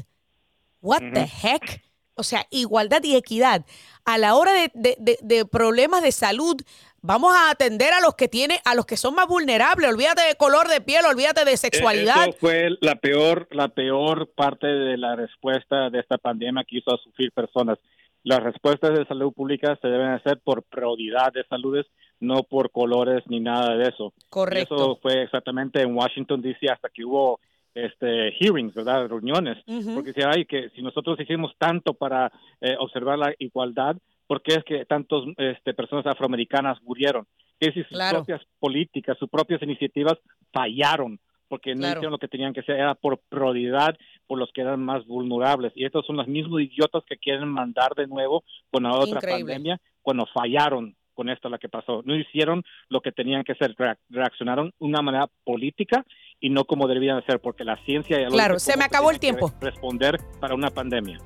What 0.82 1.02
the 1.16 1.28
heck? 1.42 1.84
O 2.14 2.22
sea, 2.22 2.46
igualdad 2.52 3.02
y 3.04 3.16
equidad. 3.16 3.66
A 4.06 4.20
la 4.20 4.36
hora 4.36 4.52
de, 4.54 5.46
problemas 5.52 6.04
de 6.04 6.12
salud, 6.12 6.62
vamos 7.04 7.36
a 7.36 7.52
atender 7.52 7.94
a 7.94 8.02
los 8.02 8.16
que 8.16 8.28
tienen, 8.28 8.58
a 8.66 8.74
los 8.74 8.88
que 8.88 8.98
son 8.98 9.14
más 9.14 9.28
vulnerables. 9.28 9.94
Olvídate 9.94 10.24
de 10.24 10.36
color 10.36 10.68
de 10.68 10.82
piel, 10.82 11.06
olvídate 11.06 11.46
de 11.46 11.56
sexualidad. 11.58 12.30
Eso 12.30 12.38
fue 12.40 12.70
la 12.82 12.96
peor, 12.96 13.48
la 13.52 13.68
peor 13.68 14.32
parte 14.36 14.66
de 14.66 14.98
la 14.98 15.16
respuesta 15.16 15.92
de 15.92 16.00
esta 16.00 16.18
pandemia 16.18 16.64
que 16.68 16.78
hizo 16.78 16.92
a 16.92 16.98
sufrir 16.98 17.32
personas 17.32 17.78
las 18.24 18.42
respuestas 18.42 18.98
de 18.98 19.06
salud 19.06 19.34
pública 19.34 19.78
se 19.82 19.88
deben 19.88 20.12
hacer 20.12 20.40
por 20.44 20.64
prioridad 20.64 21.34
de 21.34 21.44
saludes, 21.44 21.86
no 22.22 22.44
por 22.44 22.72
colores 22.72 23.22
ni 23.28 23.42
nada 23.42 23.76
de 23.76 23.90
eso. 23.90 24.14
Correcto. 24.30 24.76
eso 24.76 25.00
fue 25.02 25.24
exactamente 25.24 25.82
en 25.82 25.94
Washington 25.94 26.42
D.C. 26.42 26.72
hasta 26.72 26.90
que 26.90 27.04
hubo 27.04 27.42
este 27.76 28.32
hearings, 28.40 28.74
¿verdad? 28.74 29.08
Reuniones, 29.10 29.58
porque 29.94 30.14
si 30.14 30.22
hay 30.22 30.46
que 30.46 30.70
si 30.70 30.82
nosotros 30.82 31.20
hicimos 31.20 31.52
tanto 31.58 31.94
para 31.94 32.32
eh, 32.62 32.76
observar 32.80 33.18
la 33.18 33.34
igualdad, 33.40 33.98
¿por 34.34 34.42
qué 34.42 34.56
es 34.56 34.64
que 34.64 34.84
tantas 34.86 35.20
este, 35.38 35.76
personas 35.76 36.08
afroamericanas 36.08 36.82
murieron? 36.82 37.28
Es 37.60 37.68
decir, 37.68 37.86
sus 37.88 38.00
propias 38.10 38.42
políticas, 38.58 39.16
sus 39.20 39.30
propias 39.30 39.62
iniciativas 39.62 40.18
fallaron 40.52 41.20
porque 41.48 41.76
no 41.76 41.86
hicieron 41.86 42.10
lo 42.10 42.18
que 42.18 42.28
tenían 42.28 42.52
que 42.52 42.62
hacer, 42.62 42.78
era 42.78 42.96
por 42.96 43.20
prioridad 43.30 43.96
por 44.26 44.40
los 44.40 44.52
que 44.52 44.62
eran 44.62 44.84
más 44.84 45.06
vulnerables. 45.06 45.72
Y 45.76 45.86
estos 45.86 46.04
son 46.08 46.18
los 46.18 46.28
mismos 46.28 46.62
idiotas 46.62 47.04
que 47.08 47.18
quieren 47.18 47.48
mandar 47.48 47.94
de 47.94 48.08
nuevo 48.08 48.44
con 48.72 48.82
la 48.82 48.98
otra 48.98 49.22
pandemia 49.22 49.80
cuando 50.02 50.26
fallaron 50.34 50.96
con 51.14 51.30
esto 51.30 51.48
la 51.48 51.60
que 51.60 51.70
pasó. 51.70 52.02
No 52.06 52.16
hicieron 52.16 52.64
lo 52.90 53.02
que 53.02 53.12
tenían 53.12 53.44
que 53.44 53.52
hacer, 53.52 53.76
reaccionaron 54.10 54.70
de 54.70 54.74
una 54.80 55.04
manera 55.04 55.28
política 55.44 56.04
y 56.40 56.50
no 56.50 56.66
como 56.66 56.88
debían 56.88 57.20
hacer, 57.20 57.40
porque 57.40 57.64
la 57.64 57.78
ciencia... 57.86 58.20
Y 58.20 58.26
claro, 58.32 58.58
se 58.58 58.76
me 58.78 58.84
acabó 58.84 59.12
el 59.12 59.20
tiempo. 59.20 59.52
Responder 59.62 60.18
para 60.42 60.56
una 60.56 60.72
pandemia. 60.72 61.20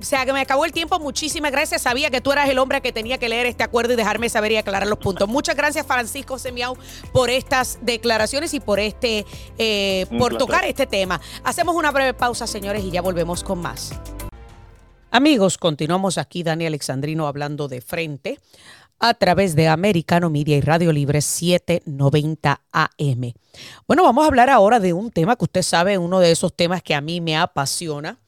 O 0.00 0.04
sea, 0.04 0.24
que 0.24 0.32
me 0.32 0.40
acabó 0.40 0.64
el 0.64 0.72
tiempo. 0.72 0.98
Muchísimas 1.00 1.50
gracias. 1.50 1.82
Sabía 1.82 2.10
que 2.10 2.20
tú 2.20 2.30
eras 2.30 2.48
el 2.48 2.58
hombre 2.58 2.80
que 2.80 2.92
tenía 2.92 3.18
que 3.18 3.28
leer 3.28 3.46
este 3.46 3.64
acuerdo 3.64 3.94
y 3.94 3.96
dejarme 3.96 4.28
saber 4.28 4.52
y 4.52 4.56
aclarar 4.56 4.88
los 4.88 4.98
puntos. 4.98 5.28
Muchas 5.28 5.56
gracias, 5.56 5.86
Francisco 5.86 6.38
Semiau, 6.38 6.76
por 7.12 7.30
estas 7.30 7.78
declaraciones 7.82 8.54
y 8.54 8.60
por 8.60 8.78
este, 8.78 9.26
eh, 9.58 10.06
por 10.18 10.36
tocar 10.36 10.64
este 10.64 10.86
tema. 10.86 11.20
Hacemos 11.42 11.74
una 11.74 11.90
breve 11.90 12.14
pausa, 12.14 12.46
señores, 12.46 12.84
y 12.84 12.90
ya 12.90 13.02
volvemos 13.02 13.42
con 13.42 13.60
más. 13.60 13.92
Amigos, 15.10 15.58
continuamos 15.58 16.18
aquí, 16.18 16.42
Dani 16.42 16.66
Alexandrino, 16.66 17.26
hablando 17.26 17.66
de 17.66 17.80
frente 17.80 18.38
a 19.00 19.14
través 19.14 19.56
de 19.56 19.68
Americano 19.68 20.28
Media 20.28 20.56
y 20.56 20.60
Radio 20.60 20.92
Libre 20.92 21.22
790 21.22 22.60
AM. 22.72 23.32
Bueno, 23.86 24.02
vamos 24.02 24.24
a 24.24 24.26
hablar 24.26 24.50
ahora 24.50 24.80
de 24.80 24.92
un 24.92 25.10
tema 25.10 25.36
que 25.36 25.44
usted 25.44 25.62
sabe, 25.62 25.98
uno 25.98 26.20
de 26.20 26.30
esos 26.30 26.54
temas 26.54 26.82
que 26.82 26.94
a 26.94 27.00
mí 27.00 27.20
me 27.20 27.36
apasiona 27.36 28.18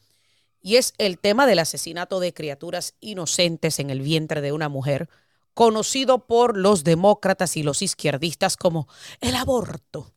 y 0.63 0.77
es 0.77 0.95
el 0.99 1.19
tema 1.19 1.47
del 1.47 1.59
asesinato 1.59 2.21
de 2.21 2.35
criaturas 2.35 2.95
inocentes 3.01 3.79
en 3.79 3.91
el 3.91 4.01
vientre 4.01 4.41
de 4.41 4.53
una 4.53 4.69
mujer, 4.69 5.09
conocido 5.55 6.27
por 6.27 6.57
los 6.57 6.85
demócratas 6.85 7.57
y 7.57 7.63
los 7.63 7.83
izquierdistas 7.83 8.57
como 8.57 8.89
el 9.21 9.37
aborto 9.37 10.15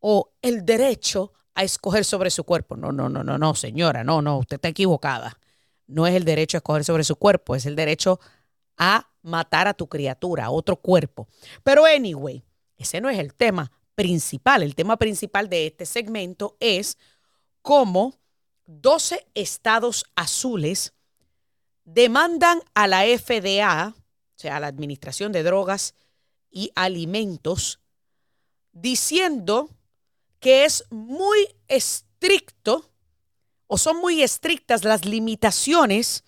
o 0.00 0.32
el 0.42 0.64
derecho 0.64 1.32
a 1.54 1.64
escoger 1.64 2.04
sobre 2.04 2.30
su 2.30 2.44
cuerpo. 2.44 2.76
No, 2.76 2.92
no, 2.92 3.08
no, 3.08 3.22
no, 3.22 3.38
no, 3.38 3.54
señora, 3.54 4.04
no, 4.04 4.22
no, 4.22 4.38
usted 4.38 4.56
está 4.56 4.68
equivocada. 4.68 5.38
No 5.86 6.06
es 6.06 6.14
el 6.14 6.24
derecho 6.24 6.56
a 6.56 6.58
escoger 6.58 6.84
sobre 6.84 7.04
su 7.04 7.16
cuerpo, 7.16 7.54
es 7.54 7.66
el 7.66 7.76
derecho 7.76 8.20
a 8.76 9.08
matar 9.22 9.68
a 9.68 9.74
tu 9.74 9.88
criatura, 9.88 10.46
a 10.46 10.50
otro 10.50 10.76
cuerpo. 10.76 11.28
Pero 11.62 11.84
anyway, 11.84 12.44
ese 12.76 13.00
no 13.00 13.08
es 13.08 13.18
el 13.18 13.34
tema 13.34 13.70
principal. 13.94 14.62
El 14.62 14.74
tema 14.74 14.96
principal 14.96 15.48
de 15.48 15.66
este 15.66 15.86
segmento 15.86 16.56
es 16.60 16.98
cómo 17.62 18.14
12 18.66 19.26
estados 19.34 20.04
azules 20.16 20.94
demandan 21.84 22.62
a 22.74 22.86
la 22.86 23.02
FDA, 23.04 23.94
o 23.96 24.38
sea, 24.38 24.56
a 24.56 24.60
la 24.60 24.66
Administración 24.68 25.32
de 25.32 25.42
Drogas 25.42 25.94
y 26.50 26.70
Alimentos, 26.74 27.80
diciendo 28.72 29.70
que 30.40 30.64
es 30.64 30.84
muy 30.90 31.48
estricto 31.68 32.90
o 33.66 33.78
son 33.78 33.98
muy 33.98 34.22
estrictas 34.22 34.84
las 34.84 35.04
limitaciones 35.04 36.24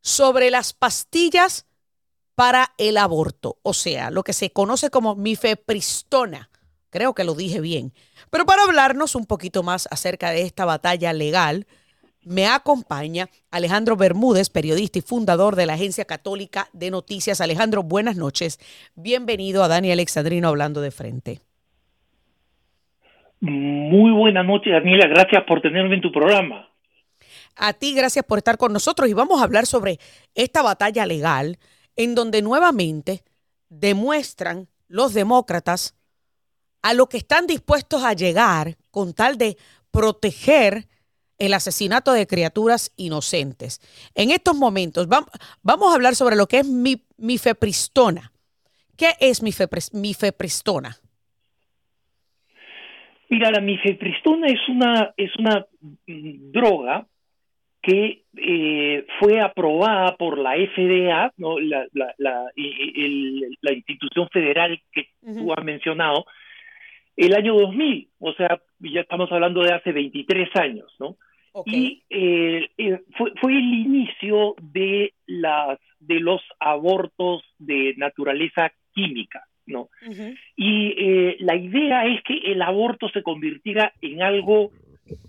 sobre 0.00 0.50
las 0.50 0.72
pastillas 0.72 1.66
para 2.34 2.72
el 2.78 2.96
aborto, 2.96 3.58
o 3.62 3.74
sea, 3.74 4.10
lo 4.10 4.22
que 4.22 4.32
se 4.32 4.52
conoce 4.52 4.90
como 4.90 5.16
mifepristona. 5.16 6.50
Creo 6.90 7.14
que 7.14 7.24
lo 7.24 7.34
dije 7.34 7.60
bien. 7.60 7.92
Pero 8.30 8.46
para 8.46 8.64
hablarnos 8.64 9.14
un 9.14 9.26
poquito 9.26 9.62
más 9.62 9.88
acerca 9.90 10.30
de 10.30 10.42
esta 10.42 10.64
batalla 10.64 11.12
legal, 11.12 11.66
me 12.24 12.46
acompaña 12.46 13.28
Alejandro 13.50 13.96
Bermúdez, 13.96 14.50
periodista 14.50 14.98
y 14.98 15.02
fundador 15.02 15.56
de 15.56 15.66
la 15.66 15.74
Agencia 15.74 16.04
Católica 16.04 16.68
de 16.72 16.90
Noticias. 16.90 17.40
Alejandro, 17.40 17.82
buenas 17.82 18.16
noches. 18.16 18.58
Bienvenido 18.94 19.62
a 19.62 19.68
Dani 19.68 19.92
Alexandrino 19.92 20.48
hablando 20.48 20.80
de 20.80 20.90
frente. 20.90 21.40
Muy 23.40 24.10
buenas 24.10 24.44
noches, 24.44 24.72
Daniela. 24.72 25.06
Gracias 25.08 25.44
por 25.44 25.60
tenerme 25.60 25.94
en 25.94 26.00
tu 26.00 26.10
programa. 26.10 26.68
A 27.56 27.72
ti, 27.72 27.94
gracias 27.94 28.24
por 28.24 28.38
estar 28.38 28.56
con 28.56 28.72
nosotros 28.72 29.08
y 29.08 29.14
vamos 29.14 29.40
a 29.40 29.44
hablar 29.44 29.66
sobre 29.66 29.98
esta 30.34 30.62
batalla 30.62 31.06
legal 31.06 31.58
en 31.96 32.14
donde 32.14 32.42
nuevamente 32.42 33.22
demuestran 33.68 34.68
los 34.86 35.14
demócratas 35.14 35.97
a 36.82 36.94
lo 36.94 37.08
que 37.08 37.18
están 37.18 37.46
dispuestos 37.46 38.04
a 38.04 38.12
llegar 38.12 38.76
con 38.90 39.14
tal 39.14 39.38
de 39.38 39.56
proteger 39.90 40.86
el 41.38 41.54
asesinato 41.54 42.12
de 42.12 42.26
criaturas 42.26 42.92
inocentes. 42.96 43.80
En 44.14 44.30
estos 44.30 44.56
momentos 44.56 45.08
vamos 45.08 45.92
a 45.92 45.94
hablar 45.94 46.14
sobre 46.14 46.36
lo 46.36 46.46
que 46.46 46.58
es 46.58 46.68
mi, 46.68 46.96
mifepristona. 47.16 48.32
¿Qué 48.96 49.10
es 49.20 49.42
mifepristona? 49.42 50.96
Mira, 53.28 53.50
la 53.50 53.60
mifepristona 53.60 54.48
es 54.48 54.68
una, 54.68 55.14
es 55.16 55.30
una 55.36 55.66
mm, 56.06 56.50
droga 56.50 57.06
que 57.82 58.24
eh, 58.36 59.06
fue 59.20 59.40
aprobada 59.40 60.16
por 60.16 60.38
la 60.38 60.54
FDA, 60.54 61.32
¿no? 61.36 61.60
la, 61.60 61.86
la, 61.92 62.12
la, 62.18 62.46
la 63.60 63.72
institución 63.72 64.28
federal 64.30 64.80
que 64.90 65.10
tú 65.22 65.52
has 65.52 65.64
mencionado, 65.64 66.24
el 67.18 67.34
año 67.34 67.54
2000, 67.54 68.08
o 68.20 68.32
sea, 68.34 68.60
ya 68.78 69.00
estamos 69.00 69.30
hablando 69.32 69.62
de 69.62 69.74
hace 69.74 69.90
23 69.90 70.54
años, 70.54 70.94
¿no? 71.00 71.16
Y 71.66 72.04
eh, 72.08 72.68
eh, 72.78 73.00
fue, 73.16 73.32
fue, 73.40 73.52
el 73.54 73.74
inicio 73.74 74.54
de 74.60 75.12
las 75.26 75.80
de 75.98 76.20
los 76.20 76.40
abortos 76.60 77.42
de 77.58 77.94
naturaleza 77.96 78.72
química, 78.92 79.44
¿no? 79.66 79.88
Y 80.54 80.94
eh, 80.96 81.36
la 81.40 81.56
idea 81.56 82.06
es 82.06 82.22
que 82.22 82.38
el 82.52 82.62
aborto 82.62 83.08
se 83.08 83.24
convirtiera 83.24 83.92
en 84.00 84.22
algo 84.22 84.70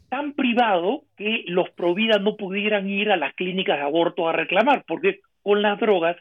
tan 0.10 0.34
privado 0.34 1.06
que 1.18 1.44
los 1.48 1.72
providas 1.72 2.22
no 2.22 2.38
pudieran 2.38 2.88
ir 2.88 3.10
a 3.10 3.18
las 3.18 3.34
clínicas 3.34 3.78
de 3.78 3.86
aborto 3.86 4.30
a 4.30 4.34
reclamar, 4.34 4.84
porque 4.88 5.22
con 5.42 5.64
las 5.64 5.80
drogas 5.80 6.18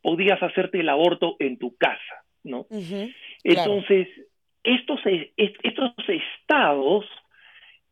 podías 0.00 0.42
hacerte 0.42 0.80
el 0.80 0.88
aborto 0.88 1.36
en 1.38 1.58
tu 1.58 1.76
casa, 1.76 2.24
¿no? 2.42 2.66
Entonces, 3.44 4.08
estos, 4.64 5.00
estos 5.36 5.92
estados 6.08 7.06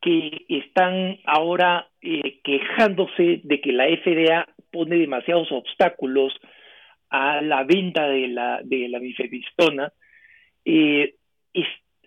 que 0.01 0.47
están 0.49 1.19
ahora 1.25 1.89
eh, 2.01 2.41
quejándose 2.43 3.41
de 3.45 3.61
que 3.61 3.73
la 3.73 3.87
FDA 3.87 4.49
pone 4.73 4.97
demasiados 4.97 5.53
obstáculos 5.53 6.33
a 7.11 7.43
la 7.43 7.65
venta 7.65 8.09
de 8.09 8.29
la, 8.29 8.61
de 8.63 8.89
la 8.89 9.01
mifepristona, 9.01 9.93
eh, 10.65 11.17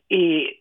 eh, 0.10 0.60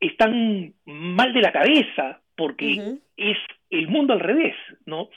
están 0.00 0.72
mal 0.86 1.32
de 1.32 1.40
la 1.40 1.52
cabeza 1.52 2.20
porque 2.34 2.98
es 3.16 3.36
el 3.70 3.88
mundo 3.88 4.12
al 4.12 4.20
revés, 4.20 4.54
¿no? 4.86 5.08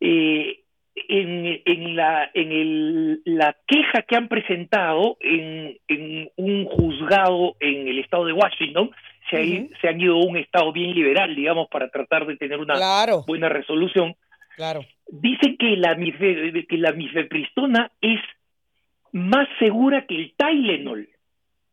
Eh, 0.00 0.64
en, 0.96 1.60
en, 1.64 1.96
la, 1.96 2.30
en 2.32 2.52
el, 2.52 3.22
la 3.24 3.56
queja 3.66 4.02
que 4.02 4.16
han 4.16 4.28
presentado 4.28 5.18
en, 5.20 5.78
en 5.88 6.30
un 6.36 6.64
juzgado 6.66 7.56
en 7.60 7.86
el 7.86 7.98
estado 7.98 8.24
de 8.24 8.32
Washington, 8.32 8.90
se, 9.30 9.70
se, 9.80 9.88
han 9.88 10.00
ido 10.00 10.14
a 10.14 10.24
un 10.24 10.36
estado 10.36 10.72
bien 10.72 10.94
liberal, 10.94 11.34
digamos, 11.34 11.68
para 11.68 11.90
tratar 11.90 12.26
de 12.26 12.36
tener 12.36 12.58
una 12.58 12.74
buena 13.26 13.48
resolución. 13.48 14.16
Claro. 14.56 14.84
Dicen 15.08 15.56
que 15.58 15.76
la, 15.76 15.96
que 15.96 16.78
la 16.78 16.92
mifepristona 16.92 17.90
es 18.00 18.20
más 19.12 19.48
segura 19.58 20.06
que 20.06 20.16
el 20.16 20.34
Tylenol. 20.36 21.08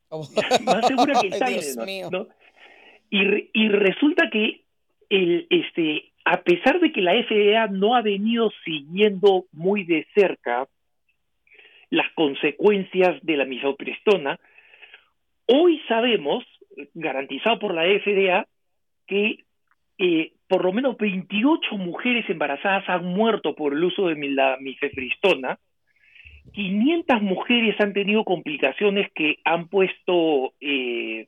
Oh. 0.09 0.27
más 0.65 0.87
segura 0.87 1.13
que 1.21 1.27
el 1.27 1.39
Tylenol. 1.39 2.11
¿no? 2.11 2.27
Y, 3.09 3.49
y 3.53 3.69
resulta 3.69 4.29
que 4.31 4.61
el, 5.09 5.47
este, 5.49 6.12
a 6.25 6.41
pesar 6.41 6.79
de 6.79 6.91
que 6.91 7.01
la 7.01 7.13
FDA 7.13 7.67
no 7.67 7.95
ha 7.95 8.01
venido 8.01 8.51
siguiendo 8.63 9.45
muy 9.51 9.83
de 9.83 10.07
cerca 10.15 10.67
las 11.89 12.11
consecuencias 12.13 13.23
de 13.23 13.37
la 13.37 13.45
misoprestona, 13.45 14.39
hoy 15.47 15.81
sabemos, 15.87 16.43
garantizado 16.93 17.59
por 17.59 17.73
la 17.73 17.83
FDA, 17.83 18.47
que 19.05 19.43
eh, 19.97 20.31
por 20.47 20.63
lo 20.63 20.73
menos 20.73 20.97
28 20.97 21.77
mujeres 21.77 22.27
embarazadas 22.29 22.87
han 22.87 23.05
muerto 23.05 23.53
por 23.55 23.73
el 23.73 23.83
uso 23.83 24.07
de 24.07 24.15
la 24.29 24.57
mifepristona, 24.59 25.59
500 26.53 27.21
mujeres 27.21 27.79
han 27.79 27.93
tenido 27.93 28.23
complicaciones 28.23 29.11
que 29.13 29.37
han 29.45 29.67
puesto 29.67 30.53
eh, 30.59 31.27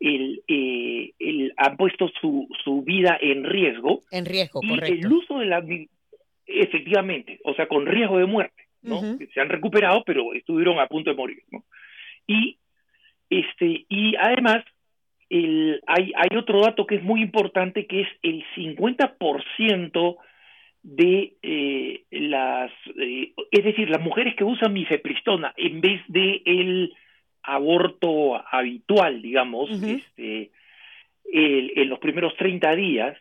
el, 0.00 0.42
eh, 0.48 1.12
el, 1.18 1.52
han 1.56 1.76
puesto 1.76 2.08
su, 2.20 2.48
su 2.64 2.82
vida 2.82 3.18
en 3.20 3.44
riesgo. 3.44 4.00
En 4.10 4.24
riesgo, 4.24 4.60
y 4.62 4.68
correcto. 4.68 5.06
el 5.06 5.12
uso 5.12 5.38
de 5.38 5.46
la... 5.46 5.64
Efectivamente, 6.46 7.38
o 7.44 7.54
sea, 7.54 7.68
con 7.68 7.86
riesgo 7.86 8.18
de 8.18 8.26
muerte, 8.26 8.64
¿no? 8.82 9.00
Se 9.32 9.40
han 9.40 9.50
recuperado, 9.50 10.02
pero 10.04 10.34
estuvieron 10.34 10.80
a 10.80 10.88
punto 10.88 11.10
de 11.10 11.16
morir, 11.16 11.42
¿no? 11.52 11.64
Y, 12.26 12.58
este, 13.28 13.84
y 13.88 14.16
además, 14.16 14.64
el, 15.28 15.80
hay, 15.86 16.12
hay 16.16 16.36
otro 16.36 16.62
dato 16.62 16.86
que 16.86 16.96
es 16.96 17.02
muy 17.04 17.22
importante, 17.22 17.86
que 17.86 18.00
es 18.00 18.08
el 18.22 18.44
50% 18.56 20.16
de 20.82 21.34
eh, 21.42 22.04
las, 22.10 22.72
eh, 22.98 23.32
es 23.50 23.64
decir, 23.64 23.90
las 23.90 24.00
mujeres 24.00 24.34
que 24.34 24.44
usan 24.44 24.72
mifepristona 24.72 25.52
en 25.56 25.80
vez 25.80 26.00
de 26.08 26.42
el 26.44 26.94
aborto 27.52 28.40
habitual, 28.50 29.22
digamos, 29.22 29.70
este, 29.70 30.50
en 31.32 31.88
los 31.88 31.98
primeros 31.98 32.36
30 32.36 32.76
días, 32.76 33.16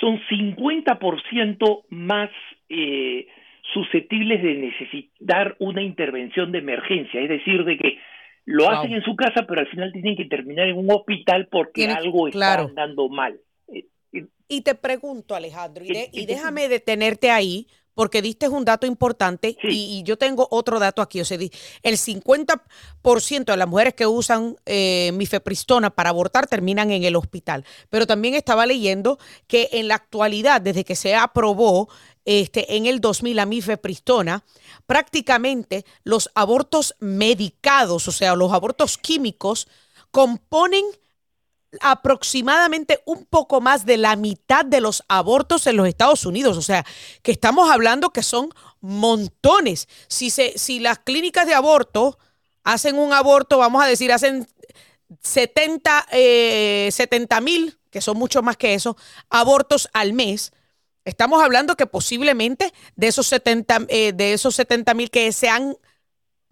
son 0.00 0.20
50% 0.28 1.84
más 1.88 2.30
eh, 2.68 3.26
susceptibles 3.72 4.42
de 4.42 4.54
necesitar 4.54 5.56
una 5.58 5.82
intervención 5.82 6.52
de 6.52 6.58
emergencia, 6.58 7.20
es 7.20 7.28
decir, 7.28 7.64
de 7.64 7.78
que 7.78 7.98
lo 8.44 8.70
hacen 8.70 8.92
en 8.92 9.02
su 9.02 9.16
casa, 9.16 9.44
pero 9.46 9.60
al 9.60 9.68
final 9.68 9.92
tienen 9.92 10.16
que 10.16 10.26
terminar 10.26 10.68
en 10.68 10.78
un 10.78 10.90
hospital 10.90 11.48
porque 11.50 11.86
algo 11.86 12.28
está 12.28 12.60
andando 12.60 13.08
mal. 13.08 13.40
Eh, 13.72 13.86
eh, 14.12 14.26
y 14.48 14.60
te 14.60 14.76
pregunto, 14.76 15.34
Alejandro, 15.34 15.84
y 15.84 16.26
déjame 16.26 16.68
detenerte 16.68 17.30
ahí, 17.30 17.66
porque 17.96 18.20
diste 18.20 18.46
un 18.46 18.66
dato 18.66 18.86
importante 18.86 19.56
y, 19.62 20.02
yo 20.04 20.18
tengo 20.18 20.46
otro 20.50 20.78
dato 20.78 21.00
aquí. 21.00 21.22
O 21.22 21.24
sea, 21.24 21.38
el 21.38 21.96
50% 21.96 23.44
de 23.46 23.56
las 23.56 23.66
mujeres 23.66 23.94
que 23.94 24.06
usan 24.06 24.54
eh, 24.66 25.12
mifepristona 25.14 25.88
para 25.88 26.10
abortar 26.10 26.46
terminan 26.46 26.90
en 26.90 27.04
el 27.04 27.16
hospital. 27.16 27.64
Pero 27.88 28.06
también 28.06 28.34
estaba 28.34 28.66
leyendo 28.66 29.18
que 29.46 29.70
en 29.72 29.88
la 29.88 29.94
actualidad, 29.94 30.60
desde 30.60 30.84
que 30.84 30.94
se 30.94 31.14
aprobó 31.14 31.88
este, 32.26 32.76
en 32.76 32.84
el 32.84 33.00
2000 33.00 33.34
la 33.34 33.46
mifepristona, 33.46 34.44
prácticamente 34.86 35.86
los 36.04 36.30
abortos 36.34 36.94
medicados, 37.00 38.08
o 38.08 38.12
sea, 38.12 38.36
los 38.36 38.52
abortos 38.52 38.98
químicos, 38.98 39.68
componen 40.10 40.84
aproximadamente 41.80 43.00
un 43.06 43.24
poco 43.24 43.60
más 43.60 43.84
de 43.84 43.96
la 43.96 44.16
mitad 44.16 44.64
de 44.64 44.80
los 44.80 45.02
abortos 45.08 45.66
en 45.66 45.76
los 45.76 45.88
Estados 45.88 46.24
Unidos. 46.26 46.56
O 46.56 46.62
sea, 46.62 46.84
que 47.22 47.32
estamos 47.32 47.70
hablando 47.70 48.10
que 48.10 48.22
son 48.22 48.50
montones. 48.80 49.88
Si, 50.08 50.30
se, 50.30 50.58
si 50.58 50.80
las 50.80 50.98
clínicas 50.98 51.46
de 51.46 51.54
aborto 51.54 52.18
hacen 52.64 52.98
un 52.98 53.12
aborto, 53.12 53.58
vamos 53.58 53.82
a 53.82 53.86
decir, 53.86 54.12
hacen 54.12 54.48
70 55.20 56.06
eh, 56.12 56.90
mil, 57.42 57.78
que 57.90 58.00
son 58.00 58.16
mucho 58.16 58.42
más 58.42 58.56
que 58.56 58.74
eso, 58.74 58.96
abortos 59.30 59.88
al 59.92 60.12
mes. 60.12 60.52
Estamos 61.04 61.42
hablando 61.42 61.76
que 61.76 61.86
posiblemente 61.86 62.72
de 62.96 63.06
esos 63.06 63.28
70 63.28 63.86
eh, 63.88 64.12
de 64.12 64.32
esos 64.32 64.56
70 64.56 64.94
mil 64.94 65.10
que 65.10 65.30
se 65.30 65.48
han 65.48 65.76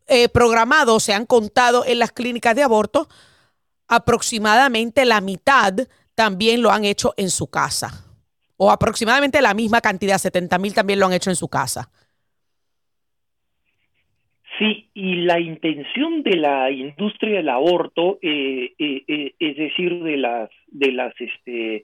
eh, 0.06 0.28
programado, 0.28 1.00
se 1.00 1.12
han 1.12 1.26
contado 1.26 1.84
en 1.84 1.98
las 1.98 2.12
clínicas 2.12 2.54
de 2.54 2.62
aborto, 2.62 3.08
aproximadamente 3.88 5.04
la 5.04 5.20
mitad 5.20 5.74
también 6.14 6.62
lo 6.62 6.70
han 6.70 6.84
hecho 6.84 7.12
en 7.16 7.30
su 7.30 7.48
casa. 7.48 8.04
O 8.56 8.70
aproximadamente 8.70 9.42
la 9.42 9.54
misma 9.54 9.80
cantidad, 9.80 10.18
70 10.18 10.58
mil 10.58 10.74
también 10.74 11.00
lo 11.00 11.06
han 11.06 11.12
hecho 11.12 11.30
en 11.30 11.36
su 11.36 11.48
casa. 11.48 11.90
Sí, 14.58 14.88
y 14.94 15.16
la 15.16 15.40
intención 15.40 16.22
de 16.22 16.36
la 16.36 16.70
industria 16.70 17.38
del 17.38 17.48
aborto, 17.48 18.18
eh, 18.22 18.72
eh, 18.78 19.02
eh, 19.08 19.34
es 19.40 19.56
decir, 19.56 20.00
de 20.04 20.16
las, 20.16 20.48
de 20.68 20.92
las, 20.92 21.12
este, 21.20 21.82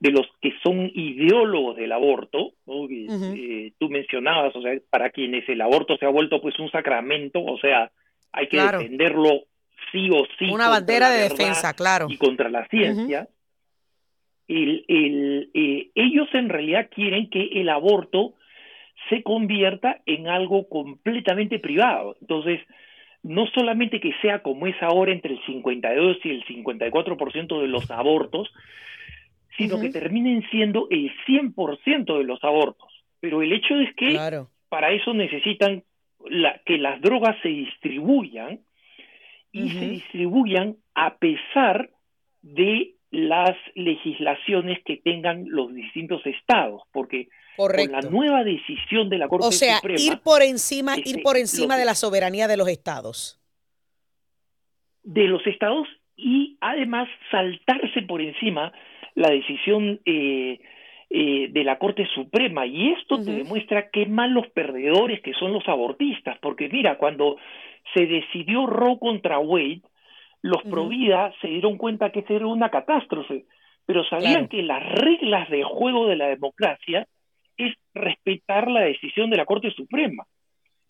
de 0.00 0.10
los 0.10 0.26
que 0.40 0.54
son 0.62 0.90
ideólogos 0.94 1.76
del 1.76 1.92
aborto, 1.92 2.52
tú 2.64 3.90
mencionabas, 3.90 4.56
o 4.56 4.62
sea, 4.62 4.72
para 4.88 5.10
quienes 5.10 5.46
el 5.50 5.60
aborto 5.60 5.98
se 5.98 6.06
ha 6.06 6.10
vuelto 6.10 6.40
pues 6.40 6.58
un 6.58 6.70
sacramento, 6.70 7.44
o 7.44 7.58
sea, 7.58 7.90
hay 8.32 8.48
que 8.48 8.60
defenderlo 8.60 9.44
sí 9.92 10.08
o 10.10 10.24
sí. 10.38 10.50
Una 10.50 10.68
bandera 10.68 11.10
de 11.10 11.22
defensa, 11.28 11.74
claro. 11.74 12.06
Y 12.08 12.16
contra 12.16 12.48
la 12.48 12.66
ciencia. 12.68 13.28
el, 14.48 14.84
el, 14.88 15.50
eh, 15.54 15.90
ellos 15.94 16.28
en 16.32 16.48
realidad 16.48 16.88
quieren 16.94 17.30
que 17.30 17.48
el 17.54 17.68
aborto 17.68 18.34
se 19.08 19.22
convierta 19.22 20.00
en 20.06 20.28
algo 20.28 20.68
completamente 20.68 21.58
privado. 21.58 22.16
Entonces, 22.20 22.60
no 23.22 23.46
solamente 23.48 24.00
que 24.00 24.12
sea 24.22 24.42
como 24.42 24.66
es 24.66 24.76
ahora 24.82 25.12
entre 25.12 25.34
el 25.34 25.44
52 25.46 26.18
y 26.24 26.30
el 26.30 26.44
54% 26.44 27.60
de 27.60 27.68
los 27.68 27.90
abortos, 27.90 28.52
sino 29.56 29.80
que 29.80 29.90
terminen 29.90 30.44
siendo 30.50 30.86
el 30.90 31.12
100% 31.26 32.18
de 32.18 32.24
los 32.24 32.42
abortos. 32.44 32.88
Pero 33.20 33.42
el 33.42 33.52
hecho 33.52 33.74
es 33.80 33.94
que 33.96 34.18
para 34.68 34.92
eso 34.92 35.14
necesitan 35.14 35.82
la, 36.28 36.60
que 36.64 36.78
las 36.78 37.00
drogas 37.00 37.36
se 37.42 37.48
distribuyan 37.48 38.60
y 39.52 39.70
se 39.70 39.88
distribuyan 39.88 40.76
a 40.94 41.16
pesar 41.16 41.90
de 42.42 42.94
las 43.10 43.56
legislaciones 43.74 44.78
que 44.84 44.98
tengan 44.98 45.44
los 45.48 45.74
distintos 45.74 46.24
estados, 46.26 46.82
porque 46.92 47.28
con 47.56 47.90
la 47.90 48.02
nueva 48.02 48.44
decisión 48.44 49.08
de 49.08 49.18
la 49.18 49.28
Corte 49.28 49.46
o 49.46 49.52
sea, 49.52 49.80
ir 49.96 50.20
por 50.22 50.42
encima, 50.42 50.96
ir 50.96 51.06
este, 51.06 51.22
por 51.22 51.36
encima 51.36 51.76
de 51.76 51.84
la 51.84 51.94
soberanía 51.94 52.46
de 52.46 52.56
los 52.56 52.68
estados, 52.68 53.40
de 55.02 55.24
los 55.24 55.44
estados 55.46 55.88
y 56.16 56.58
además 56.60 57.08
saltarse 57.30 58.02
por 58.02 58.20
encima 58.20 58.72
la 59.14 59.30
decisión 59.30 60.00
eh, 60.04 60.60
eh, 61.10 61.48
de 61.50 61.64
la 61.64 61.78
Corte 61.78 62.06
Suprema. 62.14 62.66
Y 62.66 62.90
esto 62.90 63.22
te 63.24 63.32
demuestra 63.32 63.88
qué 63.90 64.04
malos 64.06 64.46
perdedores 64.48 65.22
que 65.22 65.32
son 65.34 65.52
los 65.52 65.66
abortistas, 65.66 66.36
porque 66.40 66.68
mira 66.68 66.98
cuando 66.98 67.36
se 67.94 68.06
decidió 68.06 68.66
Roe 68.66 68.98
contra 68.98 69.38
Wade, 69.38 69.82
los 70.42 70.62
Provida 70.62 71.32
se 71.40 71.48
dieron 71.48 71.78
cuenta 71.78 72.10
que 72.10 72.24
era 72.28 72.46
una 72.46 72.70
catástrofe, 72.70 73.46
pero 73.86 74.04
sabían 74.04 74.48
que 74.48 74.62
las 74.62 74.82
reglas 74.92 75.48
de 75.50 75.64
juego 75.64 76.06
de 76.06 76.16
la 76.16 76.28
democracia 76.28 77.06
es 77.56 77.74
respetar 77.92 78.70
la 78.70 78.82
decisión 78.82 79.30
de 79.30 79.36
la 79.36 79.46
Corte 79.46 79.70
Suprema. 79.72 80.24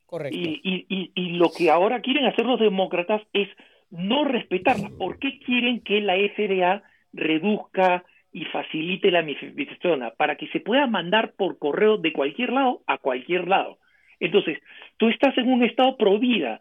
Correcto. 0.04 0.38
Y, 0.38 0.86
y, 0.88 1.12
y, 1.14 1.30
lo 1.36 1.50
que 1.50 1.70
ahora 1.70 2.00
quieren 2.00 2.26
hacer 2.26 2.46
los 2.46 2.60
demócratas 2.60 3.22
es 3.32 3.48
no 3.90 4.24
respetarla. 4.24 4.90
¿Por 4.98 5.18
qué 5.18 5.38
quieren 5.38 5.80
que 5.80 6.00
la 6.00 6.16
FDA 6.16 6.82
reduzca 7.12 8.04
y 8.32 8.44
facilite 8.46 9.10
la 9.10 9.22
mifepristona? 9.22 10.10
Para 10.10 10.36
que 10.36 10.48
se 10.48 10.60
pueda 10.60 10.86
mandar 10.86 11.32
por 11.36 11.58
correo 11.58 11.98
de 11.98 12.12
cualquier 12.12 12.52
lado 12.52 12.82
a 12.86 12.98
cualquier 12.98 13.48
lado. 13.48 13.78
Entonces, 14.20 14.58
tú 14.96 15.08
estás 15.08 15.36
en 15.38 15.50
un 15.50 15.62
estado 15.62 15.96
pro 15.96 16.18
vida 16.18 16.60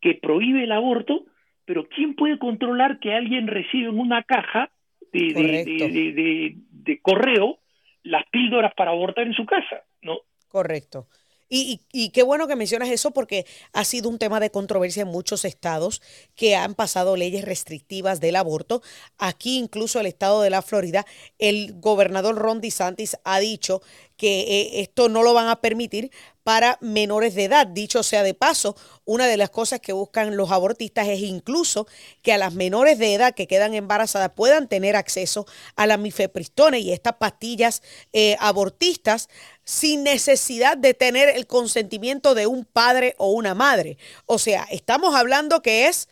que 0.00 0.14
prohíbe 0.14 0.64
el 0.64 0.72
aborto, 0.72 1.24
pero 1.64 1.88
¿quién 1.88 2.14
puede 2.14 2.38
controlar 2.38 2.98
que 3.00 3.14
alguien 3.14 3.46
reciba 3.46 3.90
en 3.90 3.98
una 3.98 4.22
caja 4.22 4.70
de, 5.12 5.32
de, 5.32 6.56
de, 6.70 7.00
correo 7.00 7.58
las 8.02 8.24
píldoras 8.30 8.72
para 8.74 8.92
abortar 8.92 9.26
en 9.26 9.34
su 9.34 9.44
casa? 9.44 9.82
¿no? 10.02 10.20
Correcto. 10.48 11.06
Y, 11.50 11.80
y, 11.92 12.10
qué 12.10 12.22
bueno 12.22 12.46
que 12.46 12.56
mencionas 12.56 12.90
eso 12.90 13.10
porque 13.12 13.46
ha 13.72 13.84
sido 13.84 14.10
un 14.10 14.18
tema 14.18 14.38
de 14.38 14.50
controversia 14.50 15.02
en 15.02 15.08
muchos 15.08 15.46
estados 15.46 16.02
que 16.36 16.56
han 16.56 16.74
pasado 16.74 17.16
leyes 17.16 17.42
restrictivas 17.42 18.20
del 18.20 18.36
aborto. 18.36 18.82
Aquí 19.16 19.58
incluso 19.58 19.98
el 19.98 20.06
estado 20.06 20.42
de 20.42 20.50
la 20.50 20.60
Florida, 20.60 21.06
el 21.38 21.72
gobernador 21.80 22.36
Ron 22.36 22.60
DeSantis 22.60 23.16
ha 23.24 23.40
dicho 23.40 23.80
que 24.18 24.40
eh, 24.40 24.80
esto 24.80 25.08
no 25.08 25.22
lo 25.22 25.32
van 25.32 25.48
a 25.48 25.62
permitir 25.62 26.10
para 26.42 26.76
menores 26.80 27.34
de 27.34 27.44
edad. 27.44 27.66
Dicho 27.66 28.02
sea 28.02 28.22
de 28.22 28.34
paso, 28.34 28.74
una 29.04 29.26
de 29.26 29.36
las 29.36 29.48
cosas 29.48 29.80
que 29.80 29.92
buscan 29.92 30.36
los 30.36 30.50
abortistas 30.50 31.06
es 31.08 31.20
incluso 31.20 31.86
que 32.22 32.32
a 32.32 32.38
las 32.38 32.54
menores 32.54 32.98
de 32.98 33.14
edad 33.14 33.34
que 33.34 33.46
quedan 33.46 33.74
embarazadas 33.74 34.32
puedan 34.34 34.68
tener 34.68 34.96
acceso 34.96 35.46
a 35.76 35.86
la 35.86 35.96
mifepristona 35.96 36.78
y 36.78 36.92
estas 36.92 37.14
pastillas 37.14 37.82
eh, 38.12 38.36
abortistas 38.40 39.28
sin 39.64 40.02
necesidad 40.02 40.76
de 40.76 40.94
tener 40.94 41.28
el 41.28 41.46
consentimiento 41.46 42.34
de 42.34 42.46
un 42.46 42.64
padre 42.64 43.14
o 43.18 43.30
una 43.30 43.54
madre. 43.54 43.96
O 44.26 44.38
sea, 44.38 44.64
estamos 44.70 45.14
hablando 45.14 45.62
que 45.62 45.86
es 45.86 46.08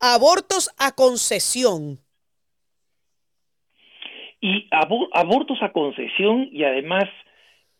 abortos 0.00 0.70
a 0.78 0.92
concesión. 0.92 1.98
Y 4.40 4.68
abortos 4.70 5.58
a 5.60 5.72
concesión 5.72 6.48
y 6.50 6.64
además 6.64 7.04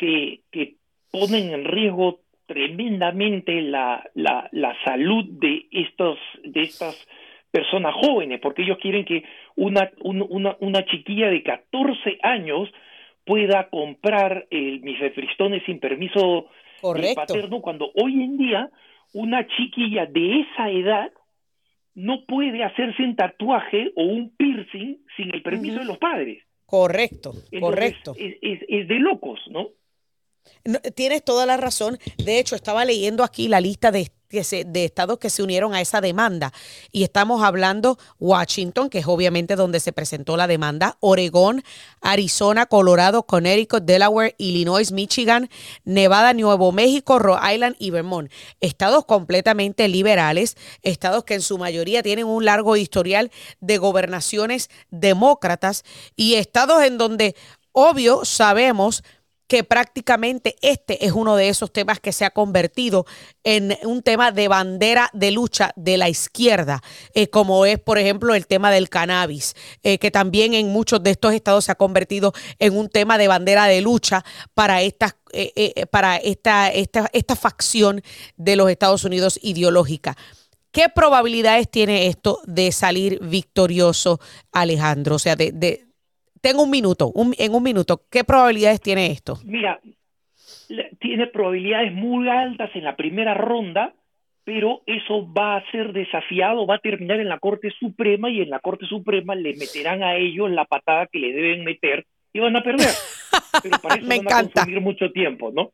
que, 0.01 0.41
que 0.51 0.77
ponen 1.13 1.53
en 1.53 1.65
riesgo 1.65 2.21
tremendamente 2.47 3.61
la, 3.61 4.03
la, 4.15 4.49
la 4.51 4.75
salud 4.85 5.25
de 5.29 5.67
estos 5.71 6.19
de 6.43 6.63
estas 6.63 7.07
personas 7.51 7.95
jóvenes, 7.95 8.41
porque 8.41 8.63
ellos 8.63 8.79
quieren 8.81 9.05
que 9.05 9.25
una, 9.57 9.91
una, 10.03 10.57
una 10.61 10.85
chiquilla 10.87 11.29
de 11.29 11.43
14 11.43 12.19
años 12.23 12.69
pueda 13.25 13.69
comprar 13.69 14.47
el 14.51 14.81
mifepristone 14.81 15.65
sin 15.67 15.81
permiso 15.81 16.47
eh, 16.83 17.15
paterno, 17.15 17.61
cuando 17.61 17.91
hoy 17.95 18.15
en 18.23 18.39
día 18.39 18.71
una 19.13 19.47
chiquilla 19.47 20.07
de 20.07 20.41
esa 20.41 20.71
edad 20.71 21.13
no 21.95 22.25
puede 22.25 22.65
hacerse 22.65 23.03
un 23.03 23.17
tatuaje 23.17 23.93
o 23.97 24.05
un 24.05 24.31
piercing 24.37 24.99
sin 25.17 25.35
el 25.35 25.43
permiso 25.43 25.81
de 25.81 25.85
los 25.85 25.99
padres. 25.99 26.43
Correcto, 26.65 27.33
correcto. 27.59 28.15
es, 28.17 28.89
de 28.89 28.99
locos, 29.01 29.41
¿no? 29.51 29.71
Tienes 30.95 31.25
toda 31.25 31.47
la 31.47 31.57
razón. 31.57 31.99
De 32.19 32.39
hecho, 32.39 32.57
estaba 32.57 32.85
leyendo 32.85 33.25
aquí 33.25 33.49
la 33.49 33.61
lista 33.61 33.91
de, 33.91 34.11
estados 34.31 35.19
que 35.19 35.31
se 35.31 35.43
unieron 35.43 35.75
a 35.75 35.81
esa 35.81 36.01
demanda. 36.01 36.53
Y 36.93 37.03
estamos 37.03 37.43
hablando 37.43 37.99
Washington, 38.19 38.89
que 38.89 38.99
es 38.99 39.07
obviamente 39.07 39.57
donde 39.57 39.81
se 39.81 39.93
presentó 39.93 40.37
la 40.37 40.47
demanda, 40.47 40.97
Oregón, 41.01 41.65
Arizona, 42.01 42.67
Colorado, 42.67 43.25
Connecticut, 43.25 43.83
Delaware, 43.83 44.37
Illinois, 44.39 44.93
Michigan, 44.93 45.51
Nevada, 45.85 46.33
Nuevo 46.33 46.71
México, 46.71 47.19
Rhode 47.19 47.55
Island 47.55 47.77
y 47.79 47.91
Vermont. 47.91 48.31
Estados 48.61 49.05
completamente 49.05 49.89
liberales, 49.89 50.57
estados 50.83 51.25
que 51.25 51.35
en 51.35 51.43
su 51.43 51.59
mayoría 51.59 52.03
tienen 52.03 52.27
un 52.27 52.45
largo 52.45 52.77
historial 52.77 53.33
de 53.61 53.79
gobernaciones 53.79 54.71
demócratas 54.91 55.85
y 56.15 56.35
estados 56.35 56.83
en 56.85 56.99
donde, 56.99 57.35
obvio, 57.73 58.25
sabemos 58.25 59.03
que 59.51 59.65
prácticamente 59.65 60.55
este 60.63 61.05
es 61.05 61.11
uno 61.11 61.35
de 61.35 61.49
esos 61.49 61.73
temas 61.73 61.99
que 61.99 62.13
se 62.13 62.25
ha 62.25 62.31
convertido 62.31 63.05
en 63.43 63.77
un 63.83 64.01
tema 64.01 64.31
de 64.31 64.47
bandera 64.47 65.11
de 65.13 65.33
lucha 65.33 65.73
de 65.75 65.97
la 65.97 66.09
izquierda, 66.09 66.85
eh, 67.15 67.27
como 67.27 67.67
es, 67.67 67.81
por 67.81 67.99
ejemplo, 67.99 68.37
el 68.37 68.47
tema 68.47 68.71
del 68.71 68.89
cannabis, 68.89 69.57
eh, 69.83 69.99
que 69.99 70.13
también 70.13 70.55
en 70.55 70.69
muchos 70.69 71.03
de 71.03 71.11
estos 71.11 71.35
estados 71.35 71.65
se 71.65 71.73
ha 71.73 71.75
convertido 71.75 72.33
en 72.61 72.79
un 72.79 72.89
tema 72.89 73.19
de 73.19 73.27
bandera 73.27 73.67
de 73.67 73.81
lucha 73.81 74.25
para 74.55 74.83
estas 74.83 75.17
eh, 75.33 75.85
para 75.91 76.17
esta, 76.17 76.69
esta, 76.69 77.11
esta 77.13 77.35
facción 77.35 78.03
de 78.37 78.55
los 78.55 78.71
Estados 78.71 79.03
Unidos 79.03 79.37
ideológica. 79.43 80.17
¿Qué 80.71 80.89
probabilidades 80.89 81.69
tiene 81.69 82.07
esto 82.07 82.41
de 82.47 82.71
salir 82.71 83.19
victorioso, 83.21 84.21
Alejandro? 84.53 85.17
O 85.17 85.19
sea, 85.19 85.35
de, 85.35 85.90
tengo 86.41 86.63
un 86.63 86.71
minuto, 86.71 87.13
en 87.39 87.55
un 87.55 87.63
minuto, 87.63 88.03
¿qué 88.11 88.25
probabilidades 88.25 88.81
tiene 88.81 89.07
esto? 89.07 89.39
Mira, 89.45 89.81
tiene 91.01 91.27
probabilidades 91.27 91.93
muy 91.93 92.29
altas 92.29 92.71
en 92.75 92.85
la 92.85 92.97
primera 92.97 93.35
ronda, 93.35 93.95
pero 94.45 94.83
eso 94.87 95.31
va 95.33 95.57
a 95.57 95.71
ser 95.71 95.93
desafiado, 95.93 96.67
va 96.67 96.77
a 96.77 96.81
terminar 96.81 97.21
en 97.21 97.29
la 97.29 97.39
Corte 97.39 97.71
Suprema 97.79 98.31
y 98.31 98.41
en 98.41 98.51
la 98.51 98.61
Corte 98.61 98.87
Suprema 98.87 99.35
le 99.35 99.55
meterán 99.57 100.03
a 100.03 100.17
ellos 100.17 100.51
la 100.51 100.65
patada 100.65 101.07
que 101.07 101.19
le 101.19 101.33
deben 101.33 101.65
meter 101.65 102.07
y 102.33 102.41
van 102.41 102.57
a 102.57 102.63
perder. 102.63 102.89
Pero 103.63 103.79
para 103.83 103.97
eso 103.97 104.07
Me 104.07 104.17
van 104.17 104.27
encanta. 104.27 104.63
a 104.63 104.65
consumir 104.65 104.81
mucho 104.81 105.11
tiempo, 105.13 105.51
¿no? 105.53 105.73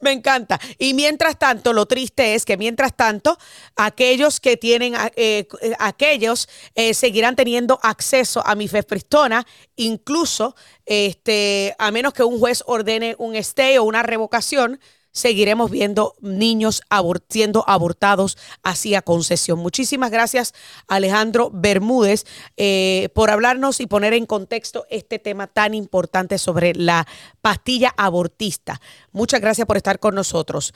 Me 0.00 0.12
encanta. 0.12 0.58
Y 0.78 0.94
mientras 0.94 1.38
tanto, 1.38 1.72
lo 1.72 1.86
triste 1.86 2.34
es 2.34 2.44
que 2.44 2.56
mientras 2.56 2.94
tanto, 2.94 3.38
aquellos 3.76 4.40
que 4.40 4.56
tienen, 4.56 4.94
eh, 5.16 5.46
eh, 5.60 5.72
aquellos 5.78 6.48
eh, 6.74 6.94
seguirán 6.94 7.36
teniendo 7.36 7.78
acceso 7.82 8.46
a 8.46 8.54
mi 8.54 8.68
fefristona, 8.68 9.46
incluso 9.76 10.56
este, 10.86 11.74
a 11.78 11.90
menos 11.90 12.12
que 12.12 12.24
un 12.24 12.38
juez 12.38 12.62
ordene 12.66 13.14
un 13.18 13.36
stay 13.36 13.78
o 13.78 13.84
una 13.84 14.02
revocación, 14.02 14.80
seguiremos 15.12 15.70
viendo 15.70 16.14
niños 16.20 16.82
siendo 17.28 17.64
abortados 17.68 18.36
así 18.62 18.94
a 18.94 19.02
concesión. 19.02 19.58
Muchísimas 19.58 20.10
gracias, 20.10 20.54
Alejandro 20.88 21.50
Bermúdez, 21.52 22.24
eh, 22.56 23.10
por 23.14 23.30
hablarnos 23.30 23.80
y 23.80 23.86
poner 23.86 24.14
en 24.14 24.26
contexto 24.26 24.86
este 24.90 25.18
tema 25.18 25.46
tan 25.46 25.74
importante 25.74 26.38
sobre 26.38 26.74
la 26.74 27.06
pastilla 27.40 27.94
abortista. 27.96 28.80
Muchas 29.12 29.40
gracias 29.40 29.66
por 29.66 29.76
estar 29.76 29.98
con 29.98 30.14
nosotros. 30.14 30.74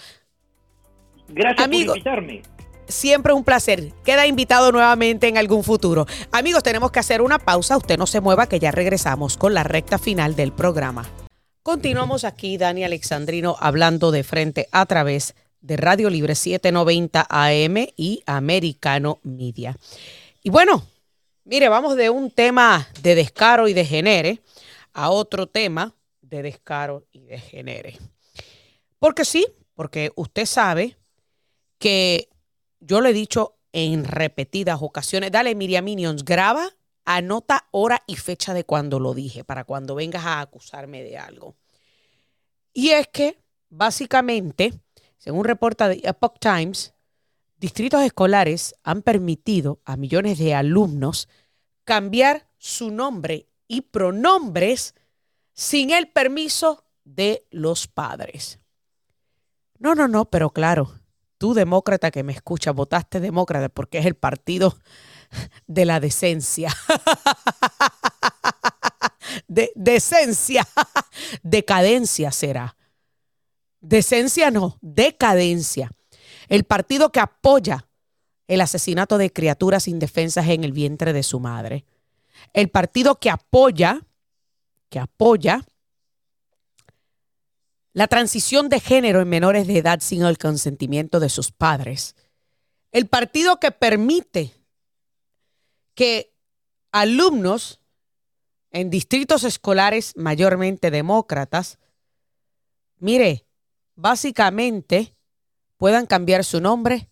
Gracias 1.29 1.67
por 1.67 1.75
invitarme. 1.75 2.43
Siempre 2.89 3.33
un 3.33 3.43
placer. 3.43 3.93
Queda 4.05 4.29
invitado 4.29 4.71
nuevamente 4.71 5.27
en 5.27 5.39
algún 5.39 5.65
futuro. 5.65 6.07
Amigos, 6.31 6.63
tenemos 6.63 6.93
que 6.93 7.01
hacer 7.01 7.21
una 7.21 7.39
pausa. 7.39 7.77
Usted 7.77 7.99
no 7.99 8.07
se 8.07 8.21
mueva 8.21 8.49
que 8.49 8.61
ya 8.61 8.71
regresamos 8.71 9.37
con 9.37 9.55
la 9.55 9.65
recta 9.65 9.99
final 9.99 10.37
del 10.37 10.53
programa. 10.53 11.05
Continuamos 11.67 12.23
aquí, 12.23 12.59
Dani 12.59 12.85
Alexandrino, 12.85 13.57
hablando 13.59 14.13
de 14.13 14.23
frente 14.23 14.69
a 14.71 14.87
través 14.87 15.35
de 15.61 15.77
Radio 15.77 16.11
Libre 16.11 16.37
790 16.37 17.27
AM 17.29 17.89
y 17.97 18.23
Americano 18.25 19.19
Media. 19.25 19.77
Y 20.45 20.51
bueno, 20.51 20.87
mire, 21.43 21.69
vamos 21.69 21.97
de 21.97 22.09
un 22.09 22.31
tema 22.31 22.87
de 23.03 23.17
descaro 23.17 23.67
y 23.67 23.73
de 23.73 23.85
genere 23.85 24.43
a 24.93 25.11
otro 25.11 25.49
tema 25.49 25.93
de 26.21 26.45
descaro 26.45 27.05
y 27.11 27.25
de 27.25 27.41
genere. 27.41 27.99
Porque 29.01 29.25
sí, 29.25 29.45
porque 29.75 30.13
usted 30.15 30.47
sabe 30.47 30.97
que 31.81 32.29
yo 32.79 33.01
le 33.01 33.11
he 33.11 33.13
dicho 33.13 33.57
en 33.73 34.05
repetidas 34.05 34.79
ocasiones, 34.83 35.33
dale 35.33 35.57
Miriam 35.57 35.85
Minions, 35.85 36.25
graba 36.25 36.76
anota 37.07 37.69
hora 37.71 38.03
y 38.07 38.17
fecha 38.17 38.53
de 38.53 38.65
cuando 38.65 39.01
lo 39.01 39.15
dije, 39.15 39.45
para 39.45 39.65
cuando 39.65 39.95
vengas 39.95 40.27
a 40.27 40.41
acusarme 40.41 41.03
de 41.03 41.17
algo. 41.17 41.57
Y 42.75 42.91
es 42.91 43.09
que, 43.09 43.39
básicamente, 43.71 44.75
según 45.17 45.45
reporta 45.45 45.89
de 45.89 46.03
Epoch 46.05 46.39
Times, 46.39 46.93
distritos 47.57 48.03
escolares 48.03 48.75
han 48.83 49.01
permitido 49.01 49.81
a 49.85 49.97
millones 49.97 50.39
de 50.39 50.55
alumnos 50.55 51.29
cambiar 51.85 52.51
su 52.59 52.91
nombre 52.91 53.49
y 53.69 53.83
pronombres 53.83 54.95
sin 55.55 55.91
el 55.91 56.09
permiso 56.09 56.85
de 57.05 57.47
los 57.51 57.87
padres. 57.87 58.59
No, 59.79 59.95
no, 59.95 60.09
no, 60.09 60.25
pero 60.27 60.51
claro, 60.51 60.93
tú 61.39 61.55
demócrata 61.55 62.11
que 62.11 62.25
me 62.25 62.33
escuchas, 62.33 62.75
votaste 62.75 63.21
demócrata 63.21 63.69
porque 63.69 63.99
es 63.99 64.07
el 64.07 64.17
partido 64.17 64.77
de 65.67 65.85
la 65.85 66.01
decencia. 66.01 66.75
De, 69.49 69.71
decencia, 69.75 70.67
decadencia 71.43 72.31
será. 72.31 72.77
Decencia 73.81 74.51
no, 74.51 74.79
decadencia. 74.81 75.91
El 76.49 76.65
partido 76.65 77.13
que 77.13 77.21
apoya 77.21 77.87
el 78.49 78.61
asesinato 78.61 79.19
de 79.19 79.33
criaturas 79.33 79.89
indefensas 79.89 80.49
en 80.49 80.65
el 80.65 80.73
vientre 80.73 81.13
de 81.13 81.23
su 81.23 81.41
madre. 81.41 81.85
El 82.53 82.69
partido 82.69 83.19
que 83.19 83.31
apoya, 83.31 84.07
que 84.89 84.99
apoya 84.99 85.65
la 87.93 88.07
transición 88.09 88.69
de 88.69 88.81
género 88.81 89.21
en 89.21 89.29
menores 89.29 89.67
de 89.67 89.79
edad 89.79 90.01
sin 90.01 90.23
el 90.23 90.39
consentimiento 90.39 91.19
de 91.19 91.29
sus 91.29 91.51
padres. 91.51 92.15
El 92.93 93.07
partido 93.07 93.59
que 93.59 93.71
permite 93.71 94.53
que 95.97 96.33
alumnos 96.93 97.81
en 98.71 98.89
distritos 98.89 99.43
escolares 99.43 100.13
mayormente 100.17 100.93
demócratas, 100.93 101.81
mire, 102.99 103.45
básicamente 103.97 105.17
puedan 105.77 106.07
cambiar 106.07 106.45
su 106.45 106.61
nombre 106.61 107.11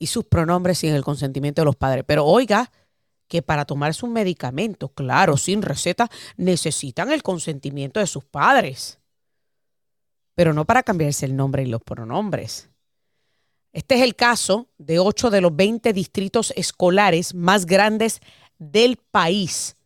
y 0.00 0.08
sus 0.08 0.24
pronombres 0.24 0.78
sin 0.78 0.92
el 0.92 1.04
consentimiento 1.04 1.60
de 1.60 1.66
los 1.66 1.76
padres. 1.76 2.02
Pero 2.04 2.26
oiga, 2.26 2.72
que 3.28 3.40
para 3.40 3.64
tomarse 3.64 4.04
un 4.04 4.12
medicamento, 4.12 4.88
claro, 4.88 5.36
sin 5.36 5.62
receta, 5.62 6.10
necesitan 6.36 7.12
el 7.12 7.22
consentimiento 7.22 8.00
de 8.00 8.08
sus 8.08 8.24
padres 8.24 8.98
pero 10.36 10.52
no 10.52 10.66
para 10.66 10.84
cambiarse 10.84 11.26
el 11.26 11.34
nombre 11.34 11.64
y 11.64 11.66
los 11.66 11.82
pronombres. 11.82 12.70
Este 13.76 13.96
es 13.96 14.00
el 14.00 14.16
caso 14.16 14.70
de 14.78 14.98
ocho 14.98 15.28
de 15.28 15.42
los 15.42 15.54
20 15.54 15.92
distritos 15.92 16.50
escolares 16.56 17.34
más 17.34 17.66
grandes 17.66 18.20
del 18.58 18.96
país. 18.96 19.76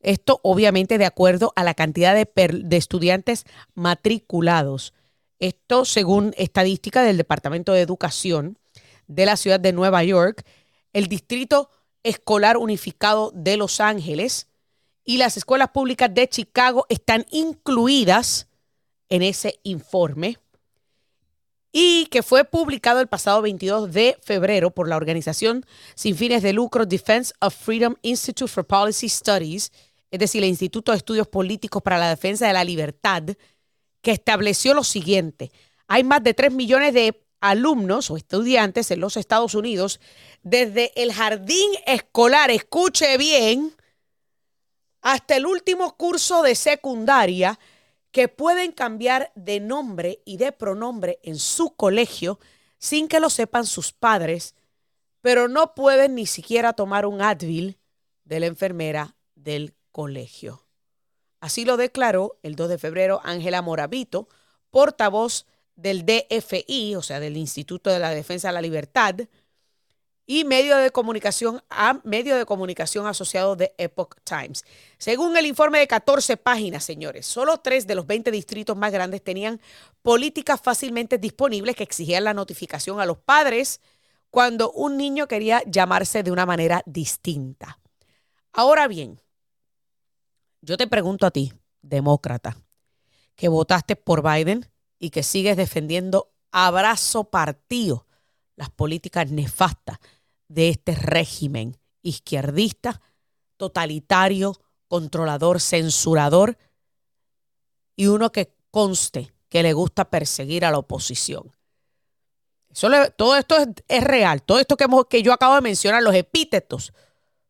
Esto 0.00 0.38
obviamente 0.42 0.98
de 0.98 1.06
acuerdo 1.06 1.54
a 1.56 1.64
la 1.64 1.72
cantidad 1.72 2.14
de, 2.14 2.28
de 2.62 2.76
estudiantes 2.76 3.46
matriculados. 3.72 4.92
Esto 5.38 5.86
según 5.86 6.34
estadística 6.36 7.02
del 7.02 7.16
Departamento 7.16 7.72
de 7.72 7.80
Educación 7.80 8.58
de 9.06 9.24
la 9.24 9.38
ciudad 9.38 9.60
de 9.60 9.72
Nueva 9.72 10.04
York, 10.04 10.44
el 10.92 11.06
Distrito 11.06 11.70
Escolar 12.02 12.58
Unificado 12.58 13.32
de 13.34 13.56
Los 13.56 13.80
Ángeles 13.80 14.46
y 15.06 15.16
las 15.16 15.38
escuelas 15.38 15.70
públicas 15.70 16.12
de 16.12 16.28
Chicago 16.28 16.84
están 16.90 17.24
incluidas 17.30 18.46
en 19.08 19.22
ese 19.22 19.58
informe 19.62 20.36
y 21.72 22.06
que 22.06 22.22
fue 22.22 22.44
publicado 22.44 23.00
el 23.00 23.06
pasado 23.06 23.42
22 23.42 23.92
de 23.92 24.18
febrero 24.22 24.70
por 24.70 24.88
la 24.88 24.96
organización 24.96 25.64
sin 25.94 26.16
fines 26.16 26.42
de 26.42 26.52
lucro 26.52 26.86
Defense 26.86 27.32
of 27.40 27.54
Freedom 27.54 27.94
Institute 28.02 28.50
for 28.50 28.66
Policy 28.66 29.08
Studies, 29.08 29.72
es 30.10 30.18
decir, 30.18 30.42
el 30.42 30.48
Instituto 30.48 30.90
de 30.90 30.98
Estudios 30.98 31.28
Políticos 31.28 31.82
para 31.82 31.98
la 31.98 32.08
Defensa 32.08 32.46
de 32.46 32.52
la 32.52 32.64
Libertad, 32.64 33.22
que 34.02 34.10
estableció 34.10 34.74
lo 34.74 34.82
siguiente. 34.82 35.52
Hay 35.86 36.02
más 36.02 36.22
de 36.24 36.34
3 36.34 36.52
millones 36.52 36.94
de 36.94 37.22
alumnos 37.40 38.10
o 38.10 38.16
estudiantes 38.16 38.90
en 38.90 39.00
los 39.00 39.16
Estados 39.16 39.54
Unidos 39.54 40.00
desde 40.42 40.92
el 41.00 41.12
jardín 41.12 41.70
escolar, 41.86 42.50
escuche 42.50 43.16
bien, 43.16 43.74
hasta 45.02 45.36
el 45.36 45.46
último 45.46 45.96
curso 45.96 46.42
de 46.42 46.54
secundaria 46.54 47.58
que 48.10 48.28
pueden 48.28 48.72
cambiar 48.72 49.32
de 49.34 49.60
nombre 49.60 50.22
y 50.24 50.36
de 50.36 50.52
pronombre 50.52 51.20
en 51.22 51.38
su 51.38 51.74
colegio 51.76 52.38
sin 52.78 53.08
que 53.08 53.20
lo 53.20 53.30
sepan 53.30 53.66
sus 53.66 53.92
padres, 53.92 54.54
pero 55.20 55.48
no 55.48 55.74
pueden 55.74 56.14
ni 56.14 56.26
siquiera 56.26 56.72
tomar 56.72 57.06
un 57.06 57.20
Advil 57.20 57.78
de 58.24 58.40
la 58.40 58.46
enfermera 58.46 59.16
del 59.34 59.74
colegio. 59.92 60.66
Así 61.40 61.64
lo 61.64 61.76
declaró 61.76 62.38
el 62.42 62.56
2 62.56 62.68
de 62.68 62.78
febrero 62.78 63.20
Ángela 63.24 63.62
Moravito, 63.62 64.28
portavoz 64.70 65.46
del 65.74 66.04
DFI, 66.04 66.96
o 66.96 67.02
sea, 67.02 67.20
del 67.20 67.36
Instituto 67.36 67.90
de 67.90 67.98
la 67.98 68.10
Defensa 68.10 68.48
de 68.48 68.54
la 68.54 68.60
Libertad, 68.60 69.14
y 70.32 70.44
medio 70.44 70.76
de 70.76 70.92
comunicación 70.92 71.60
a 71.70 71.98
medio 72.04 72.36
de 72.36 72.46
comunicación 72.46 73.04
asociado 73.08 73.56
de 73.56 73.74
Epoch 73.78 74.14
Times. 74.22 74.64
Según 74.96 75.36
el 75.36 75.44
informe 75.44 75.80
de 75.80 75.88
14 75.88 76.36
páginas, 76.36 76.84
señores, 76.84 77.26
solo 77.26 77.58
tres 77.58 77.88
de 77.88 77.96
los 77.96 78.06
20 78.06 78.30
distritos 78.30 78.76
más 78.76 78.92
grandes 78.92 79.24
tenían 79.24 79.60
políticas 80.02 80.60
fácilmente 80.60 81.18
disponibles 81.18 81.74
que 81.74 81.82
exigían 81.82 82.22
la 82.22 82.32
notificación 82.32 83.00
a 83.00 83.06
los 83.06 83.18
padres 83.18 83.80
cuando 84.30 84.70
un 84.70 84.96
niño 84.96 85.26
quería 85.26 85.64
llamarse 85.66 86.22
de 86.22 86.30
una 86.30 86.46
manera 86.46 86.84
distinta. 86.86 87.80
Ahora 88.52 88.86
bien, 88.86 89.20
yo 90.60 90.76
te 90.76 90.86
pregunto 90.86 91.26
a 91.26 91.32
ti, 91.32 91.52
demócrata, 91.82 92.56
que 93.34 93.48
votaste 93.48 93.96
por 93.96 94.22
Biden 94.22 94.70
y 94.96 95.10
que 95.10 95.24
sigues 95.24 95.56
defendiendo 95.56 96.30
abrazo 96.52 97.24
partido 97.24 98.06
las 98.54 98.70
políticas 98.70 99.28
nefastas 99.32 99.98
de 100.50 100.68
este 100.68 100.96
régimen 100.96 101.78
izquierdista, 102.02 103.00
totalitario, 103.56 104.60
controlador, 104.88 105.60
censurador 105.60 106.58
y 107.94 108.08
uno 108.08 108.32
que 108.32 108.52
conste 108.70 109.32
que 109.48 109.62
le 109.62 109.72
gusta 109.72 110.10
perseguir 110.10 110.64
a 110.64 110.72
la 110.72 110.78
oposición. 110.78 111.52
todo 113.16 113.36
esto 113.36 113.56
es, 113.86 114.04
real, 114.04 114.42
todo 114.42 114.58
esto 114.58 114.76
que, 114.76 114.86
que 115.08 115.22
yo 115.22 115.32
acabo 115.32 115.54
de 115.54 115.60
mencionar, 115.60 116.02
los 116.02 116.14
epítetos, 116.14 116.92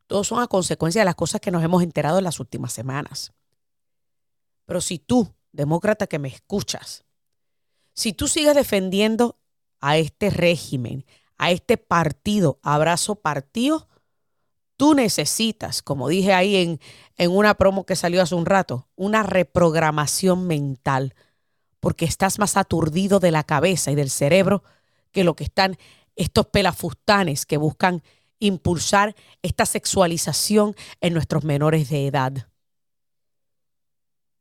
todos 0.05 0.27
son 0.27 0.39
a 0.41 0.47
consecuencia 0.47 1.01
de 1.01 1.05
las 1.05 1.15
cosas 1.15 1.41
que 1.41 1.51
nos 1.51 1.63
hemos 1.63 1.81
enterado 1.81 2.19
en 2.19 2.23
las 2.23 2.39
últimas 2.39 2.71
semanas. 2.71 3.33
Pero 4.65 4.79
si 4.79 4.99
tú, 4.99 5.33
demócrata 5.51 6.05
que 6.05 6.19
me 6.19 6.27
escuchas, 6.27 7.03
si 7.93 8.13
tú 8.13 8.27
sigues 8.27 8.53
defendiendo 8.53 9.39
a 9.79 9.97
este 9.97 10.29
régimen, 10.29 11.05
a 11.41 11.49
este 11.49 11.75
partido, 11.75 12.59
abrazo 12.61 13.15
partido, 13.15 13.87
tú 14.77 14.93
necesitas, 14.93 15.81
como 15.81 16.07
dije 16.07 16.33
ahí 16.33 16.55
en, 16.55 16.79
en 17.17 17.31
una 17.31 17.55
promo 17.55 17.83
que 17.83 17.95
salió 17.95 18.21
hace 18.21 18.35
un 18.35 18.45
rato, 18.45 18.87
una 18.95 19.23
reprogramación 19.23 20.45
mental, 20.45 21.15
porque 21.79 22.05
estás 22.05 22.37
más 22.37 22.57
aturdido 22.57 23.19
de 23.19 23.31
la 23.31 23.43
cabeza 23.43 23.89
y 23.89 23.95
del 23.95 24.11
cerebro 24.11 24.63
que 25.11 25.23
lo 25.23 25.35
que 25.35 25.43
están 25.43 25.79
estos 26.15 26.45
pelafustanes 26.45 27.47
que 27.47 27.57
buscan 27.57 28.03
impulsar 28.37 29.15
esta 29.41 29.65
sexualización 29.65 30.75
en 30.99 31.13
nuestros 31.13 31.43
menores 31.43 31.89
de 31.89 32.05
edad. 32.05 32.49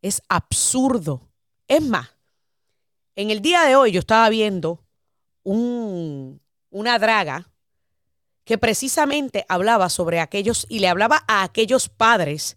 Es 0.02 0.20
absurdo. 0.28 1.30
Es 1.66 1.80
más, 1.80 2.10
en 3.16 3.30
el 3.30 3.40
día 3.40 3.62
de 3.62 3.74
hoy 3.74 3.90
yo 3.90 4.00
estaba 4.00 4.28
viendo 4.28 4.84
un, 5.44 6.42
una 6.70 6.98
draga 6.98 7.50
que 8.44 8.58
precisamente 8.58 9.44
hablaba 9.48 9.88
sobre 9.88 10.20
aquellos 10.20 10.66
y 10.68 10.78
le 10.78 10.88
hablaba 10.88 11.24
a 11.28 11.42
aquellos 11.42 11.88
padres 11.88 12.56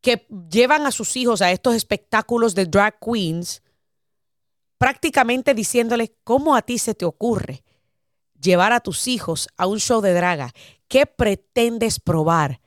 que 0.00 0.26
llevan 0.50 0.86
a 0.86 0.90
sus 0.90 1.16
hijos 1.16 1.42
a 1.42 1.50
estos 1.50 1.74
espectáculos 1.74 2.54
de 2.54 2.66
drag 2.66 2.98
queens, 3.00 3.62
prácticamente 4.78 5.54
diciéndoles, 5.54 6.12
¿cómo 6.24 6.56
a 6.56 6.62
ti 6.62 6.78
se 6.78 6.94
te 6.94 7.04
ocurre 7.04 7.62
llevar 8.40 8.72
a 8.72 8.80
tus 8.80 9.06
hijos 9.06 9.48
a 9.56 9.66
un 9.66 9.78
show 9.78 10.00
de 10.00 10.12
draga? 10.12 10.52
¿Qué 10.88 11.06
pretendes 11.06 12.00
probar? 12.00 12.60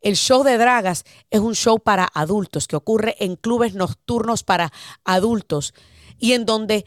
El 0.00 0.16
show 0.16 0.42
de 0.42 0.56
dragas 0.56 1.04
es 1.28 1.40
un 1.40 1.54
show 1.54 1.78
para 1.78 2.08
adultos 2.14 2.66
que 2.66 2.76
ocurre 2.76 3.16
en 3.20 3.36
clubes 3.36 3.74
nocturnos 3.74 4.42
para 4.42 4.72
adultos 5.04 5.74
y 6.18 6.32
en 6.32 6.46
donde 6.46 6.86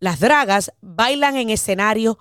las 0.00 0.20
dragas 0.20 0.72
bailan 0.80 1.36
en 1.36 1.50
escenario 1.50 2.18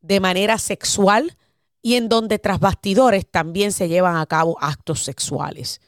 de 0.00 0.20
manera 0.20 0.58
sexual 0.58 1.36
y 1.82 1.94
en 1.94 2.08
donde 2.08 2.38
tras 2.38 2.60
bastidores 2.60 3.26
también 3.30 3.72
se 3.72 3.88
llevan 3.88 4.16
a 4.16 4.26
cabo 4.26 4.56
actos 4.60 5.02
sexuales. 5.02 5.80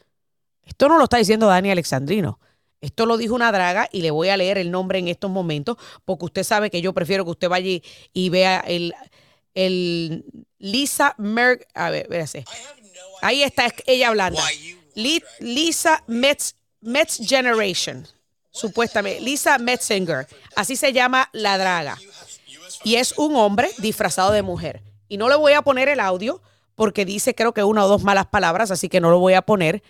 Esto 0.63 0.87
no 0.87 0.97
lo 0.97 1.05
está 1.05 1.17
diciendo 1.17 1.47
Dani 1.47 1.71
Alexandrino. 1.71 2.39
Esto 2.81 3.05
lo 3.05 3.17
dijo 3.17 3.35
una 3.35 3.51
draga 3.51 3.87
y 3.91 4.01
le 4.01 4.11
voy 4.11 4.29
a 4.29 4.37
leer 4.37 4.57
el 4.57 4.71
nombre 4.71 4.99
en 4.99 5.07
estos 5.07 5.31
momentos 5.31 5.77
porque 6.03 6.25
usted 6.25 6.43
sabe 6.43 6.69
que 6.69 6.81
yo 6.81 6.93
prefiero 6.93 7.23
que 7.23 7.31
usted 7.31 7.49
vaya 7.49 7.79
y, 8.13 8.29
vea 8.29 8.59
el, 8.59 8.93
el 9.53 10.25
Lisa 10.57 11.15
Merck. 11.17 11.65
A 11.73 11.89
ver, 11.89 12.07
véase. 12.09 12.43
Ahí 13.21 13.41
está 13.43 13.73
ella 13.85 14.09
hablando. 14.09 14.41
Lisa 15.39 16.03
Metz, 16.07 16.55
Metz 16.81 17.19
Generation 17.25 18.05
supuestamente, 18.53 19.19
Lisa 19.19 19.57
Metzinger, 19.57 20.27
así 20.55 20.77
se 20.77 20.93
llama 20.93 21.29
la 21.33 21.57
draga. 21.57 21.97
Y 22.83 22.95
es 22.95 23.17
un 23.17 23.35
hombre 23.35 23.69
disfrazado 23.79 24.31
de 24.31 24.41
mujer. 24.43 24.81
Y 25.09 25.17
no 25.17 25.27
le 25.27 25.35
voy 25.35 25.53
a 25.53 25.61
poner 25.61 25.89
el 25.89 25.99
audio 25.99 26.41
porque 26.75 27.05
dice 27.05 27.35
creo 27.35 27.53
que 27.53 27.63
una 27.63 27.85
o 27.85 27.87
dos 27.87 28.03
malas 28.03 28.27
palabras, 28.27 28.71
así 28.71 28.89
que 28.89 29.01
no 29.01 29.09
lo 29.09 29.19
voy 29.19 29.33
a 29.33 29.41
poner. 29.41 29.83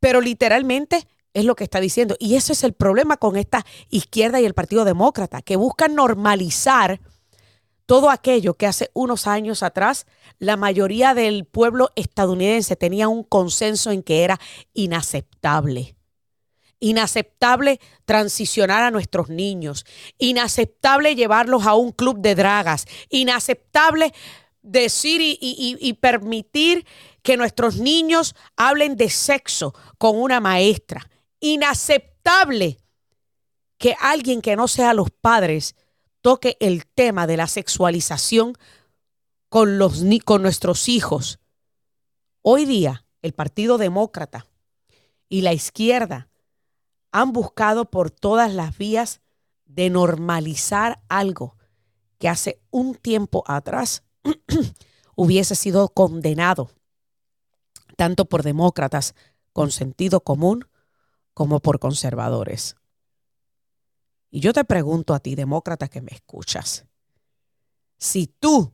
Pero 0.00 0.20
literalmente 0.20 1.06
es 1.34 1.44
lo 1.44 1.56
que 1.56 1.64
está 1.64 1.80
diciendo. 1.80 2.16
Y 2.18 2.36
ese 2.36 2.52
es 2.52 2.64
el 2.64 2.72
problema 2.72 3.16
con 3.16 3.36
esta 3.36 3.64
izquierda 3.90 4.40
y 4.40 4.44
el 4.44 4.54
Partido 4.54 4.84
Demócrata, 4.84 5.42
que 5.42 5.56
buscan 5.56 5.94
normalizar 5.94 7.00
todo 7.86 8.10
aquello 8.10 8.54
que 8.54 8.66
hace 8.66 8.90
unos 8.92 9.26
años 9.26 9.62
atrás 9.62 10.06
la 10.38 10.56
mayoría 10.56 11.14
del 11.14 11.46
pueblo 11.46 11.90
estadounidense 11.96 12.76
tenía 12.76 13.08
un 13.08 13.24
consenso 13.24 13.90
en 13.90 14.02
que 14.02 14.24
era 14.24 14.38
inaceptable. 14.74 15.97
Inaceptable 16.80 17.80
transicionar 18.04 18.84
a 18.84 18.90
nuestros 18.90 19.28
niños. 19.28 19.84
Inaceptable 20.18 21.14
llevarlos 21.16 21.66
a 21.66 21.74
un 21.74 21.92
club 21.92 22.18
de 22.20 22.34
dragas. 22.34 22.86
Inaceptable 23.08 24.12
decir 24.62 25.20
y, 25.22 25.92
permitir 25.94 26.86
que 27.22 27.36
nuestros 27.36 27.78
niños 27.78 28.34
hablen 28.56 28.96
de 28.96 29.10
sexo 29.10 29.74
con 29.98 30.20
una 30.20 30.40
maestra. 30.40 31.10
Inaceptable 31.40 32.78
que 33.78 33.96
alguien 34.00 34.42
que 34.42 34.56
no 34.56 34.68
sea 34.68 34.94
los 34.94 35.10
padres 35.10 35.74
toque 36.20 36.56
el 36.60 36.86
tema 36.86 37.26
de 37.26 37.36
la 37.36 37.46
sexualización 37.46 38.54
con, 39.48 39.78
los, 39.78 40.02
con 40.24 40.42
nuestros 40.42 40.88
hijos. 40.88 41.38
Hoy 42.42 42.64
día, 42.64 43.04
el 43.22 43.32
Partido 43.32 43.78
Demócrata 43.78 44.46
y 45.28 45.42
la 45.42 45.52
izquierda 45.52 46.28
han 47.12 47.32
buscado 47.32 47.90
por 47.90 48.10
todas 48.10 48.52
las 48.52 48.76
vías 48.76 49.20
de 49.64 49.90
normalizar 49.90 51.02
algo 51.08 51.56
que 52.18 52.28
hace 52.28 52.60
un 52.70 52.94
tiempo 52.94 53.44
atrás 53.46 54.02
hubiese 55.16 55.54
sido 55.54 55.88
condenado 55.88 56.70
tanto 57.98 58.26
por 58.26 58.44
demócratas 58.44 59.14
con 59.52 59.72
sentido 59.72 60.20
común 60.20 60.68
como 61.34 61.58
por 61.58 61.80
conservadores. 61.80 62.76
Y 64.30 64.38
yo 64.38 64.52
te 64.52 64.64
pregunto 64.64 65.14
a 65.14 65.20
ti, 65.20 65.34
demócrata 65.34 65.88
que 65.88 66.00
me 66.00 66.12
escuchas, 66.12 66.86
si 67.96 68.28
tú 68.28 68.72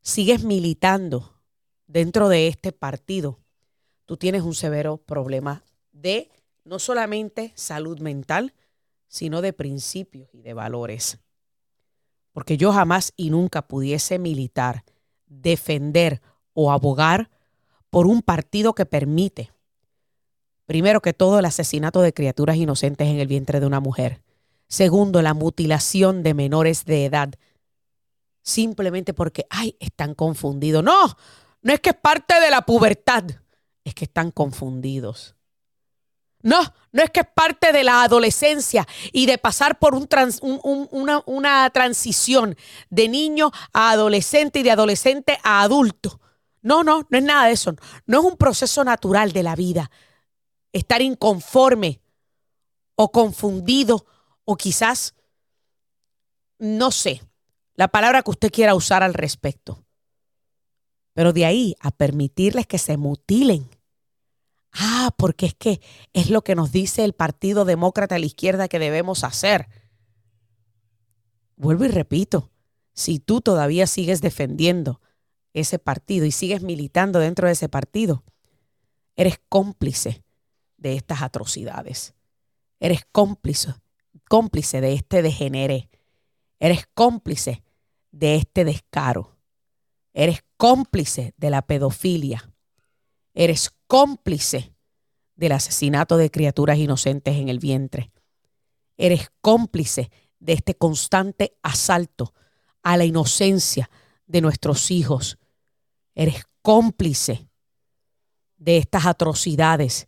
sigues 0.00 0.44
militando 0.44 1.42
dentro 1.86 2.30
de 2.30 2.48
este 2.48 2.72
partido, 2.72 3.40
tú 4.06 4.16
tienes 4.16 4.42
un 4.42 4.54
severo 4.54 4.96
problema 4.96 5.62
de 5.92 6.30
no 6.64 6.78
solamente 6.78 7.52
salud 7.54 8.00
mental, 8.00 8.54
sino 9.06 9.42
de 9.42 9.52
principios 9.52 10.28
y 10.32 10.42
de 10.42 10.54
valores. 10.54 11.18
Porque 12.32 12.56
yo 12.56 12.72
jamás 12.72 13.12
y 13.16 13.30
nunca 13.30 13.62
pudiese 13.62 14.18
militar, 14.18 14.84
defender 15.26 16.20
o 16.52 16.72
abogar 16.72 17.30
por 17.90 18.06
un 18.06 18.22
partido 18.22 18.74
que 18.74 18.86
permite, 18.86 19.52
primero 20.66 21.00
que 21.00 21.12
todo, 21.12 21.38
el 21.38 21.44
asesinato 21.44 22.00
de 22.00 22.12
criaturas 22.12 22.56
inocentes 22.56 23.06
en 23.06 23.20
el 23.20 23.28
vientre 23.28 23.60
de 23.60 23.66
una 23.66 23.80
mujer. 23.80 24.22
Segundo, 24.66 25.22
la 25.22 25.34
mutilación 25.34 26.22
de 26.22 26.34
menores 26.34 26.84
de 26.84 27.04
edad. 27.04 27.34
Simplemente 28.42 29.14
porque, 29.14 29.46
ay, 29.50 29.76
están 29.78 30.14
confundidos. 30.14 30.82
No, 30.82 31.16
no 31.62 31.72
es 31.72 31.80
que 31.80 31.90
es 31.90 31.96
parte 31.96 32.40
de 32.40 32.50
la 32.50 32.62
pubertad, 32.62 33.24
es 33.84 33.94
que 33.94 34.06
están 34.06 34.30
confundidos. 34.30 35.36
No, 36.44 36.60
no 36.92 37.02
es 37.02 37.08
que 37.08 37.20
es 37.20 37.26
parte 37.34 37.72
de 37.72 37.82
la 37.84 38.02
adolescencia 38.02 38.86
y 39.12 39.24
de 39.24 39.38
pasar 39.38 39.78
por 39.78 39.94
un 39.94 40.06
una, 40.90 41.22
una 41.24 41.70
transición 41.70 42.54
de 42.90 43.08
niño 43.08 43.50
a 43.72 43.92
adolescente 43.92 44.58
y 44.58 44.62
de 44.62 44.70
adolescente 44.70 45.38
a 45.42 45.62
adulto. 45.62 46.20
No, 46.60 46.84
no, 46.84 47.06
no 47.08 47.16
es 47.16 47.24
nada 47.24 47.46
de 47.46 47.52
eso. 47.52 47.74
No 48.04 48.20
es 48.20 48.24
un 48.26 48.36
proceso 48.36 48.84
natural 48.84 49.32
de 49.32 49.42
la 49.42 49.56
vida. 49.56 49.90
Estar 50.74 51.00
inconforme 51.00 52.02
o 52.94 53.10
confundido 53.10 54.04
o 54.44 54.58
quizás, 54.58 55.14
no 56.58 56.90
sé, 56.90 57.22
la 57.74 57.88
palabra 57.88 58.22
que 58.22 58.32
usted 58.32 58.52
quiera 58.52 58.74
usar 58.74 59.02
al 59.02 59.14
respecto. 59.14 59.82
Pero 61.14 61.32
de 61.32 61.46
ahí 61.46 61.74
a 61.80 61.90
permitirles 61.90 62.66
que 62.66 62.76
se 62.76 62.98
mutilen 62.98 63.73
Ah, 64.74 65.14
porque 65.16 65.46
es 65.46 65.54
que 65.54 65.80
es 66.12 66.30
lo 66.30 66.42
que 66.42 66.56
nos 66.56 66.72
dice 66.72 67.04
el 67.04 67.12
Partido 67.12 67.64
Demócrata 67.64 68.16
a 68.16 68.18
la 68.18 68.26
izquierda 68.26 68.68
que 68.68 68.80
debemos 68.80 69.22
hacer. 69.22 69.68
Vuelvo 71.56 71.84
y 71.84 71.88
repito, 71.88 72.50
si 72.92 73.20
tú 73.20 73.40
todavía 73.40 73.86
sigues 73.86 74.20
defendiendo 74.20 75.00
ese 75.52 75.78
partido 75.78 76.26
y 76.26 76.32
sigues 76.32 76.62
militando 76.62 77.20
dentro 77.20 77.46
de 77.46 77.52
ese 77.52 77.68
partido, 77.68 78.24
eres 79.14 79.40
cómplice 79.48 80.24
de 80.76 80.96
estas 80.96 81.22
atrocidades. 81.22 82.14
Eres 82.80 83.06
cómplice, 83.12 83.74
cómplice 84.28 84.80
de 84.80 84.94
este 84.94 85.22
degenere. 85.22 85.88
Eres 86.58 86.88
cómplice 86.94 87.62
de 88.10 88.34
este 88.34 88.64
descaro. 88.64 89.36
Eres 90.12 90.44
cómplice 90.56 91.32
de 91.36 91.50
la 91.50 91.62
pedofilia. 91.62 92.53
Eres 93.34 93.70
cómplice 93.86 94.74
del 95.34 95.52
asesinato 95.52 96.16
de 96.16 96.30
criaturas 96.30 96.78
inocentes 96.78 97.36
en 97.36 97.48
el 97.48 97.58
vientre. 97.58 98.12
Eres 98.96 99.30
cómplice 99.40 100.10
de 100.38 100.52
este 100.52 100.74
constante 100.74 101.56
asalto 101.62 102.32
a 102.82 102.96
la 102.96 103.04
inocencia 103.04 103.90
de 104.26 104.40
nuestros 104.40 104.90
hijos. 104.90 105.38
Eres 106.14 106.44
cómplice 106.62 107.48
de 108.56 108.76
estas 108.78 109.06
atrocidades 109.06 110.06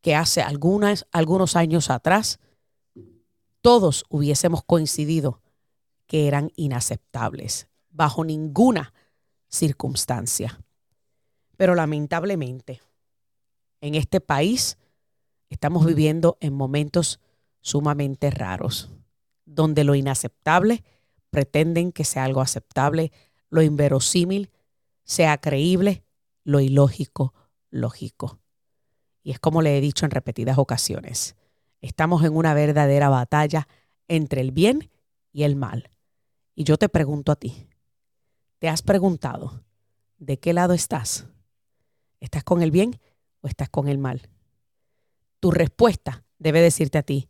que 0.00 0.14
hace 0.14 0.42
algunos 0.42 1.56
años 1.56 1.90
atrás 1.90 2.38
todos 3.60 4.04
hubiésemos 4.08 4.64
coincidido 4.64 5.42
que 6.06 6.26
eran 6.26 6.50
inaceptables 6.56 7.68
bajo 7.90 8.24
ninguna 8.24 8.94
circunstancia. 9.48 10.60
Pero 11.58 11.74
lamentablemente, 11.74 12.80
en 13.80 13.96
este 13.96 14.20
país 14.20 14.78
estamos 15.50 15.84
viviendo 15.84 16.38
en 16.40 16.54
momentos 16.54 17.18
sumamente 17.60 18.30
raros, 18.30 18.90
donde 19.44 19.82
lo 19.82 19.96
inaceptable 19.96 20.84
pretenden 21.30 21.90
que 21.90 22.04
sea 22.04 22.22
algo 22.22 22.42
aceptable, 22.42 23.10
lo 23.50 23.60
inverosímil 23.60 24.52
sea 25.02 25.38
creíble, 25.38 26.04
lo 26.44 26.60
ilógico, 26.60 27.34
lógico. 27.70 28.38
Y 29.24 29.32
es 29.32 29.40
como 29.40 29.60
le 29.60 29.76
he 29.76 29.80
dicho 29.80 30.04
en 30.04 30.12
repetidas 30.12 30.58
ocasiones, 30.58 31.34
estamos 31.80 32.22
en 32.22 32.36
una 32.36 32.54
verdadera 32.54 33.08
batalla 33.08 33.66
entre 34.06 34.42
el 34.42 34.52
bien 34.52 34.90
y 35.32 35.42
el 35.42 35.56
mal. 35.56 35.90
Y 36.54 36.62
yo 36.62 36.76
te 36.76 36.88
pregunto 36.88 37.32
a 37.32 37.36
ti, 37.36 37.66
¿te 38.60 38.68
has 38.68 38.82
preguntado 38.82 39.64
de 40.18 40.38
qué 40.38 40.52
lado 40.52 40.72
estás? 40.72 41.26
¿Estás 42.20 42.44
con 42.44 42.62
el 42.62 42.70
bien 42.70 43.00
o 43.40 43.48
estás 43.48 43.68
con 43.68 43.88
el 43.88 43.98
mal? 43.98 44.22
Tu 45.40 45.50
respuesta 45.50 46.24
debe 46.38 46.60
decirte 46.60 46.98
a 46.98 47.02
ti 47.02 47.28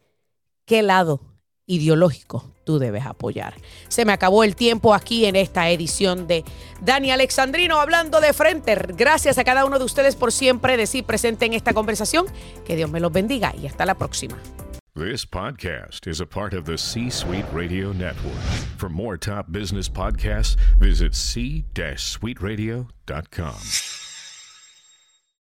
qué 0.64 0.82
lado 0.82 1.20
ideológico 1.66 2.52
tú 2.64 2.78
debes 2.78 3.06
apoyar. 3.06 3.54
Se 3.88 4.04
me 4.04 4.12
acabó 4.12 4.44
el 4.44 4.56
tiempo 4.56 4.94
aquí 4.94 5.26
en 5.26 5.36
esta 5.36 5.70
edición 5.70 6.26
de 6.26 6.44
Dani 6.80 7.10
Alexandrino 7.10 7.80
hablando 7.80 8.20
de 8.20 8.32
frente. 8.32 8.74
Gracias 8.74 9.38
a 9.38 9.44
cada 9.44 9.64
uno 9.64 9.78
de 9.78 9.84
ustedes 9.84 10.16
por 10.16 10.32
siempre 10.32 10.76
decir 10.76 11.04
presente 11.04 11.46
en 11.46 11.54
esta 11.54 11.72
conversación. 11.72 12.26
Que 12.66 12.76
Dios 12.76 12.90
me 12.90 13.00
los 13.00 13.12
bendiga 13.12 13.54
y 13.56 13.66
hasta 13.66 13.86
la 13.86 13.94
próxima. 13.94 14.36
This 14.94 15.24
podcast 15.24 16.06
is 16.08 16.20
a 16.20 16.26
part 16.26 16.54
of 16.54 16.64
the 16.64 16.76
C 16.76 17.08
Suite 17.08 17.46
Radio 17.52 17.92
Network. 17.92 18.34
For 18.78 18.90
more 18.90 19.16
top 19.16 19.52
business 19.52 19.88
podcasts, 19.88 20.56
visit 20.80 21.14
c-suiteradio.com. 21.14 23.97